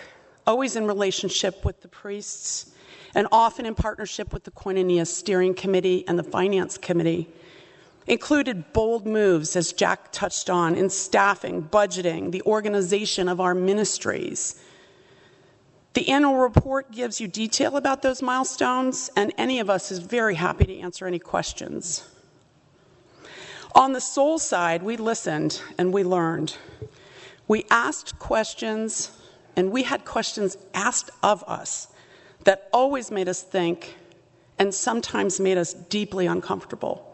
always 0.47 0.75
in 0.75 0.87
relationship 0.87 1.65
with 1.65 1.83
the 1.83 1.89
priests, 1.89 2.73
and 3.15 3.29
often 3.31 3.65
in 3.65 3.75
partnership 3.75 4.33
with 4.33 4.45
the 4.45 4.51
Koinonia 4.51 5.07
Steering 5.07 5.55
Committee 5.55 6.05
and 6.09 6.19
the 6.19 6.25
Finance 6.25 6.79
Committee, 6.79 7.29
included 8.09 8.73
bold 8.73 9.07
moves, 9.07 9.55
as 9.55 9.73
Jack 9.73 10.11
touched 10.11 10.51
on, 10.51 10.75
in 10.75 10.91
staffing, 10.91 11.63
budgeting, 11.63 12.33
the 12.33 12.43
organization 12.43 13.29
of 13.29 13.41
our 13.41 13.55
ministries. 13.55 14.61
The 15.95 16.09
annual 16.09 16.37
report 16.37 16.91
gives 16.91 17.21
you 17.21 17.29
detail 17.29 17.77
about 17.77 18.03
those 18.03 18.23
milestones, 18.23 19.11
and 19.17 19.33
any 19.39 19.61
of 19.61 19.71
us 19.71 19.93
is 19.93 20.01
very 20.01 20.35
happy 20.35 20.65
to 20.65 20.79
answer 20.81 21.07
any 21.07 21.21
questions. 21.21 22.09
On 23.77 23.93
the 23.93 24.01
soul 24.01 24.41
side, 24.41 24.83
we 24.83 24.97
listened 24.97 25.61
and 25.79 25.93
we 25.93 26.03
learned. 26.03 26.57
We 27.47 27.65
asked 27.71 28.19
questions 28.19 29.11
and 29.57 29.71
we 29.71 29.83
had 29.83 30.05
questions 30.05 30.57
asked 30.75 31.11
of 31.23 31.43
us 31.45 31.89
that 32.45 32.69
always 32.73 33.11
made 33.11 33.29
us 33.29 33.43
think 33.43 33.97
and 34.59 34.75
sometimes 34.75 35.41
made 35.41 35.59
us 35.59 35.73
deeply 35.73 36.27
uncomfortable. 36.27 37.07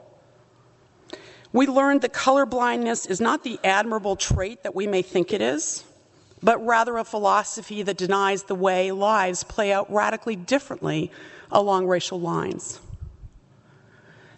We 1.53 1.66
learned 1.66 2.03
that 2.03 2.12
colorblindness 2.12 3.09
is 3.09 3.20
not 3.20 3.45
the 3.45 3.59
admirable 3.64 4.16
trait 4.16 4.62
that 4.64 4.74
we 4.74 4.87
may 4.87 5.03
think 5.03 5.32
it 5.32 5.41
is, 5.41 5.84
but 6.43 6.64
rather 6.64 6.99
a 6.99 7.05
philosophy 7.05 7.82
that 7.82 7.97
denies 7.97 8.43
the 8.45 8.55
way 8.55 8.93
lives 8.93 9.43
play 9.45 9.72
out 9.72 9.91
radically 9.93 10.37
differently 10.37 11.11
along 11.51 11.87
racial 11.87 12.20
lines. 12.20 12.80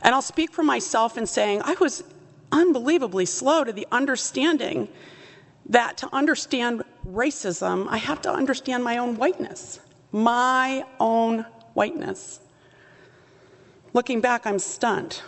And 0.03 0.15
I'll 0.15 0.23
speak 0.23 0.53
for 0.53 0.63
myself 0.63 1.19
in 1.19 1.27
saying 1.27 1.63
I 1.65 1.75
was 1.81 2.05
unbelievably 2.53 3.27
slow 3.27 3.65
to 3.65 3.73
the 3.73 3.87
understanding 3.91 4.89
that 5.69 5.99
to 5.99 6.15
understand 6.15 6.83
racism, 7.07 7.87
I 7.89 7.99
have 7.99 8.23
to 8.23 8.33
understand 8.33 8.85
my 8.85 8.99
own 8.99 9.17
whiteness. 9.17 9.81
My 10.13 10.85
own 10.99 11.45
whiteness. 11.75 12.41
Looking 13.93 14.21
back, 14.21 14.47
I'm 14.47 14.59
stunned. 14.59 15.23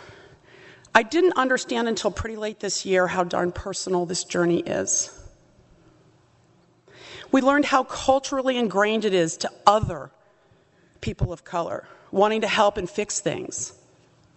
I 0.93 1.03
didn't 1.03 1.33
understand 1.33 1.87
until 1.87 2.11
pretty 2.11 2.35
late 2.35 2.59
this 2.59 2.85
year 2.85 3.07
how 3.07 3.23
darn 3.23 3.51
personal 3.51 4.05
this 4.05 4.23
journey 4.23 4.59
is. 4.59 5.17
We 7.31 7.41
learned 7.41 7.65
how 7.65 7.83
culturally 7.83 8.57
ingrained 8.57 9.05
it 9.05 9.13
is 9.13 9.37
to 9.37 9.51
other 9.65 10.11
people 10.99 11.31
of 11.31 11.43
color 11.43 11.87
wanting 12.11 12.41
to 12.41 12.47
help 12.47 12.77
and 12.77 12.89
fix 12.89 13.21
things, 13.21 13.73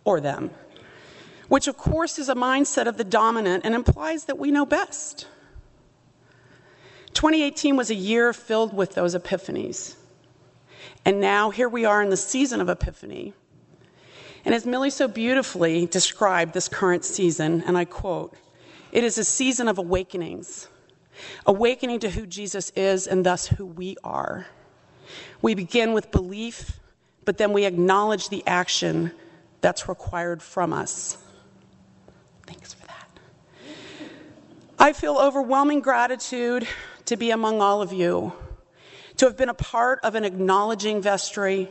or 0.05 0.21
them, 0.21 0.51
which 1.49 1.67
of 1.67 1.77
course 1.77 2.21
is 2.21 2.29
a 2.29 2.35
mindset 2.35 2.87
of 2.87 2.97
the 2.97 3.05
dominant 3.05 3.65
and 3.65 3.75
implies 3.75 4.27
that 4.27 4.39
we 4.39 4.53
know 4.53 4.65
best. 4.65 5.27
2018 7.15 7.77
was 7.77 7.91
a 7.91 7.95
year 7.95 8.33
filled 8.33 8.75
with 8.75 8.95
those 8.95 9.15
epiphanies. 9.15 9.95
And 11.05 11.21
now 11.21 11.51
here 11.51 11.69
we 11.69 11.85
are 11.85 12.03
in 12.03 12.11
the 12.11 12.17
season 12.17 12.61
of 12.61 12.69
epiphany. 12.69 13.33
And 14.45 14.55
as 14.55 14.67
Millie 14.67 14.91
so 14.91 15.09
beautifully 15.09 15.87
described 15.87 16.53
this 16.53 16.69
current 16.69 17.05
season, 17.05 17.62
and 17.67 17.79
I 17.79 17.85
quote, 17.85 18.37
it 18.93 19.03
is 19.05 19.17
a 19.17 19.25
season 19.25 19.69
of 19.69 19.79
awakenings, 19.79 20.69
awakening 21.47 22.01
to 22.01 22.11
who 22.11 22.27
Jesus 22.27 22.71
is 22.71 23.07
and 23.07 23.25
thus 23.25 23.47
who 23.47 23.65
we 23.65 23.97
are. 24.05 24.47
We 25.41 25.55
begin 25.55 25.93
with 25.93 26.11
belief, 26.11 26.79
but 27.25 27.39
then 27.39 27.53
we 27.53 27.65
acknowledge 27.65 28.29
the 28.29 28.43
action 28.47 29.12
that's 29.61 29.89
required 29.89 30.43
from 30.43 30.73
us. 30.73 31.17
Thanks 32.47 32.75
for 32.75 32.87
that. 32.87 33.09
I 34.79 34.93
feel 34.93 35.17
overwhelming 35.17 35.81
gratitude 35.81 36.67
to 37.07 37.17
be 37.17 37.31
among 37.31 37.61
all 37.61 37.83
of 37.83 37.93
you, 37.93 38.33
to 39.17 39.27
have 39.27 39.37
been 39.37 39.49
a 39.49 39.55
part 39.55 40.01
of 40.03 40.15
an 40.15 40.25
acknowledging 40.25 41.03
vestry 41.03 41.69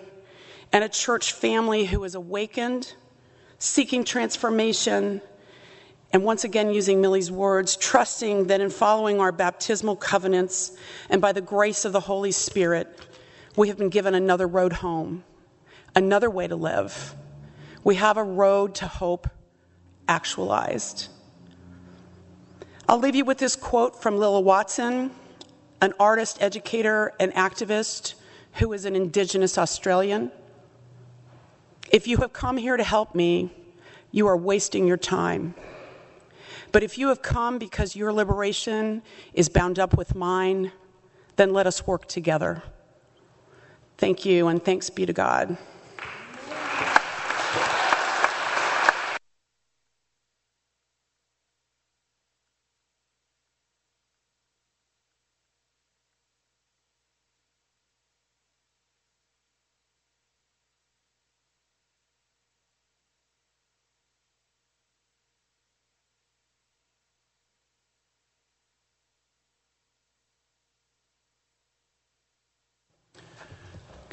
and 0.72 0.84
a 0.84 0.90
church 0.90 1.34
family 1.34 1.86
who 1.86 2.04
is 2.04 2.16
awakened, 2.16 2.96
seeking 3.60 4.04
transformation, 4.04 5.22
and 6.14 6.24
once 6.24 6.44
again, 6.44 6.72
using 6.72 7.02
Millie's 7.02 7.32
words, 7.32 7.76
trusting 7.76 8.46
that 8.48 8.62
in 8.62 8.70
following 8.70 9.20
our 9.20 9.32
baptismal 9.32 9.96
covenants 9.96 10.72
and 11.10 11.20
by 11.20 11.32
the 11.32 11.42
grace 11.42 11.86
of 11.86 11.92
the 11.92 12.00
Holy 12.00 12.32
Spirit, 12.32 12.88
we 13.56 13.68
have 13.68 13.78
been 13.78 13.90
given 13.90 14.14
another 14.14 14.48
road 14.48 14.74
home, 14.74 15.24
another 15.96 16.30
way 16.30 16.48
to 16.48 16.56
live. 16.56 17.16
We 17.84 17.96
have 17.96 18.18
a 18.18 18.24
road 18.24 18.76
to 18.76 18.88
hope 18.88 19.28
actualized. 20.08 21.08
I'll 22.88 23.00
leave 23.00 23.16
you 23.16 23.26
with 23.26 23.40
this 23.40 23.56
quote 23.56 24.00
from 24.00 24.18
Lilla 24.18 24.42
Watson, 24.42 25.10
an 25.84 25.94
artist, 26.00 26.38
educator, 26.40 27.12
and 27.20 27.34
activist 27.34 28.14
who 28.54 28.72
is 28.72 28.86
an 28.86 28.96
Indigenous 28.96 29.58
Australian. 29.58 30.32
If 31.92 32.08
you 32.08 32.16
have 32.18 32.32
come 32.32 32.56
here 32.56 32.78
to 32.78 32.84
help 32.86 33.14
me, 33.14 33.52
you 34.10 34.26
are 34.28 34.38
wasting 34.38 34.88
your 34.88 34.96
time. 34.96 35.56
But 36.72 36.84
if 36.84 36.98
you 36.98 37.10
have 37.10 37.22
come 37.22 37.58
because 37.58 37.98
your 37.98 38.14
liberation 38.14 39.02
is 39.34 39.50
bound 39.50 39.78
up 39.78 39.98
with 39.98 40.16
mine, 40.16 40.72
then 41.36 41.52
let 41.52 41.68
us 41.68 41.86
work 41.86 42.08
together. 42.08 42.64
Thank 43.98 44.24
you, 44.24 44.48
and 44.48 44.64
thanks 44.64 44.90
be 44.90 45.06
to 45.06 45.12
God. 45.12 45.58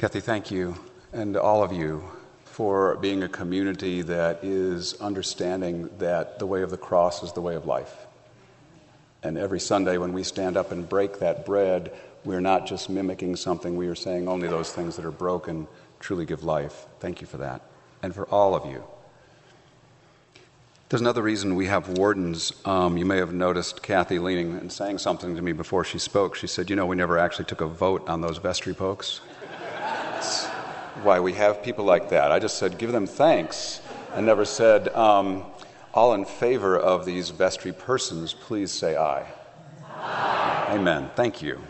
Kathy, 0.01 0.21
thank 0.21 0.51
you, 0.51 0.77
and 1.13 1.37
all 1.37 1.63
of 1.63 1.75
you, 1.75 2.03
for 2.45 2.97
being 3.03 3.23
a 3.23 3.29
community 3.29 4.01
that 4.01 4.43
is 4.43 4.99
understanding 4.99 5.91
that 5.99 6.39
the 6.39 6.47
way 6.47 6.63
of 6.63 6.71
the 6.71 6.79
cross 6.79 7.23
is 7.23 7.35
the 7.35 7.43
way 7.43 7.55
of 7.55 7.67
life. 7.67 8.07
And 9.23 9.37
every 9.37 9.61
Sunday, 9.61 9.99
when 9.99 10.15
we 10.15 10.23
stand 10.23 10.57
up 10.57 10.73
and 10.73 10.89
break 10.89 11.19
that 11.19 11.45
bread, 11.45 11.93
we're 12.25 12.41
not 12.41 12.67
just 12.67 12.89
mimicking 12.89 13.37
something, 13.37 13.77
we 13.77 13.89
are 13.89 13.95
saying 13.95 14.27
only 14.27 14.49
those 14.49 14.73
things 14.73 14.97
that 14.97 15.05
are 15.05 15.11
broken 15.11 15.69
truly 15.99 16.25
give 16.25 16.45
life. 16.45 16.87
Thank 17.01 17.21
you 17.21 17.27
for 17.27 17.37
that, 17.37 17.61
and 18.03 18.15
for 18.15 18.27
all 18.31 18.55
of 18.55 18.65
you. 18.65 18.83
There's 20.89 21.03
another 21.03 21.21
reason 21.21 21.57
we 21.57 21.67
have 21.67 21.99
wardens. 21.99 22.55
Um, 22.65 22.97
you 22.97 23.05
may 23.05 23.19
have 23.19 23.35
noticed 23.35 23.83
Kathy 23.83 24.19
leaning 24.19 24.57
and 24.57 24.73
saying 24.73 24.97
something 24.97 25.37
to 25.37 25.43
me 25.43 25.53
before 25.53 25.85
she 25.85 25.99
spoke. 25.99 26.37
She 26.37 26.47
said, 26.47 26.71
You 26.71 26.77
know, 26.77 26.87
we 26.87 26.97
never 26.97 27.19
actually 27.19 27.45
took 27.45 27.61
a 27.61 27.67
vote 27.67 28.09
on 28.09 28.23
those 28.23 28.39
vestry 28.39 28.73
pokes 28.73 29.21
why 31.03 31.21
we 31.21 31.33
have 31.35 31.63
people 31.63 31.85
like 31.85 32.11
that. 32.11 32.33
I 32.33 32.39
just 32.39 32.59
said, 32.59 32.79
give 32.79 32.93
them 32.93 33.07
thanks, 33.07 33.81
and 34.15 34.27
never 34.27 34.45
said, 34.45 34.89
um, 34.89 35.45
all 35.93 36.15
in 36.15 36.25
favor 36.25 36.79
of 36.79 37.05
these 37.05 37.31
vestry 37.31 37.73
persons, 37.73 38.35
please 38.35 38.71
say 38.71 38.97
aye. 38.97 39.27
aye. 39.95 40.67
Amen. 40.71 41.11
Thank 41.15 41.43
you. 41.43 41.61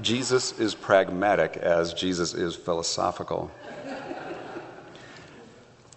Jesus 0.00 0.58
is 0.58 0.74
pragmatic 0.74 1.56
as 1.56 1.94
Jesus 1.94 2.34
is 2.34 2.54
philosophical. 2.54 3.50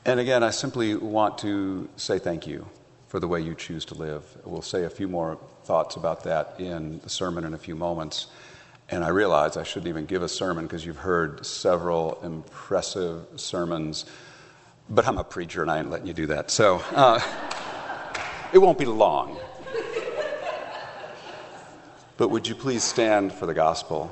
And 0.06 0.22
again, 0.22 0.42
I 0.42 0.52
simply 0.52 0.96
want 0.96 1.38
to 1.40 1.90
say 1.98 2.18
thank 2.18 2.48
you 2.48 2.66
for 3.08 3.20
the 3.20 3.28
way 3.28 3.42
you 3.42 3.56
choose 3.56 3.84
to 3.86 3.96
live. 3.96 4.24
We'll 4.46 4.62
say 4.62 4.86
a 4.86 4.90
few 4.90 5.10
more 5.10 5.38
thoughts 5.66 5.98
about 5.98 6.24
that 6.24 6.56
in 6.60 7.00
the 7.00 7.10
sermon 7.10 7.44
in 7.44 7.54
a 7.54 7.58
few 7.58 7.76
moments. 7.76 8.28
And 8.90 9.04
I 9.04 9.10
realize 9.10 9.58
I 9.58 9.64
shouldn't 9.64 9.90
even 9.90 10.06
give 10.06 10.24
a 10.24 10.30
sermon 10.30 10.66
because 10.66 10.86
you've 10.86 10.98
heard 10.98 11.46
several 11.46 12.20
impressive 12.24 13.26
sermons, 13.36 14.06
but 14.90 15.06
I'm 15.06 15.18
a 15.18 15.26
preacher 15.26 15.62
and 15.62 15.70
I 15.70 15.80
ain't 15.80 15.90
letting 15.90 16.08
you 16.08 16.14
do 16.14 16.28
that. 16.28 16.50
So 16.52 16.82
uh, 16.96 17.20
it 18.54 18.60
won't 18.60 18.78
be 18.78 18.86
long. 18.86 19.40
But 22.16 22.30
would 22.30 22.48
you 22.48 22.56
please 22.56 22.84
stand 22.84 23.34
for 23.34 23.46
the 23.46 23.54
gospel? 23.54 24.12